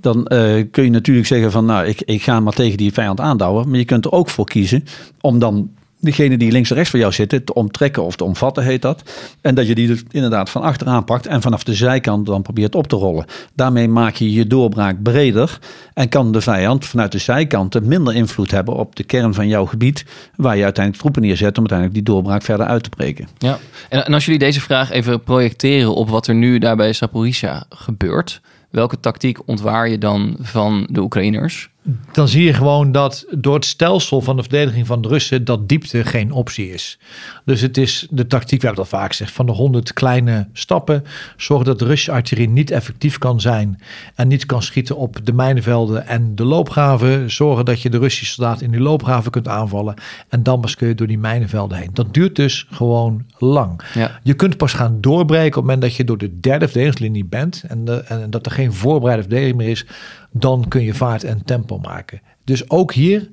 dan 0.00 0.26
eh, 0.26 0.64
kun 0.70 0.84
je 0.84 0.90
natuurlijk 0.90 1.26
zeggen 1.26 1.50
van 1.50 1.64
nou, 1.64 1.86
ik, 1.86 2.02
ik 2.04 2.22
ga 2.22 2.40
maar 2.40 2.52
tegen 2.52 2.76
die 2.76 2.92
vijand 2.92 3.20
aandouwen. 3.20 3.68
Maar 3.68 3.78
je 3.78 3.84
kunt 3.84 4.04
er 4.04 4.12
ook 4.12 4.28
voor 4.28 4.44
kiezen 4.44 4.84
om 5.20 5.38
dan 5.38 5.70
degene 6.00 6.36
die 6.36 6.52
links 6.52 6.70
en 6.70 6.76
rechts 6.76 6.90
van 6.90 7.00
jou 7.00 7.12
zitten 7.12 7.44
te 7.44 7.54
omtrekken 7.54 8.02
of 8.04 8.16
te 8.16 8.24
omvatten 8.24 8.64
heet 8.64 8.82
dat. 8.82 9.02
En 9.40 9.54
dat 9.54 9.66
je 9.66 9.74
die 9.74 9.86
dus 9.86 10.02
inderdaad 10.10 10.50
van 10.50 10.62
achteraan 10.62 11.04
pakt 11.04 11.26
en 11.26 11.42
vanaf 11.42 11.64
de 11.64 11.74
zijkant 11.74 12.26
dan 12.26 12.42
probeert 12.42 12.74
op 12.74 12.86
te 12.86 12.96
rollen. 12.96 13.24
Daarmee 13.54 13.88
maak 13.88 14.14
je 14.14 14.32
je 14.32 14.46
doorbraak 14.46 15.02
breder 15.02 15.58
en 15.94 16.08
kan 16.08 16.32
de 16.32 16.40
vijand 16.40 16.86
vanuit 16.86 17.12
de 17.12 17.18
zijkanten 17.18 17.88
minder 17.88 18.14
invloed 18.14 18.50
hebben 18.50 18.74
op 18.74 18.96
de 18.96 19.04
kern 19.04 19.34
van 19.34 19.48
jouw 19.48 19.66
gebied 19.66 20.04
waar 20.36 20.56
je 20.56 20.64
uiteindelijk 20.64 21.02
troepen 21.02 21.22
neerzet 21.22 21.58
om 21.58 21.58
uiteindelijk 21.58 21.94
die 21.94 22.14
doorbraak 22.14 22.42
verder 22.42 22.66
uit 22.66 22.82
te 22.82 22.90
breken. 22.90 23.28
Ja, 23.38 23.58
en, 23.88 24.14
als 24.14 24.24
jullie 24.24 24.40
deze 24.40 24.60
vraag 24.60 24.90
even 24.90 25.22
projecteren 25.22 25.94
op 25.94 26.08
wat 26.08 26.26
er 26.26 26.34
nu 26.34 26.58
daar 26.58 26.76
bij 26.76 26.92
Zaporizhia 26.92 27.64
gebeurt, 27.68 28.40
welke 28.70 29.00
tactiek 29.00 29.48
ontwaar 29.48 29.88
je 29.88 29.98
dan 29.98 30.36
van 30.40 30.88
de 30.90 31.00
Oekraïners? 31.00 31.70
dan 32.12 32.28
zie 32.28 32.44
je 32.44 32.52
gewoon 32.52 32.92
dat 32.92 33.26
door 33.30 33.54
het 33.54 33.64
stelsel 33.64 34.20
van 34.20 34.36
de 34.36 34.42
verdediging 34.42 34.86
van 34.86 35.02
de 35.02 35.08
Russen 35.08 35.44
dat 35.44 35.68
diepte 35.68 36.04
geen 36.04 36.32
optie 36.32 36.72
is. 36.72 36.98
Dus 37.44 37.60
het 37.60 37.76
is 37.76 38.06
de 38.10 38.26
tactiek, 38.26 38.60
we 38.60 38.66
hebben 38.66 38.84
dat 38.84 39.00
vaak 39.00 39.08
gezegd, 39.08 39.32
van 39.32 39.46
de 39.46 39.52
honderd 39.52 39.92
kleine 39.92 40.48
stappen. 40.52 41.04
Zorg 41.36 41.62
dat 41.62 41.78
de 41.78 41.84
Russische 41.84 42.12
artillerie 42.12 42.50
niet 42.50 42.70
effectief 42.70 43.18
kan 43.18 43.40
zijn 43.40 43.80
en 44.14 44.28
niet 44.28 44.46
kan 44.46 44.62
schieten 44.62 44.96
op 44.96 45.20
de 45.24 45.32
mijnenvelden 45.32 46.06
en 46.06 46.34
de 46.34 46.44
loopgraven. 46.44 47.30
Zorgen 47.30 47.64
dat 47.64 47.82
je 47.82 47.90
de 47.90 47.98
Russische 47.98 48.34
soldaat 48.34 48.60
in 48.60 48.70
die 48.70 48.80
loopgraven 48.80 49.30
kunt 49.30 49.48
aanvallen 49.48 49.94
en 50.28 50.42
dan 50.42 50.60
pas 50.60 50.76
kun 50.76 50.88
je 50.88 50.94
door 50.94 51.06
die 51.06 51.18
mijnenvelden 51.18 51.78
heen. 51.78 51.90
Dat 51.92 52.14
duurt 52.14 52.36
dus 52.36 52.66
gewoon 52.70 53.24
lang. 53.40 53.80
Ja. 53.94 54.20
Je 54.22 54.34
kunt 54.34 54.56
pas 54.56 54.72
gaan 54.72 55.00
doorbreken 55.00 55.46
op 55.48 55.54
het 55.54 55.62
moment 55.62 55.80
dat 55.80 55.94
je 55.94 56.04
door 56.04 56.18
de 56.18 56.40
derde 56.40 56.64
verdedigingslinie 56.64 57.24
bent 57.24 57.64
en, 57.68 57.84
de, 57.84 57.96
en 57.96 58.30
dat 58.30 58.46
er 58.46 58.52
geen 58.52 58.72
voorbereide 58.72 59.22
verdediging 59.22 59.56
meer 59.56 59.68
is 59.68 59.86
dan 60.30 60.68
kun 60.68 60.82
je 60.82 60.94
vaart 60.94 61.24
en 61.24 61.44
tempo 61.44 61.78
maken. 61.78 62.20
Dus 62.44 62.70
ook 62.70 62.92
hier 62.92 63.28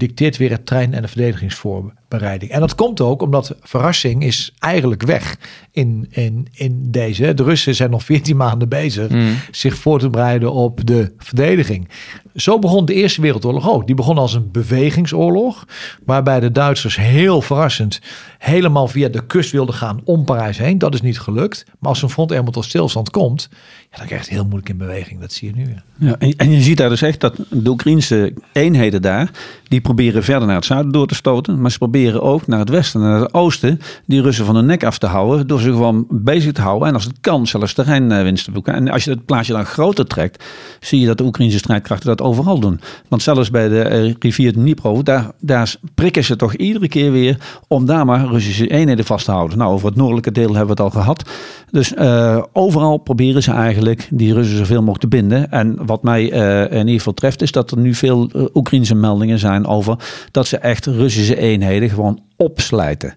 dicteert 0.00 0.36
weer 0.36 0.50
het 0.50 0.66
trein- 0.66 0.94
en 0.94 1.02
de 1.02 1.08
verdedigingsvoorbereiding. 1.08 2.50
En 2.50 2.60
dat 2.60 2.74
komt 2.74 3.00
ook 3.00 3.22
omdat 3.22 3.54
verrassing 3.62 4.24
is 4.24 4.52
eigenlijk 4.58 5.02
weg 5.02 5.36
in, 5.72 6.06
in, 6.10 6.46
in 6.52 6.90
deze. 6.90 7.34
De 7.34 7.42
Russen 7.42 7.74
zijn 7.74 7.90
nog 7.90 8.04
14 8.04 8.36
maanden 8.36 8.68
bezig 8.68 9.08
Mm. 9.10 9.36
zich 9.50 9.74
voor 9.76 9.98
te 9.98 10.10
bereiden 10.10 10.52
op 10.52 10.86
de 10.86 11.12
verdediging. 11.18 11.88
Zo 12.34 12.58
begon 12.58 12.84
de 12.84 12.94
Eerste 12.94 13.20
Wereldoorlog 13.20 13.70
ook. 13.70 13.86
Die 13.86 13.94
begon 13.94 14.18
als 14.18 14.34
een 14.34 14.50
bewegingsoorlog, 14.50 15.66
waarbij 16.04 16.40
de 16.40 16.52
Duitsers 16.52 16.96
heel 16.96 17.42
verrassend 17.42 18.00
helemaal 18.38 18.88
via 18.88 19.08
de 19.08 19.26
kust 19.26 19.50
wilden 19.50 19.74
gaan 19.74 20.00
om 20.04 20.24
Parijs 20.24 20.58
heen. 20.58 20.78
Dat 20.78 20.94
is 20.94 21.00
niet 21.00 21.20
gelukt. 21.20 21.64
Maar 21.78 21.88
als 21.90 22.02
een 22.02 22.10
front 22.10 22.30
eenmaal 22.30 22.52
tot 22.52 22.64
stilstand 22.64 23.10
komt, 23.10 23.48
ja, 23.90 23.96
dan 23.96 24.06
krijg 24.06 24.22
je 24.22 24.28
het 24.28 24.36
heel 24.36 24.44
moeilijk 24.44 24.68
in 24.68 24.76
beweging. 24.76 25.20
Dat 25.20 25.32
zie 25.32 25.48
je 25.48 25.54
nu. 25.54 25.64
weer. 25.64 25.82
Ja, 25.98 26.16
en, 26.18 26.34
en 26.36 26.50
je 26.50 26.60
ziet 26.60 26.76
daar 26.76 26.88
dus 26.88 27.02
echt 27.02 27.20
dat 27.20 27.36
de 27.50 27.70
Oekraïnse 27.70 28.32
eenheden 28.52 29.02
daar, 29.02 29.30
die 29.68 29.80
proberen 29.80 30.22
verder 30.22 30.46
naar 30.46 30.56
het 30.56 30.64
zuiden 30.64 30.92
door 30.92 31.06
te 31.06 31.14
stoten. 31.14 31.60
Maar 31.60 31.70
ze 31.70 31.78
proberen 31.78 32.22
ook 32.22 32.46
naar 32.46 32.58
het 32.58 32.68
westen 32.68 33.00
en 33.00 33.06
naar 33.06 33.20
het 33.20 33.34
oosten 33.34 33.80
die 34.06 34.22
Russen 34.22 34.44
van 34.44 34.54
hun 34.54 34.66
nek 34.66 34.84
af 34.84 34.98
te 34.98 35.06
houden. 35.06 35.46
Door 35.46 35.60
ze 35.60 35.70
gewoon 35.70 36.06
bezig 36.10 36.52
te 36.52 36.60
houden 36.60 36.88
en 36.88 36.94
als 36.94 37.04
het 37.04 37.16
kan 37.20 37.46
zelfs 37.46 37.74
terreinwinst 37.74 38.44
te 38.44 38.50
boeken. 38.50 38.74
En 38.74 38.88
als 38.88 39.04
je 39.04 39.10
het 39.10 39.24
plaatje 39.24 39.52
dan 39.52 39.64
groter 39.64 40.06
trekt, 40.06 40.44
zie 40.80 41.00
je 41.00 41.06
dat 41.06 41.18
de 41.18 41.24
Oekraïnse 41.24 41.58
strijdkrachten 41.58 42.08
dat 42.08 42.22
overal 42.22 42.60
doen. 42.60 42.80
Want 43.08 43.22
zelfs 43.22 43.50
bij 43.50 43.68
de 43.68 43.82
eh, 43.82 44.14
rivier 44.18 44.52
Dnipro, 44.52 45.02
daar, 45.02 45.30
daar 45.40 45.74
prikken 45.94 46.24
ze 46.24 46.36
toch 46.36 46.54
iedere 46.54 46.88
keer 46.88 47.12
weer 47.12 47.36
om 47.68 47.86
daar 47.86 48.04
maar 48.04 48.26
Russische 48.26 48.66
eenheden 48.66 49.04
vast 49.04 49.24
te 49.24 49.30
houden. 49.30 49.58
Nou, 49.58 49.72
over 49.72 49.86
het 49.86 49.96
noordelijke 49.96 50.32
deel 50.32 50.54
hebben 50.54 50.76
we 50.76 50.82
het 50.82 50.94
al 50.94 51.00
gehad. 51.00 51.30
Dus 51.70 51.94
eh, 51.94 52.42
overal 52.52 52.96
proberen 52.96 53.42
ze 53.42 53.52
eigenlijk 53.52 53.78
die 54.10 54.34
Russen 54.34 54.56
zoveel 54.56 54.82
te 54.98 55.08
binden. 55.08 55.50
En 55.50 55.86
wat 55.86 56.02
mij 56.02 56.32
eh, 56.32 56.72
in 56.72 56.78
ieder 56.78 56.94
geval 56.94 57.14
treft, 57.14 57.42
is 57.42 57.52
dat 57.52 57.70
er 57.70 57.78
nu 57.78 57.94
veel 57.94 58.30
eh, 58.30 58.44
Oekraïnse 58.54 58.94
meldingen 58.94 59.38
zijn 59.38 59.66
over 59.66 59.96
dat 60.30 60.46
ze 60.46 60.58
echt 60.58 60.86
Russische 60.86 61.36
eenheden 61.36 61.90
gewoon 61.90 62.20
opslijten. 62.36 63.14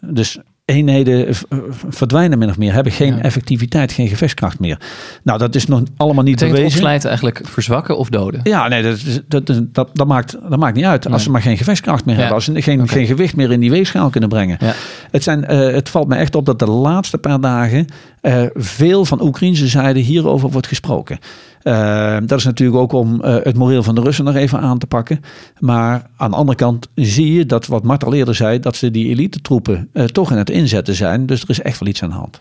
Dus 0.00 0.38
eenheden 0.64 1.34
v- 1.34 1.42
v- 1.70 1.82
verdwijnen 1.88 2.38
min 2.38 2.48
of 2.48 2.58
meer, 2.58 2.72
hebben 2.72 2.92
geen 2.92 3.16
Ja. 3.16 3.22
effectiviteit, 3.22 3.92
geen 3.92 4.08
gevechtskracht 4.08 4.58
meer. 4.58 4.78
Nou, 5.22 5.38
dat 5.38 5.54
is 5.54 5.66
nog 5.66 5.82
allemaal 5.96 6.24
niet 6.24 6.38
bewezen. 6.38 6.64
opslijten 6.64 7.08
eigenlijk 7.08 7.40
verzwakken 7.44 7.98
of 7.98 8.08
doden? 8.08 8.40
Ja, 8.42 8.68
nee, 8.68 8.82
dat, 8.82 8.98
dat, 9.28 9.62
dat, 9.72 9.88
dat, 9.92 10.06
maakt, 10.06 10.36
dat 10.48 10.58
maakt 10.58 10.76
niet 10.76 10.84
uit. 10.84 11.10
Als 11.10 11.22
ze 11.22 11.30
maar 11.30 11.42
geen 11.42 11.56
gevechtskracht 11.56 12.04
meer 12.04 12.14
Ja. 12.14 12.20
hebben. 12.20 12.36
Als 12.36 12.44
ze 12.44 12.62
geen, 12.62 12.88
geen 12.88 13.06
gewicht 13.06 13.36
meer 13.36 13.52
in 13.52 13.60
die 13.60 13.70
weegschaal 13.70 14.10
kunnen 14.10 14.28
brengen. 14.28 14.56
Ja. 14.60 14.72
Het, 15.10 15.22
zijn, 15.22 15.44
eh, 15.44 15.58
het 15.58 15.88
valt 15.88 16.08
me 16.08 16.14
echt 16.16 16.34
op 16.34 16.46
dat 16.46 16.58
de 16.58 16.66
laatste 16.70 17.18
paar 17.18 17.40
dagen 17.40 17.86
eh, 18.20 18.42
veel 18.54 19.04
van 19.04 19.22
Oekraïnse 19.22 19.66
zijde 19.66 20.00
hierover 20.00 20.50
wordt 20.50 20.66
gesproken. 20.66 21.18
Eh, 21.64 22.16
dat 22.22 22.38
is 22.38 22.44
natuurlijk 22.44 22.78
ook 22.78 22.92
om 22.92 23.20
eh, 23.20 23.36
het 23.42 23.56
moreel 23.56 23.82
van 23.82 23.94
de 23.94 24.00
Russen 24.00 24.24
nog 24.24 24.34
even 24.34 24.60
aan 24.60 24.78
te 24.78 24.86
pakken. 24.86 25.20
Maar 25.58 26.06
aan 26.16 26.30
de 26.30 26.36
andere 26.36 26.56
kant 26.56 26.88
zie 26.94 27.32
je 27.32 27.46
dat 27.46 27.66
wat 27.66 27.82
Mart 27.82 28.04
al 28.04 28.14
eerder 28.14 28.34
zei, 28.34 28.60
dat 28.60 28.76
ze 28.76 28.90
die 28.90 29.08
elite 29.08 29.40
troepen 29.40 29.88
eh, 29.92 30.04
toch 30.04 30.30
in 30.30 30.36
het 30.36 30.50
inzetten 30.50 30.94
zijn. 30.94 31.26
Dus 31.26 31.42
er 31.42 31.50
is 31.50 31.60
echt 31.60 31.78
wel 31.78 31.88
iets 31.88 32.02
aan 32.02 32.08
de 32.08 32.14
hand. 32.14 32.40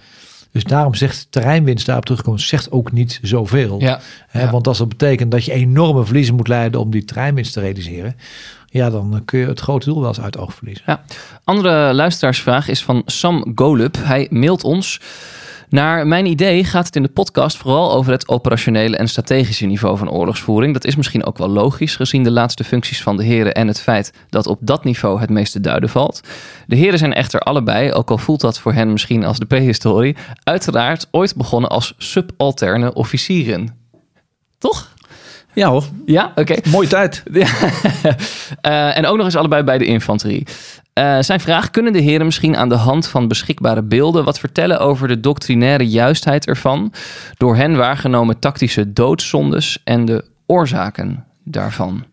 Dus 0.51 0.63
daarom 0.63 0.95
zegt 0.95 1.27
terreinwinst 1.29 1.85
daarop 1.85 2.05
terugkomt, 2.05 2.41
zegt 2.41 2.71
ook 2.71 2.91
niet 2.91 3.19
zoveel. 3.21 3.79
Ja. 3.79 3.99
Hè, 4.27 4.43
Ja. 4.43 4.51
Want 4.51 4.67
als 4.67 4.77
dat 4.77 4.89
betekent 4.89 5.31
dat 5.31 5.45
je 5.45 5.51
enorme 5.51 6.05
verliezen 6.05 6.35
moet 6.35 6.47
leiden 6.47 6.79
om 6.79 6.91
die 6.91 7.05
terreinwinst 7.05 7.53
te 7.53 7.59
realiseren, 7.59 8.15
ja, 8.69 8.89
dan 8.89 9.21
kun 9.25 9.39
je 9.39 9.45
het 9.45 9.59
grote 9.59 9.85
doel 9.85 9.99
wel 9.99 10.07
eens 10.07 10.21
uit 10.21 10.33
het 10.33 10.43
oog 10.43 10.53
verliezen. 10.53 10.99
Andere 11.43 11.93
luisteraarsvraag 11.93 12.67
is 12.67 12.83
van 12.83 13.01
Sam 13.05 13.51
Golub. 13.55 13.97
Hij 13.99 14.27
mailt 14.29 14.63
ons. 14.63 14.99
Naar 15.73 16.07
mijn 16.07 16.25
idee 16.25 16.63
gaat 16.63 16.85
het 16.85 16.95
in 16.95 17.03
de 17.03 17.09
podcast 17.09 17.57
vooral 17.57 17.93
over 17.93 18.11
het 18.11 18.27
operationele 18.27 18.97
en 18.97 19.07
strategische 19.07 19.65
niveau 19.65 19.97
van 19.97 20.09
oorlogsvoering. 20.09 20.73
Dat 20.73 20.85
is 20.85 20.95
misschien 20.95 21.25
ook 21.25 21.37
wel 21.37 21.49
logisch 21.49 21.95
gezien 21.95 22.23
de 22.23 22.31
laatste 22.31 22.63
functies 22.63 23.03
van 23.03 23.17
de 23.17 23.23
heren 23.23 23.53
en 23.53 23.67
het 23.67 23.81
feit 23.81 24.13
dat 24.29 24.47
op 24.47 24.59
dat 24.61 24.83
niveau 24.83 25.19
het 25.19 25.29
meeste 25.29 25.59
duiden 25.59 25.89
valt. 25.89 26.21
De 26.67 26.75
heren 26.75 26.99
zijn 26.99 27.13
echter 27.13 27.39
allebei, 27.39 27.91
ook 27.91 28.11
al 28.11 28.17
voelt 28.17 28.41
dat 28.41 28.59
voor 28.59 28.73
hen 28.73 28.91
misschien 28.91 29.25
als 29.25 29.39
de 29.39 29.45
prehistorie, 29.45 30.15
uiteraard 30.43 31.07
ooit 31.11 31.35
begonnen 31.35 31.69
als 31.69 31.93
subalterne 31.97 32.93
officieren. 32.93 33.77
Toch? 34.57 34.92
Ja 35.53 35.69
hoor, 35.69 35.83
Ja, 36.05 36.31
oké. 36.35 36.55
mooie 36.69 36.87
tijd. 36.87 37.23
Ja. 37.33 37.47
Eh, 38.61 38.97
en 38.97 39.05
ook 39.05 39.15
nog 39.17 39.25
eens 39.25 39.35
allebei 39.35 39.63
bij 39.63 39.77
de 39.77 39.85
infanterie. 39.85 40.47
Eh, 40.93 41.17
zijn 41.19 41.39
vraag: 41.39 41.69
kunnen 41.71 41.93
de 41.93 41.99
heren 41.99 42.25
misschien 42.25 42.57
aan 42.57 42.69
de 42.69 42.75
hand 42.75 43.07
van 43.07 43.27
beschikbare 43.27 43.81
beelden 43.81 44.23
wat 44.23 44.39
vertellen 44.39 44.79
over 44.79 45.07
de 45.07 45.19
doctrinaire 45.19 45.89
juistheid 45.89 46.47
ervan, 46.47 46.93
door 47.37 47.55
hen 47.55 47.75
waargenomen 47.75 48.39
tactische 48.39 48.93
doodzondes 48.93 49.81
en 49.83 50.05
de 50.05 50.25
oorzaken 50.45 51.25
daarvan? 51.43 52.03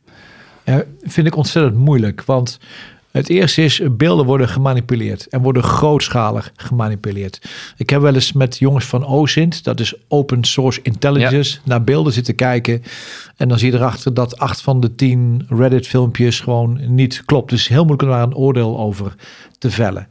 Ja, 0.65 0.83
vind 1.03 1.27
ik 1.27 1.37
ontzettend 1.37 1.77
moeilijk, 1.77 2.23
want 2.25 2.59
het 3.11 3.29
eerste 3.29 3.63
is, 3.63 3.81
beelden 3.91 4.27
worden 4.27 4.49
gemanipuleerd 4.49 5.29
en 5.29 5.43
worden 5.43 5.63
grootschalig 5.63 6.53
gemanipuleerd. 6.57 7.51
Ik 7.77 7.91
heb 7.91 8.01
wel 8.01 8.15
eens 8.15 8.33
met 8.33 8.59
jongens 8.59 8.85
van 8.85 9.07
OSINT, 9.07 9.65
dat 9.65 9.81
is 9.81 9.95
Open 10.09 10.45
Source 10.45 10.81
Intelligence, 10.83 11.59
naar 11.65 11.85
beelden 11.85 12.13
zitten 12.13 12.35
kijken. 12.35 12.83
En 13.37 13.49
dan 13.49 13.59
zie 13.59 13.71
je 13.71 13.77
erachter 13.77 14.15
dat 14.15 14.39
acht 14.39 14.63
van 14.63 14.81
de 14.81 14.95
tien 14.95 15.47
Reddit 15.49 15.87
filmpjes 15.87 16.41
gewoon 16.41 16.95
niet 16.95 17.23
klopt. 17.25 17.51
Dus 17.51 17.69
heel 17.69 17.85
moeilijk 17.85 18.03
om 18.03 18.09
daar 18.09 18.23
een 18.23 18.35
oordeel 18.35 18.79
over 18.79 19.15
te 19.59 19.71
vellen. 19.71 20.09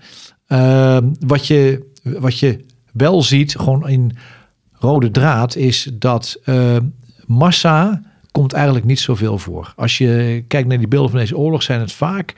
Ehm, 0.47 1.09
wat, 1.19 1.47
je, 1.47 1.85
wat 2.03 2.39
je 2.39 2.65
wel 2.91 3.23
ziet, 3.23 3.55
gewoon 3.55 3.89
in 3.89 4.17
rode 4.73 5.11
draad, 5.11 5.55
is 5.55 5.89
dat 5.93 6.39
eh, 6.43 6.77
massa 7.25 8.01
komt 8.31 8.53
eigenlijk 8.53 8.85
niet 8.85 8.99
zoveel 8.99 9.37
voor. 9.37 9.73
Als 9.75 9.97
je 9.97 10.43
kijkt 10.47 10.67
naar 10.67 10.77
die 10.77 10.87
beelden 10.87 11.09
van 11.09 11.19
deze 11.19 11.37
oorlog, 11.37 11.63
zijn 11.63 11.79
het 11.79 11.91
vaak 11.91 12.35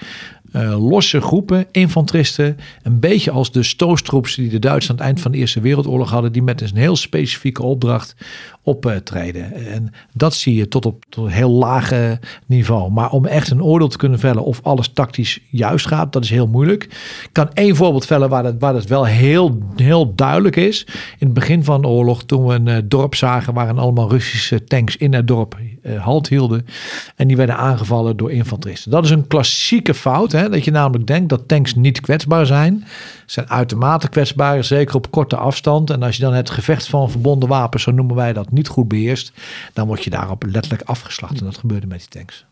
eh, 0.52 0.90
losse 0.90 1.22
groepen, 1.22 1.66
infanteristen, 1.72 2.58
een 2.84 3.00
beetje 3.00 3.32
als 3.32 3.52
de 3.52 3.64
stoostroeps 3.64 4.36
die 4.36 4.50
de 4.50 4.60
Duitsers 4.60 4.90
aan 4.90 4.96
het 4.96 5.06
eind 5.06 5.22
van 5.22 5.32
de 5.32 5.38
Eerste 5.38 5.62
Wereldoorlog 5.62 6.10
hadden, 6.10 6.32
die 6.32 6.44
met 6.44 6.62
een 6.62 6.78
heel 6.78 6.96
specifieke 6.96 7.64
opdracht 7.64 8.16
optreden. 8.64 9.54
En 9.54 9.94
dat 10.14 10.34
zie 10.34 10.56
je 10.56 10.68
tot 10.68 10.86
op 10.86 11.04
tot 11.10 11.30
heel 11.30 11.50
lage 11.50 12.20
niveau. 12.46 12.92
Maar 12.92 13.10
om 13.10 13.26
echt 13.26 13.52
een 13.52 13.64
oordeel 13.64 13.88
te 13.88 13.98
kunnen 13.98 14.20
vellen 14.20 14.44
of 14.44 14.60
alles 14.64 14.88
tactisch 14.88 15.40
juist 15.50 15.88
gaat, 15.88 16.14
dat 16.14 16.24
is 16.24 16.30
heel 16.30 16.48
moeilijk. 16.48 16.84
Ik 17.24 17.30
kan 17.32 17.54
één 17.54 17.76
voorbeeld 17.76 18.06
vellen 18.06 18.30
waar 18.30 18.44
dat, 18.44 18.56
waar 18.60 18.74
dat 18.74 18.86
wel 18.86 19.06
heel, 19.06 19.58
heel 19.76 20.16
duidelijk 20.16 20.56
is. 20.56 20.86
In 21.20 21.26
het 21.26 21.34
begin 21.34 21.64
van 21.64 21.82
de 21.82 21.88
oorlog, 21.88 22.24
toen 22.24 22.46
we 22.46 22.54
een 22.54 22.68
eh, 22.68 22.78
dorp 22.86 23.16
zagen 23.16 23.54
waarin 23.54 23.78
allemaal 23.78 24.10
Russische 24.10 24.64
tanks 24.64 24.98
in 24.98 25.14
het 25.14 25.28
dorp 25.28 25.58
eh, 25.82 26.04
halt 26.04 26.30
hielden. 26.30 26.66
En 27.16 27.28
die 27.28 27.38
werden 27.38 27.58
aangevallen 27.58 28.18
door 28.18 28.32
infanteristen. 28.32 28.92
Dat 28.92 29.04
is 29.04 29.10
een 29.10 29.28
klassieke 29.28 29.94
fout. 29.94 30.32
Hè? 30.32 30.50
Dat 30.50 30.66
je 30.66 30.72
namelijk 30.72 31.08
denkt 31.08 31.30
dat 31.30 31.48
tanks 31.48 31.76
niet 31.76 32.02
kwetsbaar 32.02 32.46
zijn. 32.46 32.84
Zijn 33.32 33.50
uitermate 33.50 34.10
kwetsbaar, 34.10 34.64
zeker 34.64 34.96
op 34.96 35.12
korte 35.12 35.36
afstand. 35.36 35.90
En 35.90 36.04
als 36.04 36.16
je 36.16 36.22
dan 36.22 36.34
het 36.34 36.50
gevecht 36.50 36.88
van 36.88 37.12
verbonden 37.12 37.50
wapens, 37.50 37.84
zo 37.84 37.92
noemen 37.92 38.16
wij 38.16 38.34
dat, 38.34 38.52
niet 38.52 38.68
goed 38.68 38.88
beheerst, 38.88 39.32
dan 39.74 39.88
word 39.88 40.04
je 40.04 40.10
daarop 40.10 40.44
letterlijk 40.52 40.84
afgeslacht. 40.86 41.40
En 41.40 41.46
dat 41.46 41.58
gebeurde 41.58 41.88
met 41.88 42.00
die 42.00 42.08
tanks. 42.08 42.46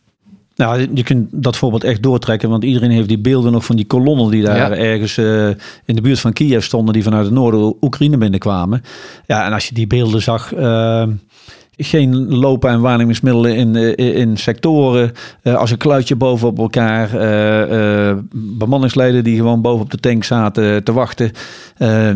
Nou, 0.55 0.87
je 0.93 1.03
kunt 1.03 1.27
dat 1.31 1.57
voorbeeld 1.57 1.83
echt 1.83 2.03
doortrekken, 2.03 2.49
want 2.49 2.63
iedereen 2.63 2.91
heeft 2.91 3.07
die 3.07 3.19
beelden 3.19 3.51
nog 3.51 3.65
van 3.65 3.75
die 3.75 3.85
kolonnen 3.85 4.31
die 4.31 4.43
daar 4.43 4.57
Ja. 4.57 4.75
ergens 4.75 5.17
eh, 5.17 5.47
in 5.85 5.95
de 5.95 6.01
buurt 6.01 6.19
van 6.19 6.33
Kiev 6.33 6.63
stonden, 6.63 6.93
die 6.93 7.03
vanuit 7.03 7.25
het 7.25 7.33
noorden 7.33 7.75
Oekraïne 7.81 8.17
binnenkwamen. 8.17 8.83
Ja, 9.25 9.45
en 9.45 9.53
als 9.53 9.67
je 9.67 9.73
die 9.73 9.87
beelden 9.87 10.21
zag, 10.21 10.53
eh, 10.53 11.07
geen 11.81 12.35
lopen- 12.35 12.69
en 12.69 12.81
waarnemingsmiddelen 12.81 13.55
in, 13.55 13.75
eh, 13.75 14.15
in 14.15 14.37
sectoren. 14.37 15.11
Eh, 15.41 15.55
als 15.55 15.71
een 15.71 15.77
kluitje 15.77 16.15
bovenop 16.15 16.59
elkaar. 16.59 17.13
eh, 17.19 18.17
bemanningsleden 18.33 19.23
die 19.23 19.35
gewoon 19.35 19.61
bovenop 19.61 19.91
de 19.91 19.97
tank 19.97 20.23
zaten 20.23 20.83
te 20.83 20.93
wachten. 20.93 21.31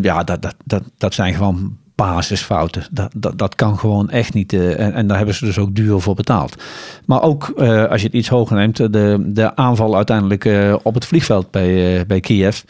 Ja, 0.01 0.24
dat, 0.24 0.41
dat, 0.41 0.55
dat, 0.64 0.84
dat 0.97 1.14
zijn 1.14 1.34
gewoon 1.34 1.78
basisfouten. 1.95 2.84
Dat, 2.91 3.11
dat, 3.16 3.38
dat 3.38 3.55
kan 3.55 3.80
gewoon 3.80 4.09
echt 4.09 4.34
niet. 4.34 4.53
en, 4.53 4.93
en 4.93 5.07
daar 5.07 5.18
hebben 5.18 5.36
ze 5.36 5.45
dus 5.45 5.57
ook 5.57 5.76
duur 5.76 5.99
voor 5.99 6.16
betaald. 6.16 6.64
Maar 7.05 7.22
ook 7.22 7.49
als 7.89 8.01
je 8.01 8.07
het 8.07 8.16
iets 8.16 8.30
hoger 8.30 8.55
neemt, 8.55 8.78
de, 8.78 9.24
de 9.26 9.55
aanval 9.55 9.95
uiteindelijk 9.95 10.49
op 10.84 10.93
het 10.93 11.05
vliegveld 11.05 11.51
bij, 11.51 12.05
bij 12.05 12.20
Kiev. 12.20 12.61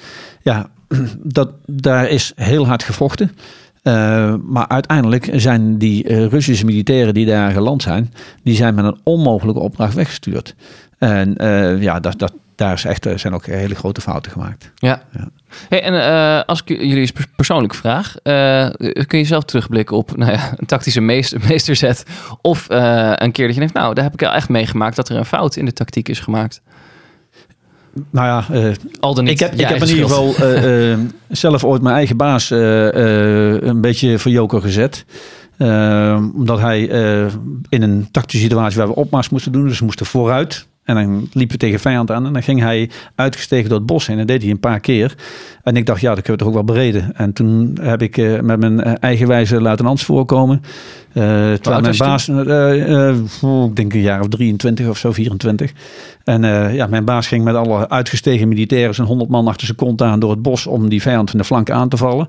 Ja, 0.42 0.70
dat, 1.24 1.52
daar 1.66 2.10
is 2.10 2.32
heel 2.36 2.68
hard 2.68 2.84
gevochten. 2.84 3.32
Eh, 3.84 4.34
maar 4.44 4.68
uiteindelijk 4.68 5.30
zijn 5.32 5.78
die 5.78 6.08
eh, 6.08 6.26
Russische 6.26 6.66
militairen 6.66 7.14
die 7.14 7.26
daar 7.26 7.52
geland 7.52 7.82
zijn, 7.82 8.14
die 8.44 8.56
zijn 8.56 8.76
met 8.76 8.86
een 8.86 9.00
onmogelijke 9.04 9.60
opdracht 9.60 9.94
weggestuurd. 9.94 10.56
En 10.98 11.38
eh, 11.38 11.82
ja, 11.82 12.00
dat, 12.00 12.20
dat, 12.20 12.34
daar 12.56 12.74
is 12.74 12.86
echt, 12.86 13.08
zijn 13.16 13.34
ook 13.34 13.46
hele 13.46 13.76
grote 13.76 14.02
fouten 14.02 14.32
gemaakt. 14.32 14.72
Ja. 14.76 15.02
Ja. 15.12 15.30
Hey, 15.70 15.84
en 15.84 16.46
als 16.46 16.62
ik 16.62 16.68
jullie 16.68 16.98
eens 16.98 17.12
pers- 17.12 17.28
persoonlijk 17.36 17.74
vraag, 17.74 18.16
kun 19.08 19.20
je 19.20 19.24
zelf 19.24 19.44
terugblikken 19.44 19.98
op 19.98 20.16
nou 20.18 20.32
ja, 20.32 20.54
een 20.58 20.66
tactische 20.66 21.02
meester, 21.02 21.40
meesterzet 21.48 22.06
of 22.42 22.66
een 22.70 23.32
keer 23.32 23.46
dat 23.46 23.54
je 23.54 23.60
denkt, 23.60 23.74
nou, 23.74 23.94
daar 23.94 24.04
heb 24.04 24.14
ik 24.14 24.20
wel 24.20 24.32
echt 24.34 24.50
meegemaakt 24.50 24.96
dat 24.96 25.10
er 25.10 25.18
een 25.18 25.26
fout 25.26 25.56
in 25.56 25.66
de 25.66 25.74
tactiek 25.74 26.10
is 26.10 26.20
gemaakt. 26.20 26.62
Nou 28.12 28.28
ja, 28.28 28.46
eh, 28.52 28.72
Al 29.00 29.14
dan 29.14 29.24
niet 29.24 29.34
ik 29.34 29.40
heb, 29.40 29.54
ik 29.54 29.68
heb 29.68 29.82
in 29.82 29.88
eigen 29.88 29.88
ieder 29.88 30.04
geval 30.04 30.36
eh, 30.36 30.92
eh, 30.92 31.00
zelf 31.30 31.64
ooit 31.64 31.82
mijn 31.82 31.96
eigen 31.96 32.18
baas 32.18 32.50
een 32.50 33.82
beetje 33.82 34.20
voor 34.20 34.32
joker 34.32 34.62
gezet. 34.62 35.06
Omdat 36.36 36.60
hij 36.60 36.82
in 37.70 37.82
een 37.82 38.08
tactische 38.12 38.46
situatie 38.46 38.78
waar 38.78 38.88
we 38.88 38.96
opmars 38.96 39.30
moesten 39.30 39.52
doen, 39.52 39.68
dus 39.68 39.80
we 39.80 39.86
moesten 39.86 40.06
vooruit. 40.06 40.68
En 40.84 40.96
dan 40.96 41.30
liepen 41.34 41.56
we 41.56 41.66
tegen 41.66 41.80
vijand 41.80 42.12
aan 42.12 42.26
en 42.26 42.34
dan 42.34 42.44
ging 42.44 42.60
hij 42.60 42.90
uitgestegen 43.16 43.70
door 43.70 43.78
het 43.78 43.88
bos 43.88 44.08
heen. 44.08 44.20
En 44.20 44.28
dat 44.28 44.36
deed 44.36 44.42
hij 44.42 44.52
een 44.52 44.60
paar 44.60 44.80
keer. 44.80 45.16
En 45.64 45.76
ik 45.76 45.86
dacht, 45.86 46.02
ja, 46.02 46.16
dat 46.16 46.24
kunnen 46.24 46.32
we 46.32 46.38
toch 46.38 46.48
ook 46.48 46.66
wel 46.66 46.76
bereden. 46.76 47.16
En 47.16 47.34
toen 47.34 47.78
heb 47.82 48.02
ik 48.02 48.42
met 48.42 48.60
mijn 48.60 48.84
eh, 48.84 48.94
eigenwijze 49.00 49.62
luitenants 49.62 50.04
voorkomen. 50.04 50.62
Eh 51.14 51.54
terwijl 51.54 51.82
mijn 51.82 51.98
baas, 51.98 52.28
eh, 52.28 53.10
eh, 53.10 53.16
ik 53.66 53.76
denk 53.76 53.94
een 53.94 54.02
jaar 54.02 54.20
of 54.20 54.28
23 54.28 54.88
of 54.88 54.98
zo, 54.98 55.12
24. 55.12 55.72
En 56.24 56.42
ja, 56.74 56.88
mijn 56.88 57.06
baas 57.06 57.28
ging 57.28 57.44
met 57.44 57.56
alle 57.56 57.90
uitgestegen 57.90 58.48
militairen 58.48 58.96
zijn 58.96 59.08
100 59.08 59.30
man 59.30 59.48
achter 59.48 59.66
zijn 59.66 59.78
kont 59.78 60.02
aan 60.02 60.20
door 60.20 60.32
het 60.32 60.42
bos 60.42 60.68
om 60.68 60.90
die 60.90 61.02
vijand 61.02 61.30
van 61.30 61.40
de 61.40 61.46
flank 61.46 61.70
aan 61.70 61.90
te 61.90 61.98
vallen. 61.98 62.28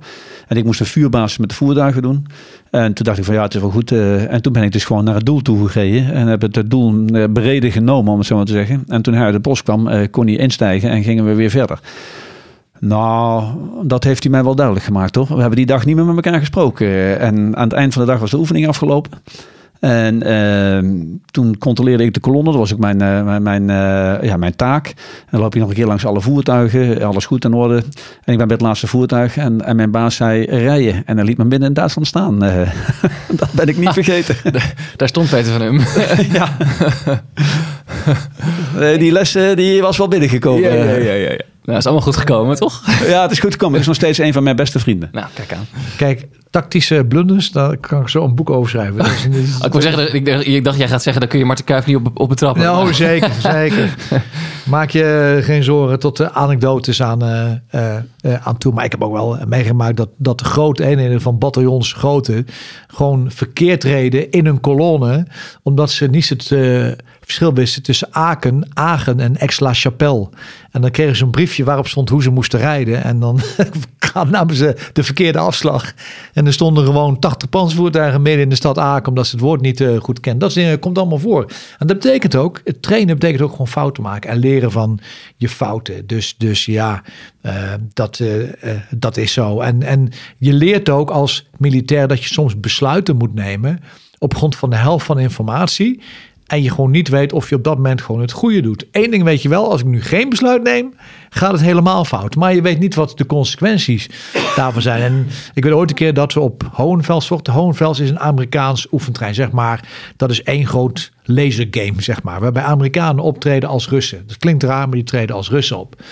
En 0.49 0.57
ik 0.57 0.65
moest 0.65 0.79
de 0.79 0.85
vuurbasis 0.85 1.39
met 1.39 1.49
de 1.49 1.55
voertuigen 1.55 2.03
doen. 2.03 2.27
En 2.71 2.95
toen 2.95 3.05
dacht 3.05 3.19
ik 3.19 3.25
van 3.25 3.35
ja, 3.35 3.43
het 3.43 3.55
is 3.55 3.61
wel 3.61 3.71
goed. 3.71 3.93
en 3.93 4.43
toen 4.43 4.53
ben 4.53 4.63
ik 4.63 4.73
dus 4.73 4.85
gewoon 4.85 5.05
naar 5.05 5.15
het 5.15 5.27
doel 5.27 5.43
toe 5.43 5.69
gegaan 5.69 6.13
en 6.13 6.27
heb 6.27 6.43
het, 6.43 6.71
doel 6.71 7.05
bereden 7.31 7.73
genomen, 7.73 8.13
om 8.13 8.19
het 8.19 8.27
zo 8.27 8.37
maar 8.37 8.45
te 8.45 8.53
zeggen. 8.53 8.85
En 8.89 9.03
toen 9.03 9.15
hij 9.15 9.25
uit 9.25 9.35
het 9.35 9.43
bos 9.43 9.63
kwam, 9.63 10.11
kon 10.11 10.27
hij 10.27 10.37
instijgen 10.37 10.91
en 10.91 11.03
gingen 11.03 11.27
we 11.27 11.35
weer 11.35 11.51
verder. 11.51 11.79
Nou, 12.81 13.45
dat 13.83 14.05
heeft 14.05 14.23
hij 14.23 14.33
mij 14.33 14.45
wel 14.45 14.55
duidelijk 14.55 14.87
gemaakt, 14.87 15.13
toch? 15.13 15.29
We 15.29 15.41
hebben 15.41 15.57
die 15.57 15.67
dag 15.67 15.85
niet 15.85 15.97
meer 15.97 16.05
met 16.05 16.25
elkaar 16.25 16.41
gesproken. 16.41 17.19
En 17.21 17.57
aan 17.57 17.69
het 17.69 17.73
eind 17.73 17.93
van 17.93 18.03
de 18.05 18.11
dag 18.11 18.21
was 18.21 18.31
de 18.31 18.39
oefening 18.39 18.69
afgelopen. 18.69 19.11
En 19.85 20.23
ehm, 20.23 20.87
toen 21.31 21.59
controleerde 21.59 22.05
ik 22.05 22.15
de 22.15 22.21
kolonne. 22.21 22.51
Dat 22.51 22.59
was 22.59 22.73
ook 22.73 22.79
mijn, 22.79 23.01
eh, 23.01 23.37
mijn, 23.39 23.71
eh, 23.71 24.29
ja, 24.29 24.37
mijn 24.37 24.57
taak. 24.57 24.87
En 24.87 24.95
dan 25.31 25.41
loop 25.41 25.55
je 25.55 25.61
nog 25.61 25.69
een 25.69 25.75
keer 25.75 25.87
langs 25.87 26.07
alle 26.07 26.21
voertuigen. 26.21 27.03
Alles 27.03 27.27
goed 27.27 27.45
in 27.45 27.55
orde. 27.55 27.75
En 28.25 28.33
ik 28.33 28.39
ben 28.39 28.47
bij 28.47 28.57
het 28.57 28.61
laatste 28.61 28.87
voertuig. 28.87 29.37
En, 29.37 29.65
en 29.65 29.77
mijn 29.77 29.91
baas 29.91 30.17
zei 30.17 30.45
rijden. 30.45 31.03
En 31.07 31.17
hij 31.17 31.27
liet 31.27 31.39
me 31.39 31.45
binnen 31.45 31.69
in 31.69 31.75
Duitsland 31.75 32.07
staan. 32.09 32.45
Eh, 32.45 32.71
dat 33.41 33.53
ben 33.53 33.69
ik 33.69 33.77
niet 33.77 33.93
vergeten. 33.93 34.37
Daar 34.97 35.09
stond 35.09 35.31
Peter 35.31 35.53
van 35.53 35.63
Hum. 35.63 35.79
ja. 36.39 36.57
Eh, 38.79 38.99
die 38.99 39.13
les 39.13 39.33
die 39.55 39.83
was 39.83 39.97
wel 39.99 40.09
binnengekomen. 40.09 40.63
ja, 40.63 40.75
ja, 40.75 41.13
ja, 41.13 41.31
ja. 41.31 41.54
Nou, 41.65 41.79
is 41.79 41.85
allemaal 41.85 42.05
goed 42.05 42.17
gekomen, 42.17 42.57
toch? 42.57 42.83
Ja, 43.07 43.23
het 43.23 43.31
is 43.31 43.39
goed 43.39 43.53
gekomen. 43.53 43.73
Het 43.73 43.83
is 43.83 43.87
nog 43.87 43.97
steeds 43.97 44.19
een 44.19 44.33
van 44.33 44.43
mijn 44.43 44.57
beste 44.57 44.79
vrienden. 44.79 45.09
Nou, 45.13 45.27
kijk 45.35 45.53
aan. 45.53 45.67
Kijk, 45.97 46.27
tactische 46.55 47.05
blunders, 47.09 47.51
daar 47.51 47.77
kan 47.77 48.01
ik 48.01 48.09
zo 48.09 48.25
een 48.25 48.35
boek 48.35 48.51
over 48.51 48.71
schrijven. 48.71 48.97
Dat 48.97 49.07
is 49.07 49.27
niet- 49.29 49.65
ik 49.65 49.73
wil 49.73 49.83
zeggen, 49.83 50.15
ik 50.15 50.27
dacht, 50.27 50.47
ik 50.47 50.65
dacht, 50.65 50.79
jij 50.79 50.89
gaat 50.89 51.03
zeggen, 51.03 51.21
dan 51.21 51.31
kun 51.31 51.39
je 51.39 51.45
Marten 51.45 51.65
Kuif 51.65 51.87
niet 51.87 51.97
op, 51.97 52.11
op 52.15 52.29
betrappen. 52.29 52.63
Nou, 52.63 52.95
zeker, 52.95 53.33
zeker. 53.39 53.95
Maak 54.65 54.91
je 54.91 55.39
geen 55.43 55.63
zorgen 55.65 55.99
tot 55.99 56.17
de 56.17 56.33
anekdotes 56.33 57.03
aan, 57.03 57.23
eh, 57.23 57.51
eh, 57.71 57.97
eh, 58.21 58.47
aan 58.47 58.59
toe. 58.59 58.73
Maar 58.73 58.85
ik 58.85 58.91
heb 58.91 59.03
ook 59.03 59.13
wel 59.13 59.39
meegemaakt 59.47 59.97
dat, 59.97 60.09
dat 60.17 60.39
de 60.39 60.45
grote 60.45 60.85
eenheden 60.85 61.21
van 61.21 61.39
bataljons 61.39 61.93
grote 61.93 62.45
gewoon 62.87 63.31
verkeerd 63.31 63.85
reden 63.85 64.31
in 64.31 64.47
een 64.47 64.61
kolonne. 64.61 65.27
Omdat 65.63 65.91
ze 65.91 66.07
niet 66.07 66.29
het 66.29 66.47
verschil 67.21 67.55
wisten 67.55 67.83
tussen 67.83 68.09
Aken, 68.11 68.69
Agen 68.73 69.21
en 69.21 69.39
Aix-la-Chapelle. 69.39 70.29
En 70.71 70.81
dan 70.81 70.91
kregen 70.91 71.17
ze 71.17 71.25
een 71.25 71.31
briefje 71.31 71.65
waarop 71.65 71.89
stond 71.89 72.09
hoe 72.09 72.23
ze 72.23 72.31
moesten 72.31 72.59
rijden. 72.59 73.03
En 73.03 73.21
dan 73.21 73.41
namen 74.31 74.55
ze 74.55 74.77
de 74.93 75.05
verkeerde 75.05 75.39
afslag. 75.39 75.93
En 76.33 76.44
er 76.47 76.53
stonden 76.53 76.85
gewoon 76.85 77.19
80 77.19 77.49
panzervoertuigen 77.49 78.23
midden 78.23 78.43
in 78.43 78.49
de 78.49 78.55
stad 78.55 78.79
Aken. 78.79 79.09
Omdat 79.09 79.27
ze 79.27 79.37
het 79.37 79.45
woord 79.45 79.61
niet 79.61 79.81
eh, 79.81 79.97
goed 79.97 80.21
kennen. 80.21 80.41
Dat 80.41 80.53
dingen 80.53 80.79
komt 80.79 80.99
allemaal 80.99 81.19
voor. 81.19 81.53
En 81.79 81.87
dat 81.87 81.99
betekent 81.99 82.37
ook, 82.37 82.61
het 82.65 82.83
trainen 82.83 83.15
betekent 83.15 83.43
ook 83.43 83.51
gewoon 83.51 83.69
fouten 83.69 84.03
maken. 84.03 84.31
En 84.31 84.39
leren 84.39 84.71
van 84.71 84.99
je 85.37 85.49
fouten. 85.49 86.07
Dus, 86.07 86.35
dus 86.39 86.65
ja, 86.65 87.03
eh, 87.41 87.73
dat, 87.93 88.19
eh, 88.19 88.43
eh, 88.43 88.81
dat 88.91 89.17
is 89.17 89.33
zo. 89.33 89.61
En, 89.61 89.83
en 89.83 90.09
je 90.39 90.53
leert 90.53 90.89
ook 90.89 91.11
als 91.11 91.47
militair 91.57 92.09
dat 92.09 92.23
je 92.23 92.29
soms 92.29 92.61
besluiten 92.61 93.17
moet 93.17 93.35
nemen. 93.35 93.81
Op 94.19 94.35
grond 94.35 94.57
van 94.57 94.71
de 94.71 94.77
helft 94.77 95.07
van 95.07 95.19
informatie. 95.19 96.01
En 96.55 96.63
je 96.63 96.71
gewoon 96.71 96.91
niet 96.91 97.09
weet 97.09 97.33
of 97.33 97.49
je 97.49 97.55
op 97.55 97.65
dat 97.65 97.77
moment 97.77 98.03
gewoon 98.03 98.21
het 98.21 98.33
goede 98.33 98.61
doet. 98.61 98.87
Eén 98.91 99.11
ding 99.11 99.23
weet 99.23 99.43
je 99.43 99.49
wel, 99.49 99.71
als 99.71 99.81
ik 99.81 99.87
nu 99.87 100.03
geen 100.03 100.29
besluit 100.29 100.63
neem, 100.63 100.95
gaat 101.31 101.53
het 101.53 101.61
helemaal 101.61 102.05
fout. 102.05 102.37
Maar 102.37 102.55
je 102.55 102.63
weet 102.63 102.79
niet 102.79 102.95
wat 102.95 103.19
de 103.19 103.27
consequenties 103.27 104.11
daarvan 104.57 104.83
zijn. 104.83 105.03
En 105.03 105.27
ik 105.55 105.65
weet 105.65 105.73
ooit 105.73 105.91
een 105.91 105.97
keer 105.97 106.15
dat 106.15 106.33
we 106.33 106.41
op 106.41 106.69
Hohenfels 106.73 107.27
zochten. 107.27 107.53
Hohenfels 107.53 108.01
is 108.01 108.11
een 108.11 108.21
Amerikaans 108.21 108.87
oefentrein, 108.93 109.35
zeg 109.35 109.51
maar. 109.51 109.89
Dat 110.17 110.31
is 110.31 110.43
één 110.43 110.67
groot 110.67 111.13
lasergame, 111.23 112.03
zeg 112.03 112.23
maar. 112.23 112.41
Waarbij 112.41 112.63
Amerikanen 112.63 113.25
optreden 113.25 113.69
als 113.69 113.89
Russen. 113.89 114.27
Dat 114.27 114.39
klinkt 114.39 114.63
raar, 114.63 114.89
maar 114.89 114.97
die 114.97 115.05
treden 115.05 115.37
als 115.37 115.51
Russen 115.51 115.79
op. 115.79 116.03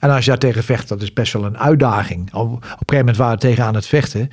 En 0.00 0.10
als 0.10 0.24
je 0.24 0.30
daar 0.30 0.38
tegen 0.40 0.64
vecht, 0.64 0.88
dat 0.88 1.02
is 1.02 1.12
best 1.12 1.32
wel 1.32 1.44
een 1.44 1.58
uitdaging. 1.58 2.34
Op 2.34 2.52
een 2.52 2.62
gegeven 2.62 2.96
moment 2.96 3.16
waren 3.16 3.34
we 3.34 3.40
tegen 3.40 3.64
aan 3.64 3.74
het 3.74 3.86
vechten. 3.86 4.28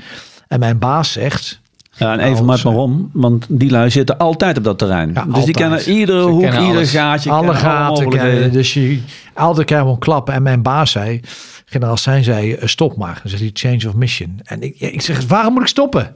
En 0.47 0.59
mijn 0.59 0.79
baas 0.79 1.11
zegt, 1.11 1.61
Ja, 1.97 2.13
en 2.13 2.19
even 2.19 2.45
maar 2.45 2.59
waarom. 2.63 3.09
Want 3.13 3.45
die 3.49 3.69
lui 3.69 3.89
zitten 3.89 4.17
altijd 4.17 4.57
op 4.57 4.63
dat 4.63 4.77
terrein. 4.77 5.11
Ja, 5.13 5.13
dus 5.13 5.23
die 5.23 5.35
altijd. 5.35 5.55
kennen 5.55 5.99
iedere 5.99 6.21
Ze 6.21 6.27
hoek, 6.27 6.41
kennen 6.41 6.61
ieder 6.61 6.75
alles. 6.75 6.91
gaatje. 6.91 7.29
alle 7.29 7.41
kennen 7.41 7.61
gaten 7.61 8.09
kennen. 8.09 8.51
Dus 8.51 8.73
je 8.73 9.01
altijd 9.33 9.65
krijgen 9.65 9.87
we 9.87 9.93
een 9.93 9.99
klap. 9.99 10.29
En 10.29 10.43
mijn 10.43 10.61
baas 10.61 10.91
zei, 10.91 11.19
generaal 11.65 11.97
Zijn 11.97 12.23
zei, 12.23 12.53
eh, 12.53 12.67
stop 12.67 12.97
maar. 12.97 13.19
Dan 13.21 13.29
zegt 13.29 13.41
hij, 13.41 13.49
change 13.53 13.87
of 13.87 13.95
mission. 13.95 14.39
En 14.43 14.61
ik, 14.61 14.79
ik 14.79 15.01
zeg, 15.01 15.27
waarom 15.27 15.53
moet 15.53 15.61
ik 15.61 15.67
stoppen? 15.67 16.15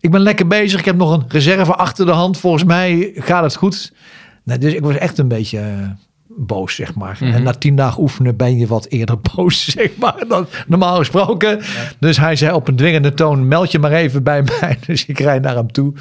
Ik 0.00 0.10
ben 0.10 0.20
lekker 0.20 0.46
bezig. 0.46 0.78
Ik 0.78 0.84
heb 0.84 0.96
nog 0.96 1.12
een 1.12 1.24
reserve 1.28 1.74
achter 1.74 2.06
de 2.06 2.12
hand. 2.12 2.38
Volgens 2.38 2.64
mij 2.64 3.10
gaat 3.14 3.42
het 3.42 3.56
goed. 3.56 3.92
Nee, 4.44 4.58
dus 4.58 4.72
ik 4.72 4.80
was 4.82 4.94
echt 4.96 5.18
een 5.18 5.28
beetje 5.28 5.58
eh, 5.58 5.88
boos, 6.38 6.74
zeg 6.74 6.94
maar. 6.94 7.18
Mhm. 7.20 7.32
En 7.32 7.42
na 7.42 7.52
tien 7.52 7.76
dagen 7.76 8.02
oefenen 8.02 8.36
ben 8.36 8.58
je 8.58 8.66
wat 8.66 8.86
eerder 8.86 9.18
boos, 9.34 9.68
zeg 9.68 9.96
maar, 9.96 10.24
dan 10.28 10.46
normaal 10.66 10.96
gesproken. 10.96 11.60
Dus 12.00 12.16
hij 12.16 12.36
zei 12.36 12.52
op 12.52 12.68
een 12.68 12.76
dwingende 12.76 13.14
toon, 13.14 13.48
meld 13.48 13.72
je 13.72 13.78
maar 13.78 13.92
even 13.92 14.22
bij 14.22 14.42
mij. 14.60 14.78
Dus 14.86 15.06
ik 15.06 15.18
rijd 15.18 15.42
naar 15.42 15.56
hem 15.56 15.72
toe. 15.72 15.92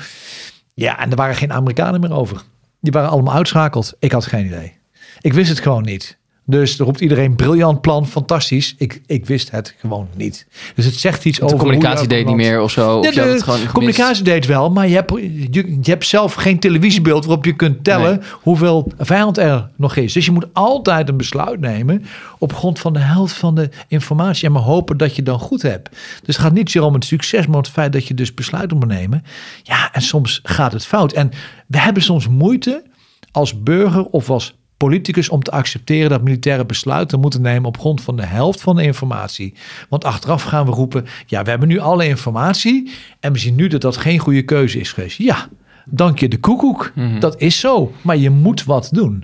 Ja, 0.73 0.99
en 0.99 1.09
er 1.09 1.15
waren 1.15 1.35
geen 1.35 1.53
Amerikanen 1.53 1.99
meer 1.99 2.13
over. 2.13 2.41
Die 2.81 2.91
waren 2.91 3.09
allemaal 3.09 3.33
uitschakeld. 3.33 3.93
Ik 3.99 4.11
had 4.11 4.25
geen 4.25 4.45
idee. 4.45 4.73
Ik 5.21 5.33
wist 5.33 5.49
het 5.49 5.59
gewoon 5.59 5.83
niet. 5.83 6.17
Dus 6.49 6.79
er 6.79 6.85
roept 6.85 6.99
iedereen 6.99 7.35
briljant 7.35 7.81
plan, 7.81 8.07
fantastisch. 8.07 8.75
Ik, 8.77 9.01
ik 9.05 9.25
wist 9.25 9.51
het 9.51 9.75
gewoon 9.79 10.07
niet. 10.15 10.47
Dus 10.75 10.85
het 10.85 10.93
zegt 10.93 11.25
iets 11.25 11.37
De 11.37 11.43
over. 11.43 11.55
je 11.57 11.63
communicatie 11.63 12.07
deed 12.07 12.25
niet 12.25 12.35
meer 12.35 12.61
of 12.61 12.71
zo. 12.71 12.97
Of 12.97 13.13
de 13.13 13.21
het 13.21 13.71
communicatie 13.71 14.23
deed 14.23 14.45
wel, 14.45 14.69
maar 14.69 14.87
je 14.87 14.95
hebt, 14.95 15.11
je, 15.51 15.77
je 15.81 15.91
hebt 15.91 16.05
zelf 16.05 16.33
geen 16.33 16.59
televisiebeeld 16.59 17.25
waarop 17.25 17.45
je 17.45 17.55
kunt 17.55 17.83
tellen 17.83 18.23
hoeveel 18.31 18.91
vijand 18.97 19.37
er 19.37 19.69
nog 19.75 19.95
is. 19.95 20.13
Dus 20.13 20.25
je 20.25 20.31
moet 20.31 20.47
altijd 20.53 21.09
een 21.09 21.17
besluit 21.17 21.59
nemen 21.59 22.05
op 22.37 22.53
grond 22.53 22.79
van 22.79 22.93
de 22.93 22.99
helft 22.99 23.33
van 23.33 23.55
de 23.55 23.69
informatie 23.87 24.45
en 24.45 24.51
maar 24.51 24.61
hopen 24.61 24.97
dat 24.97 25.15
je 25.15 25.23
dan 25.23 25.39
goed 25.39 25.61
hebt. 25.61 25.89
Dus 25.89 26.35
het 26.35 26.37
gaat 26.37 26.53
niet 26.53 26.71
zozeer 26.71 26.89
om 26.89 26.93
het 26.93 27.05
succes, 27.05 27.45
maar 27.45 27.55
om 27.55 27.61
het 27.61 27.71
feit 27.71 27.93
dat 27.93 28.07
je 28.07 28.13
dus 28.13 28.33
besluiten 28.33 28.77
moet 28.77 28.87
nemen. 28.87 29.23
Ja, 29.63 29.93
en 29.93 30.01
soms 30.01 30.39
gaat 30.43 30.73
het 30.73 30.85
fout. 30.85 31.13
En 31.13 31.31
we 31.67 31.79
hebben 31.79 32.03
soms 32.03 32.27
moeite 32.27 32.83
als 33.31 33.63
burger 33.63 34.05
of 34.05 34.29
als 34.29 34.57
politicus 34.78 35.30
om 35.30 35.43
te 35.43 35.51
accepteren 35.51 36.09
dat 36.09 36.21
militairen 36.21 36.67
besluiten 36.67 37.19
moeten 37.19 37.41
nemen 37.41 37.67
op 37.67 37.80
grond 37.80 38.01
van 38.01 38.15
de 38.15 38.25
helft 38.25 38.61
van 38.61 38.75
de 38.75 38.84
informatie. 38.84 39.53
Want 39.89 40.05
achteraf 40.05 40.43
gaan 40.43 40.65
we 40.65 40.71
roepen, 40.71 41.05
ja, 41.25 41.43
we 41.43 41.49
hebben 41.49 41.67
nu 41.67 41.80
alle 41.80 42.07
informatie 42.07 42.91
en 43.19 43.34
we 43.34 43.39
zien 43.39 43.55
nu 43.55 43.67
dat 43.67 43.82
dat 43.82 43.97
geen 43.97 44.19
goede 44.19 44.41
keuze 44.41 44.80
is 44.80 44.91
geweest. 44.91 45.17
Ja, 45.17 45.47
dank 45.86 46.19
je 46.19 46.28
de 46.28 46.39
koekoek. 46.39 46.93
Dat 47.19 47.41
is 47.41 47.59
zo, 47.59 47.91
maar 48.01 48.17
je 48.17 48.30
moet 48.30 48.63
wat 48.63 48.89
doen. 48.91 49.23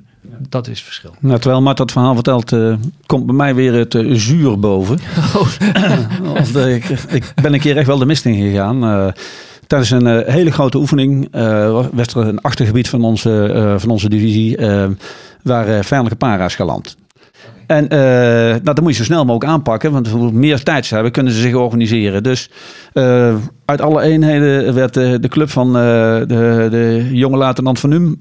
Dat 0.50 0.68
is 0.68 0.78
het 0.78 0.86
verschil. 0.86 1.16
Nou, 1.20 1.40
terwijl 1.40 1.62
Mart 1.62 1.78
dat 1.78 1.92
verhaal 1.92 2.14
vertelt, 2.14 2.52
eh, 2.52 2.74
komt 3.06 3.26
bij 3.26 3.36
mij 3.36 3.56
weer 3.56 3.74
het 3.74 3.96
eh, 3.96 4.12
zuur 4.12 4.60
boven. 4.60 5.00
of, 6.40 6.56
eh, 6.56 6.76
ik, 6.76 6.86
ik 6.90 7.34
ben 7.42 7.54
een 7.54 7.60
keer 7.60 7.78
echt 7.78 7.88
wel 7.88 7.98
de 7.98 8.06
mist 8.06 8.26
in 8.26 8.36
gegaan. 8.36 8.84
Eh, 8.84 9.08
Tijdens 9.68 9.92
een 9.92 10.32
hele 10.32 10.52
grote 10.52 10.78
oefening 10.78 11.28
uh, 11.36 11.86
werd 11.94 12.14
er 12.14 12.28
een 12.28 12.42
achtergebied 12.42 12.90
van 12.90 13.04
onze, 13.04 13.52
uh, 13.56 13.74
van 13.78 13.90
onze 13.90 14.10
divisie 14.10 14.58
waar 15.44 15.66
vijandelijke 15.66 16.26
para's 16.26 16.56
geland. 16.56 16.96
En 17.68 17.84
uh, 17.84 17.90
nou, 17.90 18.64
dat 18.64 18.82
moet 18.82 18.92
je 18.92 18.98
zo 18.98 19.04
snel 19.04 19.26
mogelijk 19.26 19.52
aanpakken, 19.52 19.92
want 19.92 20.08
hoe 20.08 20.32
meer 20.32 20.64
tijd 20.64 20.86
ze 20.86 20.94
hebben, 20.94 21.12
kunnen 21.12 21.34
ze 21.34 21.42
zich 21.42 21.54
organiseren. 21.54 22.24
Dus 22.24 22.50
uh, 22.94 23.36
uit 23.66 23.82
alle 23.82 24.02
eenheden 24.02 24.74
werd 24.74 24.94
de, 24.94 25.18
de 25.20 25.28
club 25.28 25.50
van 25.50 25.68
uh, 25.68 25.74
de, 25.74 26.68
de 26.72 27.10
jonge 27.12 27.38
luitenant 27.38 27.80
van 27.80 27.90
Num, 27.90 28.16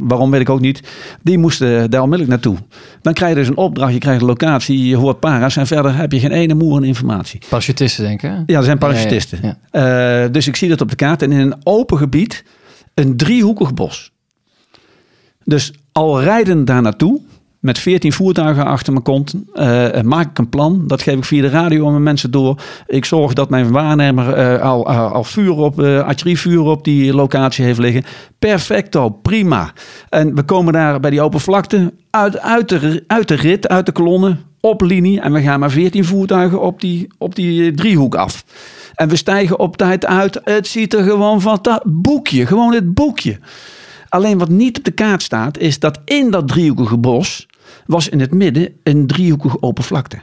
waarom 0.00 0.30
weet 0.30 0.40
ik 0.40 0.50
ook 0.50 0.60
niet, 0.60 0.80
die 1.22 1.38
moesten 1.38 1.90
daar 1.90 2.02
onmiddellijk 2.02 2.42
naartoe. 2.42 2.64
Dan 3.02 3.12
krijg 3.12 3.32
je 3.32 3.38
dus 3.38 3.48
een 3.48 3.56
opdracht, 3.56 3.92
je 3.92 3.98
krijgt 3.98 4.20
een 4.20 4.26
locatie, 4.26 4.86
je 4.86 4.96
hoort 4.96 5.20
para's 5.20 5.56
en 5.56 5.66
verder 5.66 5.96
heb 5.96 6.12
je 6.12 6.20
geen 6.20 6.32
ene 6.32 6.54
moer 6.54 6.84
informatie. 6.84 7.40
Parachutisten 7.48 8.04
denk 8.04 8.22
ik 8.22 8.30
hè? 8.30 8.36
Ja, 8.46 8.58
er 8.58 8.64
zijn 8.64 8.78
parachutisten. 8.78 9.38
Ja, 9.42 9.58
ja, 9.72 10.20
ja. 10.20 10.28
dus 10.28 10.46
ik 10.46 10.56
zie 10.56 10.68
dat 10.68 10.80
op 10.80 10.90
de 10.90 10.96
kaart 10.96 11.22
en 11.22 11.32
in 11.32 11.38
een 11.38 11.56
open 11.62 11.98
gebied 11.98 12.44
een 12.94 13.16
driehoekig 13.16 13.74
bos. 13.74 14.12
Dus 15.44 15.72
al 15.96 16.22
rijden 16.22 16.64
daar 16.64 16.82
naartoe, 16.82 17.20
met 17.60 17.78
14 17.78 18.12
voertuigen 18.12 18.64
achter 18.64 18.92
me 18.92 19.00
komt, 19.00 19.34
uh, 19.54 20.00
maak 20.00 20.30
ik 20.30 20.38
een 20.38 20.48
plan. 20.48 20.84
Dat 20.86 21.02
geef 21.02 21.16
ik 21.16 21.24
via 21.24 21.42
de 21.42 21.48
radio 21.48 21.84
aan 21.84 21.90
mijn 21.90 22.02
mensen 22.02 22.30
door. 22.30 22.60
Ik 22.86 23.04
zorg 23.04 23.32
dat 23.32 23.50
mijn 23.50 23.70
waarnemer 23.70 24.38
uh, 24.38 24.62
al, 24.62 24.86
al 24.88 25.24
vuur 25.24 25.52
op, 25.52 25.80
uh, 25.80 26.02
artillerievuur 26.02 26.60
op 26.60 26.84
die 26.84 27.14
locatie 27.14 27.64
heeft 27.64 27.78
liggen. 27.78 28.04
Perfecto, 28.38 29.08
prima. 29.10 29.72
En 30.08 30.34
we 30.34 30.42
komen 30.42 30.72
daar 30.72 31.00
bij 31.00 31.10
die 31.10 31.20
open 31.20 31.40
vlakte 31.40 31.92
uit, 32.10 32.38
uit, 32.38 32.68
de, 32.68 33.04
uit 33.06 33.30
rit, 33.30 33.68
uit 33.68 33.86
de 33.86 33.92
kolonne, 33.92 34.36
op 34.60 34.80
linie. 34.80 35.20
En 35.20 35.32
we 35.32 35.42
gaan 35.42 35.60
maar 35.60 35.70
14 35.70 36.04
voertuigen 36.04 36.60
op 36.60 36.80
die, 36.80 37.08
op 37.18 37.34
die 37.34 37.74
driehoek 37.74 38.14
af. 38.14 38.44
En 38.94 39.08
we 39.08 39.16
stijgen 39.16 39.58
op 39.58 39.76
tijd 39.76 40.06
uit. 40.06 40.40
Het 40.44 40.66
ziet 40.66 40.94
er 40.94 41.02
gewoon 41.02 41.40
van 41.40 41.58
dat 41.62 41.82
boekje, 41.84 42.46
gewoon 42.46 42.74
het 42.74 42.94
boekje. 42.94 43.38
Alleen 44.16 44.38
wat 44.38 44.48
niet 44.48 44.78
op 44.78 44.84
de 44.84 44.90
kaart 44.90 45.22
staat, 45.22 45.58
is 45.58 45.78
dat 45.78 46.00
in 46.04 46.30
dat 46.30 46.48
driehoekige 46.48 46.96
bos 46.96 47.46
was 47.86 48.08
in 48.08 48.20
het 48.20 48.34
midden 48.34 48.68
een 48.82 49.06
driehoekige 49.06 49.62
open 49.62 49.84
vlakte. 49.84 50.18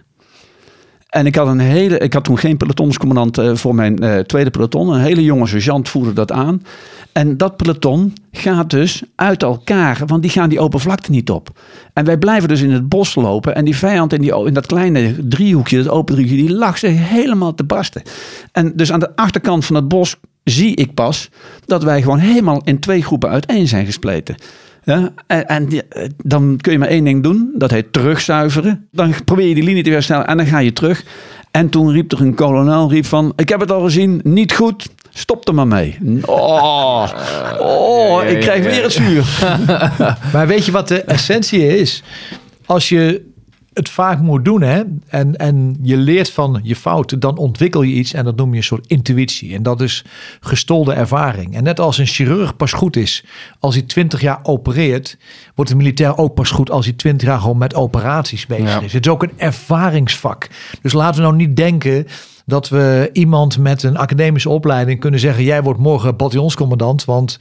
En 1.09 1.25
ik 1.25 1.35
had, 1.35 1.47
een 1.47 1.59
hele, 1.59 1.97
ik 1.97 2.13
had 2.13 2.23
toen 2.23 2.37
geen 2.37 2.57
pelotonscommandant 2.57 3.39
uh, 3.39 3.55
voor 3.55 3.75
mijn 3.75 4.03
uh, 4.03 4.19
tweede 4.19 4.49
peloton. 4.49 4.93
Een 4.93 4.99
hele 4.99 5.23
jonge 5.23 5.47
sergeant 5.47 5.89
voerde 5.89 6.13
dat 6.13 6.31
aan. 6.31 6.61
En 7.11 7.37
dat 7.37 7.57
peloton 7.57 8.13
gaat 8.31 8.69
dus 8.69 9.03
uit 9.15 9.43
elkaar, 9.43 10.01
want 10.05 10.21
die 10.21 10.31
gaan 10.31 10.49
die 10.49 10.59
open 10.59 10.79
vlakte 10.79 11.11
niet 11.11 11.29
op. 11.29 11.59
En 11.93 12.05
wij 12.05 12.17
blijven 12.17 12.49
dus 12.49 12.61
in 12.61 12.71
het 12.71 12.89
bos 12.89 13.15
lopen. 13.15 13.55
En 13.55 13.65
die 13.65 13.77
vijand 13.77 14.13
in, 14.13 14.21
die, 14.21 14.45
in 14.45 14.53
dat 14.53 14.65
kleine 14.65 15.27
driehoekje, 15.27 15.83
dat 15.83 15.93
open 15.93 16.15
driehoekje, 16.15 16.45
die 16.45 16.55
lag 16.55 16.77
ze 16.77 16.87
helemaal 16.87 17.53
te 17.53 17.63
barsten. 17.63 18.01
En 18.51 18.71
dus 18.75 18.91
aan 18.91 18.99
de 18.99 19.15
achterkant 19.15 19.65
van 19.65 19.75
het 19.75 19.87
bos 19.87 20.15
zie 20.43 20.75
ik 20.75 20.93
pas 20.93 21.29
dat 21.65 21.83
wij 21.83 22.01
gewoon 22.01 22.19
helemaal 22.19 22.61
in 22.63 22.79
twee 22.79 23.03
groepen 23.03 23.29
uiteen 23.29 23.67
zijn 23.67 23.85
gespleten. 23.85 24.35
Ja, 24.83 25.13
en, 25.27 25.47
en 25.47 25.69
eh, 25.89 26.09
dan 26.23 26.57
kun 26.61 26.71
je 26.71 26.79
maar 26.79 26.87
één 26.87 27.03
ding 27.03 27.23
doen, 27.23 27.51
dat 27.55 27.71
heet 27.71 27.93
terugzuiveren. 27.93 28.87
Dan 28.91 29.13
probeer 29.25 29.47
je 29.47 29.55
die 29.55 29.63
linie 29.63 29.83
te 29.83 29.89
herstellen 29.89 30.27
en 30.27 30.37
dan 30.37 30.45
ga 30.45 30.59
je 30.59 30.73
terug. 30.73 31.03
En 31.51 31.69
toen 31.69 31.91
riep 31.91 32.11
er 32.11 32.21
een 32.21 32.35
kolonel 32.35 32.89
riep 32.89 33.05
van, 33.05 33.33
ik 33.35 33.49
heb 33.49 33.59
het 33.59 33.71
al 33.71 33.81
gezien, 33.81 34.21
niet 34.23 34.53
goed, 34.53 34.89
stop 35.09 35.47
er 35.47 35.53
maar 35.53 35.67
mee. 35.67 35.97
Oh, 36.25 37.11
oh 37.59 38.23
ik 38.23 38.39
krijg 38.39 38.63
weer 38.63 38.83
het 38.83 38.93
zuur. 38.93 39.25
maar 40.33 40.47
weet 40.47 40.65
je 40.65 40.71
wat 40.71 40.87
de 40.87 41.01
essentie 41.01 41.77
is? 41.77 42.03
Als 42.65 42.89
je 42.89 43.32
het 43.73 43.89
vaak 43.89 44.19
moet 44.19 44.45
doen 44.45 44.61
hè, 44.61 44.83
en, 45.07 45.35
en 45.35 45.77
je 45.81 45.97
leert 45.97 46.31
van 46.31 46.59
je 46.63 46.75
fouten, 46.75 47.19
dan 47.19 47.37
ontwikkel 47.37 47.81
je 47.81 47.93
iets 47.93 48.13
en 48.13 48.25
dat 48.25 48.35
noem 48.35 48.51
je 48.51 48.57
een 48.57 48.63
soort 48.63 48.87
intuïtie. 48.87 49.55
En 49.55 49.63
dat 49.63 49.81
is 49.81 50.05
gestolde 50.39 50.93
ervaring. 50.93 51.55
En 51.55 51.63
net 51.63 51.79
als 51.79 51.97
een 51.97 52.05
chirurg 52.05 52.55
pas 52.55 52.73
goed 52.73 52.95
is 52.95 53.23
als 53.59 53.75
hij 53.75 53.83
20 53.83 54.21
jaar 54.21 54.39
opereert, 54.43 55.17
wordt 55.55 55.71
een 55.71 55.77
militair 55.77 56.17
ook 56.17 56.33
pas 56.33 56.51
goed 56.51 56.71
als 56.71 56.85
hij 56.85 56.93
20 56.93 57.27
jaar 57.27 57.39
gewoon 57.39 57.57
met 57.57 57.75
operaties 57.75 58.45
bezig 58.45 58.81
is. 58.81 58.93
Het 58.93 59.05
is 59.05 59.11
ook 59.11 59.23
een 59.23 59.33
ervaringsvak. 59.37 60.49
Dus 60.81 60.93
laten 60.93 61.15
we 61.15 61.21
nou 61.21 61.35
niet 61.35 61.55
denken 61.55 62.07
dat 62.45 62.69
we 62.69 63.09
iemand 63.13 63.57
met 63.57 63.83
een 63.83 63.97
academische 63.97 64.49
opleiding 64.49 64.99
kunnen 64.99 65.19
zeggen: 65.19 65.43
jij 65.43 65.63
wordt 65.63 65.79
morgen 65.79 66.15
bataljonscommandant, 66.17 67.05
want 67.05 67.39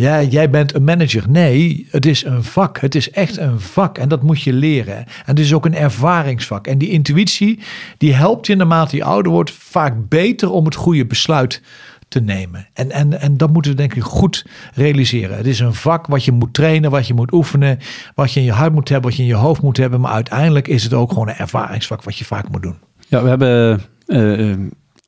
ja, 0.00 0.22
jij 0.22 0.50
bent 0.50 0.74
een 0.74 0.84
manager. 0.84 1.24
Nee, 1.28 1.86
het 1.90 2.06
is 2.06 2.24
een 2.24 2.44
vak. 2.44 2.80
Het 2.80 2.94
is 2.94 3.10
echt 3.10 3.36
een 3.36 3.60
vak 3.60 3.98
en 3.98 4.08
dat 4.08 4.22
moet 4.22 4.42
je 4.42 4.52
leren. 4.52 4.96
En 4.96 5.06
het 5.24 5.38
is 5.38 5.54
ook 5.54 5.64
een 5.64 5.74
ervaringsvak. 5.74 6.66
En 6.66 6.78
die 6.78 6.88
intuïtie, 6.88 7.58
die 7.98 8.14
helpt 8.14 8.46
je 8.46 8.56
naarmate 8.56 8.96
je 8.96 9.04
ouder 9.04 9.32
wordt 9.32 9.50
vaak 9.52 10.08
beter 10.08 10.50
om 10.50 10.64
het 10.64 10.74
goede 10.74 11.06
besluit 11.06 11.62
te 12.08 12.20
nemen. 12.20 12.68
En, 12.72 12.90
en, 12.90 13.20
en 13.20 13.36
dat 13.36 13.52
moeten 13.52 13.70
we 13.70 13.76
denk 13.76 13.94
ik 13.94 14.02
goed 14.02 14.46
realiseren. 14.74 15.36
Het 15.36 15.46
is 15.46 15.60
een 15.60 15.74
vak 15.74 16.06
wat 16.06 16.24
je 16.24 16.32
moet 16.32 16.54
trainen, 16.54 16.90
wat 16.90 17.06
je 17.06 17.14
moet 17.14 17.32
oefenen, 17.32 17.78
wat 18.14 18.32
je 18.32 18.40
in 18.40 18.46
je 18.46 18.52
hart 18.52 18.72
moet 18.72 18.88
hebben, 18.88 19.08
wat 19.08 19.18
je 19.18 19.22
in 19.22 19.28
je 19.28 19.34
hoofd 19.34 19.62
moet 19.62 19.76
hebben. 19.76 20.00
Maar 20.00 20.12
uiteindelijk 20.12 20.68
is 20.68 20.82
het 20.82 20.94
ook 20.94 21.08
gewoon 21.08 21.28
een 21.28 21.36
ervaringsvak 21.36 22.02
wat 22.02 22.16
je 22.16 22.24
vaak 22.24 22.48
moet 22.48 22.62
doen. 22.62 22.78
Ja, 23.08 23.22
we 23.22 23.28
hebben 23.28 23.80
uh, 24.06 24.56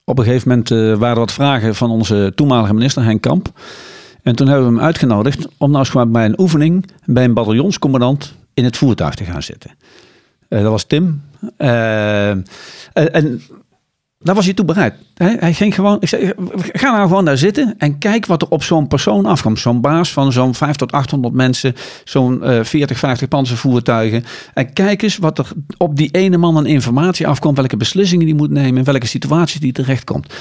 op 0.04 0.18
een 0.18 0.24
gegeven 0.24 0.48
moment 0.48 0.70
uh, 0.70 0.94
waren 0.94 1.18
wat 1.18 1.32
vragen 1.32 1.74
van 1.74 1.90
onze 1.90 2.32
toenmalige 2.34 2.74
minister 2.74 3.04
Henk 3.04 3.20
Kamp. 3.20 3.52
En 4.22 4.36
toen 4.36 4.46
hebben 4.46 4.66
we 4.66 4.74
hem 4.74 4.84
uitgenodigd 4.84 5.48
om 5.58 5.70
nou 5.70 5.86
eens 5.94 6.10
bij 6.10 6.24
een 6.24 6.40
oefening 6.40 6.86
bij 7.04 7.24
een 7.24 7.34
bataljonscommandant 7.34 8.34
in 8.54 8.64
het 8.64 8.76
voertuig 8.76 9.14
te 9.14 9.24
gaan 9.24 9.42
zitten. 9.42 9.70
Uh, 10.48 10.62
dat 10.62 10.70
was 10.70 10.84
Tim. 10.84 11.22
Uh, 11.58 12.30
en 12.30 13.42
daar 14.18 14.34
was 14.34 14.44
hij 14.44 14.54
toe 14.54 14.64
bereid. 14.64 14.94
Hij, 15.14 15.54
ging 15.54 15.74
gewoon, 15.74 15.96
ik 16.00 16.08
zei, 16.08 16.32
ga 16.56 16.90
nou 16.90 17.08
gewoon 17.08 17.24
daar 17.24 17.38
zitten 17.38 17.74
en 17.78 17.98
kijk 17.98 18.26
wat 18.26 18.42
er 18.42 18.48
op 18.48 18.62
zo'n 18.62 18.88
persoon 18.88 19.26
afkomt. 19.26 19.58
Zo'n 19.58 19.80
baas 19.80 20.12
van 20.12 20.32
zo'n 20.32 20.54
5 20.54 20.76
tot 20.76 20.92
800 20.92 21.34
mensen, 21.34 21.74
zo'n 22.04 22.40
uh, 22.42 22.64
40, 22.64 22.98
50 22.98 23.28
panzervoertuigen. 23.28 24.24
En 24.54 24.72
kijk 24.72 25.02
eens 25.02 25.16
wat 25.16 25.38
er 25.38 25.48
op 25.76 25.96
die 25.96 26.10
ene 26.10 26.36
man 26.36 26.56
aan 26.56 26.66
informatie 26.66 27.26
afkomt, 27.26 27.56
welke 27.56 27.76
beslissingen 27.76 28.26
die 28.26 28.34
moet 28.34 28.50
nemen, 28.50 28.78
in 28.78 28.84
welke 28.84 29.06
situaties 29.06 29.60
die 29.60 29.72
terechtkomt. 29.72 30.34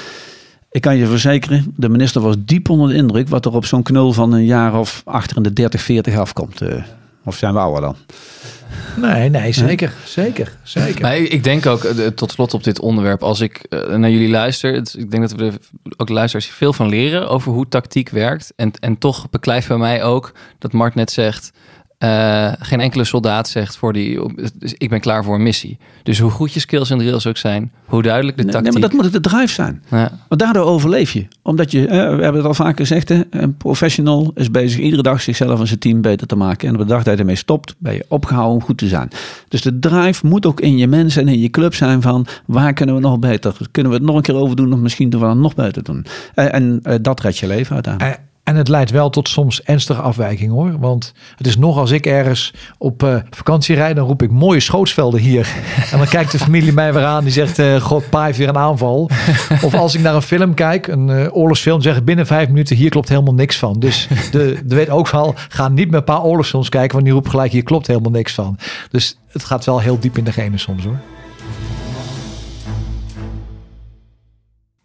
Ik 0.71 0.81
kan 0.81 0.97
je 0.97 1.05
verzekeren, 1.07 1.73
de 1.75 1.89
minister 1.89 2.21
was 2.21 2.35
diep 2.39 2.69
onder 2.69 2.89
de 2.89 2.95
indruk 2.95 3.29
wat 3.29 3.45
er 3.45 3.53
op 3.53 3.65
zo'n 3.65 3.83
knul 3.83 4.13
van 4.13 4.33
een 4.33 4.45
jaar 4.45 4.79
of 4.79 5.01
achter 5.05 5.37
in 5.37 5.43
de 5.43 5.53
30, 5.53 5.81
40 5.81 6.17
afkomt. 6.17 6.61
Uh, 6.61 6.83
of 7.23 7.35
zijn 7.35 7.53
we 7.53 7.59
ouder 7.59 7.81
dan? 7.81 7.95
Nee, 8.97 9.29
nee, 9.29 9.51
zeker. 9.51 9.93
Zeker, 10.05 10.57
zeker. 10.63 11.01
Maar 11.01 11.17
ik 11.17 11.43
denk 11.43 11.65
ook, 11.65 11.83
eh, 11.83 12.07
tot 12.07 12.31
slot 12.31 12.53
op 12.53 12.63
dit 12.63 12.79
onderwerp, 12.79 13.23
als 13.23 13.39
ik 13.39 13.65
uh, 13.69 13.95
naar 13.95 14.09
jullie 14.09 14.29
luister, 14.29 14.75
ik 14.75 15.11
denk 15.11 15.29
dat 15.29 15.31
we 15.31 15.45
er 15.45 15.59
ook 15.97 16.09
luisteraars 16.09 16.47
veel 16.47 16.73
van 16.73 16.89
leren 16.89 17.29
over 17.29 17.51
hoe 17.51 17.67
tactiek 17.67 18.09
werkt. 18.09 18.53
En, 18.55 18.71
en 18.79 18.97
toch 18.97 19.29
beklijft 19.29 19.67
bij 19.67 19.77
mij 19.77 20.03
ook 20.03 20.31
dat 20.57 20.73
Mart 20.73 20.95
net 20.95 21.11
zegt, 21.11 21.51
uh, 22.03 22.51
geen 22.59 22.79
enkele 22.79 23.03
soldaat 23.03 23.49
zegt 23.49 23.75
voor 23.75 23.93
die, 23.93 24.19
dus 24.55 24.73
ik 24.77 24.89
ben 24.89 24.99
klaar 24.99 25.23
voor 25.23 25.35
een 25.35 25.43
missie. 25.43 25.77
Dus 26.03 26.19
hoe 26.19 26.31
goed 26.31 26.53
je 26.53 26.59
skills 26.59 26.89
en 26.89 26.97
drills 26.97 27.27
ook 27.27 27.37
zijn, 27.37 27.71
hoe 27.85 28.01
duidelijk 28.01 28.37
de 28.37 28.43
tactiek. 28.43 28.63
Nee, 28.63 28.71
maar 28.71 28.81
dat 28.81 28.93
moet 28.93 29.03
het 29.03 29.13
de 29.13 29.29
drive 29.29 29.53
zijn. 29.53 29.83
Ja. 29.89 30.11
Want 30.27 30.41
daardoor 30.41 30.65
overleef 30.65 31.11
je. 31.11 31.27
Omdat 31.41 31.71
je, 31.71 31.81
uh, 31.81 31.87
we 31.87 31.95
hebben 31.95 32.35
het 32.35 32.45
al 32.45 32.53
vaker 32.53 32.75
gezegd, 32.75 33.09
hè, 33.09 33.21
een 33.29 33.57
professional 33.57 34.31
is 34.35 34.51
bezig 34.51 34.79
iedere 34.79 35.01
dag 35.01 35.21
zichzelf 35.21 35.59
en 35.59 35.67
zijn 35.67 35.79
team 35.79 36.01
beter 36.01 36.27
te 36.27 36.35
maken. 36.35 36.67
En 36.67 36.73
op 36.73 36.79
de 36.79 36.87
dag 36.87 37.03
dat 37.03 37.13
je 37.13 37.19
ermee 37.19 37.35
stopt, 37.35 37.75
ben 37.77 37.93
je 37.93 38.05
opgehouden 38.07 38.55
om 38.55 38.63
goed 38.63 38.77
te 38.77 38.87
zijn. 38.87 39.09
Dus 39.47 39.61
de 39.61 39.79
drive 39.79 40.27
moet 40.27 40.45
ook 40.45 40.61
in 40.61 40.77
je 40.77 40.87
mensen 40.87 41.21
en 41.21 41.27
in 41.27 41.39
je 41.39 41.49
club 41.49 41.73
zijn 41.73 42.01
van, 42.01 42.27
waar 42.45 42.73
kunnen 42.73 42.95
we 42.95 43.01
nog 43.01 43.19
beter? 43.19 43.55
Kunnen 43.71 43.91
we 43.91 43.97
het 43.97 44.07
nog 44.07 44.15
een 44.15 44.21
keer 44.21 44.35
overdoen 44.35 44.73
of 44.73 44.79
misschien 44.79 45.09
doen 45.09 45.21
we 45.21 45.27
het 45.27 45.37
nog 45.37 45.55
beter 45.55 45.83
doen? 45.83 46.05
Uh, 46.35 46.53
en 46.53 46.79
uh, 46.83 46.95
dat 47.01 47.19
redt 47.19 47.37
je 47.37 47.47
leven 47.47 47.73
uiteindelijk. 47.73 48.19
En 48.51 48.57
het 48.57 48.67
leidt 48.67 48.91
wel 48.91 49.09
tot 49.09 49.29
soms 49.29 49.63
ernstige 49.63 50.01
afwijkingen 50.01 50.53
hoor. 50.53 50.79
Want 50.79 51.13
het 51.35 51.47
is 51.47 51.57
nog 51.57 51.77
als 51.77 51.91
ik 51.91 52.05
ergens 52.05 52.53
op 52.77 53.03
uh, 53.03 53.15
vakantie 53.29 53.75
rijd, 53.75 53.95
dan 53.95 54.07
roep 54.07 54.21
ik 54.21 54.31
mooie 54.31 54.59
schootsvelden 54.59 55.19
hier. 55.19 55.49
En 55.91 55.97
dan 55.97 56.07
kijkt 56.07 56.31
de 56.31 56.39
familie 56.39 56.73
mij 56.73 56.93
weer 56.93 57.03
aan, 57.03 57.23
die 57.23 57.33
zegt: 57.33 57.59
uh, 57.59 57.75
God, 57.75 58.09
paai 58.09 58.33
weer 58.33 58.49
een 58.49 58.57
aanval. 58.57 59.09
Of 59.61 59.73
als 59.73 59.95
ik 59.95 60.01
naar 60.01 60.15
een 60.15 60.21
film 60.21 60.53
kijk, 60.53 60.87
een 60.87 61.07
uh, 61.07 61.35
oorlogsfilm, 61.35 61.81
zeg 61.81 62.03
binnen 62.03 62.25
vijf 62.25 62.47
minuten: 62.47 62.75
hier 62.75 62.89
klopt 62.89 63.09
helemaal 63.09 63.33
niks 63.33 63.57
van. 63.57 63.79
Dus 63.79 64.07
de, 64.31 64.59
de 64.65 64.75
weet 64.75 64.89
ook 64.89 65.09
wel, 65.09 65.33
ga 65.49 65.67
niet 65.67 65.89
met 65.89 65.99
een 65.99 66.03
paar 66.03 66.23
oorlogsfilms 66.23 66.69
kijken, 66.69 66.91
want 66.91 67.03
die 67.03 67.13
roept 67.13 67.29
gelijk: 67.29 67.51
hier 67.51 67.63
klopt 67.63 67.87
helemaal 67.87 68.11
niks 68.11 68.33
van. 68.33 68.57
Dus 68.89 69.17
het 69.27 69.43
gaat 69.43 69.65
wel 69.65 69.79
heel 69.79 69.99
diep 69.99 70.17
in 70.17 70.23
de 70.23 70.31
genen 70.31 70.59
soms 70.59 70.83
hoor. 70.83 70.97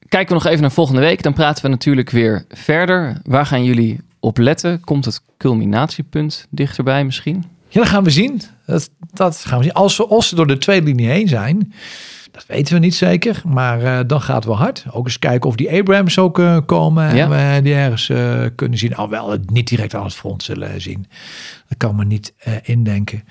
Kijken 0.08 0.28
we 0.28 0.42
nog 0.42 0.46
even 0.46 0.60
naar 0.60 0.72
volgende 0.72 1.00
week. 1.00 1.22
Dan 1.22 1.32
praten 1.32 1.62
we 1.62 1.68
natuurlijk 1.68 2.10
weer 2.10 2.44
verder. 2.50 3.20
Waar 3.24 3.46
gaan 3.46 3.64
jullie 3.64 4.00
op 4.20 4.38
letten? 4.38 4.80
Komt 4.80 5.04
het 5.04 5.20
culminatiepunt 5.38 6.46
dichterbij 6.50 7.04
misschien? 7.04 7.44
Ja, 7.68 7.80
dat 7.80 7.88
gaan 7.88 8.04
we 8.04 8.10
zien. 8.10 8.42
Dat, 8.66 8.90
dat 9.12 9.36
gaan 9.36 9.58
we 9.58 9.64
zien. 9.64 9.72
Als 9.72 9.96
we, 9.96 10.06
als 10.06 10.30
door 10.30 10.46
de 10.46 10.58
tweede 10.58 10.86
linie 10.86 11.08
heen 11.08 11.28
zijn, 11.28 11.72
dat 12.36 12.46
weten 12.46 12.74
we 12.74 12.80
niet 12.80 12.94
zeker. 12.94 13.42
Maar 13.44 13.82
uh, 13.82 13.98
dan 14.06 14.20
gaat 14.20 14.36
het 14.36 14.44
wel 14.44 14.56
hard. 14.56 14.84
Ook 14.90 15.04
eens 15.04 15.18
kijken 15.18 15.48
of 15.48 15.56
die 15.56 15.72
Abrams 15.72 16.18
ook 16.18 16.38
uh, 16.38 16.56
komen. 16.66 17.16
Ja. 17.16 17.30
En 17.30 17.54
we 17.54 17.62
die 17.62 17.74
ergens 17.74 18.08
uh, 18.08 18.44
kunnen 18.54 18.78
zien. 18.78 18.96
Al 18.96 19.08
wel 19.08 19.36
niet 19.46 19.68
direct 19.68 19.94
aan 19.94 20.04
het 20.04 20.14
front 20.14 20.42
zullen 20.42 20.80
zien. 20.80 21.06
Dat 21.68 21.78
kan 21.78 21.96
me 21.96 22.04
niet 22.04 22.34
indenken. 22.62 23.22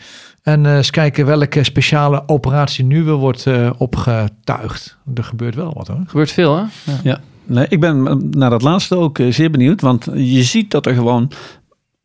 En 0.44 0.66
eens 0.66 0.90
kijken 0.90 1.26
welke 1.26 1.64
speciale 1.64 2.24
operatie 2.28 2.86
nu 2.86 3.04
weer 3.04 3.14
wordt 3.14 3.48
opgetuigd. 3.78 4.98
Er 5.16 5.24
gebeurt 5.24 5.56
wel 5.56 5.74
wat 5.74 5.88
hoor. 5.88 5.98
Er 5.98 6.08
gebeurt 6.08 6.32
veel 6.32 6.56
hè? 6.56 6.64
Ja. 6.84 7.00
ja. 7.04 7.20
Nee, 7.46 7.66
ik 7.70 7.80
ben 7.80 8.30
naar 8.30 8.50
dat 8.50 8.62
laatste 8.62 8.96
ook 8.96 9.20
eh, 9.20 9.32
zeer 9.32 9.52
benieuwd. 9.52 9.82
Want 9.82 10.08
je 10.14 10.44
ziet 10.44 10.72
dat 10.72 10.86
er 10.86 10.94
gewoon 10.94 11.32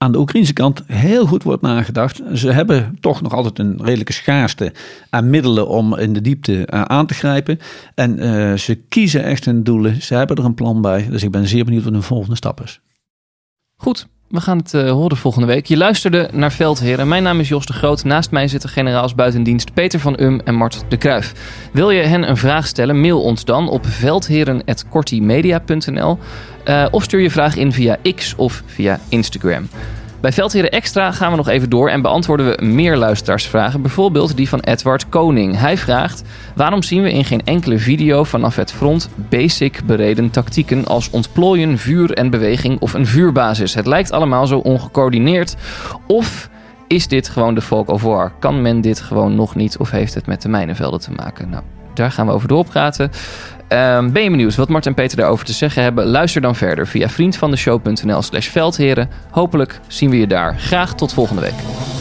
aan 0.03 0.13
de 0.13 0.19
Oekraïnse 0.19 0.53
kant 0.53 0.83
heel 0.87 1.27
goed 1.27 1.43
wordt 1.43 1.63
nagedacht. 1.63 2.21
Ze 2.35 2.53
hebben 2.53 2.99
toch 3.01 3.23
nog 3.23 3.33
altijd 3.33 3.59
een 3.59 3.79
redelijke 3.83 4.13
schaarste 4.13 4.73
aan 5.11 5.31
middelen 5.31 5.69
om 5.69 5.97
in 5.97 6.13
de 6.13 6.21
diepte 6.21 6.67
eh, 6.67 6.83
aan 6.83 7.07
te 7.07 7.15
grijpen. 7.15 7.59
En 7.95 8.19
eh, 8.19 8.57
ze 8.57 8.75
kiezen 8.75 9.25
echt 9.25 9.45
hun 9.45 9.63
doelen. 9.63 10.03
Ze 10.03 10.15
hebben 10.15 10.37
er 10.37 10.45
een 10.45 10.55
plan 10.55 10.83
bij. 10.83 11.09
Dus 11.11 11.23
ik 11.23 11.31
ben 11.31 11.49
zeer 11.49 11.65
benieuwd 11.65 11.85
wat 11.85 11.93
hun 11.93 12.03
volgende 12.03 12.37
stap 12.37 12.63
is. 12.63 12.81
Goed, 13.77 14.07
we 14.31 14.41
gaan 14.41 14.59
het 14.59 14.73
uh, 14.73 14.91
horen 14.91 15.17
volgende 15.17 15.47
week. 15.47 15.67
Je 15.67 15.77
luisterde 15.77 16.29
naar 16.33 16.53
Veldheren. 16.53 17.09
Mijn 17.09 17.23
naam 17.23 17.41
is 17.41 17.49
Jos 17.49 17.67
de 17.67 17.73
Groot. 17.73 18.05
Naast 18.05 18.31
mij 18.31 18.49
zitten 18.49 18.69
generaals 18.69 19.15
buitendienst 19.15 19.75
Peter 19.75 20.01
van 20.01 20.21
Um 20.21 20.41
en 20.41 20.55
Mart 20.55 20.85
de 20.89 20.97
Kruif. 20.97 21.33
Wil 21.73 21.91
je 21.91 22.03
hen 22.03 22.29
een 22.29 22.37
vraag 22.37 22.67
stellen? 22.67 23.01
Mail 23.01 23.23
ons 23.23 23.45
dan 23.45 23.69
op 23.69 23.87
veldheren.kortimedia.nl 23.87 26.19
uh, 26.65 26.87
of 26.91 27.03
stuur 27.03 27.21
je 27.21 27.31
vraag 27.31 27.57
in 27.57 27.73
via 27.73 27.97
X 28.15 28.35
of 28.37 28.63
via 28.67 29.01
Instagram. 29.09 29.69
Bij 30.21 30.33
Veldheren 30.33 30.71
Extra 30.71 31.13
gaan 31.13 31.31
we 31.31 31.37
nog 31.37 31.49
even 31.49 31.71
door 31.71 31.89
en 31.89 32.03
beantwoorden 32.03 32.47
we 32.47 32.65
meer 32.65 32.97
luisteraarsvragen. 32.97 33.83
Bijvoorbeeld 33.83 34.37
die 34.37 34.49
van 34.49 34.61
Edward 34.61 35.09
Koning. 35.09 35.59
Hij 35.59 35.77
vraagt: 35.77 36.23
waarom 36.55 36.83
zien 36.83 37.03
we 37.03 37.13
in 37.13 37.25
geen 37.25 37.45
enkele 37.45 37.79
video 37.79 38.25
vanaf 38.25 38.57
het 38.57 38.73
front 38.73 39.09
basic 39.15 39.81
bereden 39.87 40.31
tactieken 40.31 40.87
als 40.87 41.11
ontplooien, 41.11 41.79
vuur 41.79 42.13
en 42.13 42.31
beweging 42.31 42.81
of 42.81 42.95
een 42.95 43.07
vuurbasis? 43.07 43.75
Het 43.75 43.87
lijkt 43.87 44.13
allemaal 44.13 44.47
zo 44.47 44.59
ongecoördineerd. 44.59 45.57
Of 46.07 46.49
is 46.87 47.09
dit 47.09 47.29
gewoon 47.29 47.55
de 47.55 47.63
folk 47.63 47.89
of 47.89 48.03
war? 48.03 48.33
Kan 48.39 48.63
men 48.63 48.81
dit 48.81 49.01
gewoon 49.01 49.35
nog 49.35 49.55
niet 49.55 49.79
of 49.79 49.91
heeft 49.91 50.15
het 50.15 50.27
met 50.27 50.43
de 50.43 50.49
mijnenvelden 50.49 51.01
te 51.01 51.13
maken? 51.13 51.51
Nou, 51.51 51.63
daar 51.95 52.13
gaan 52.13 52.27
we 52.27 52.33
over 52.33 52.49
doorpraten. 52.49 53.11
Um, 53.73 54.13
ben 54.13 54.23
je 54.23 54.31
benieuwd 54.31 54.55
wat 54.55 54.69
Mart 54.69 54.87
en 54.87 54.95
Peter 54.95 55.17
daarover 55.17 55.45
te 55.45 55.53
zeggen 55.53 55.83
hebben? 55.83 56.07
Luister 56.07 56.41
dan 56.41 56.57
verder 56.57 56.87
via 56.87 57.09
vriendvandeshow.nl 57.09 58.23
slash 58.23 58.49
veldheren. 58.49 59.11
Hopelijk 59.31 59.81
zien 59.87 60.11
we 60.11 60.19
je 60.19 60.27
daar. 60.27 60.59
Graag 60.59 60.95
tot 60.95 61.13
volgende 61.13 61.43
week. 61.43 62.00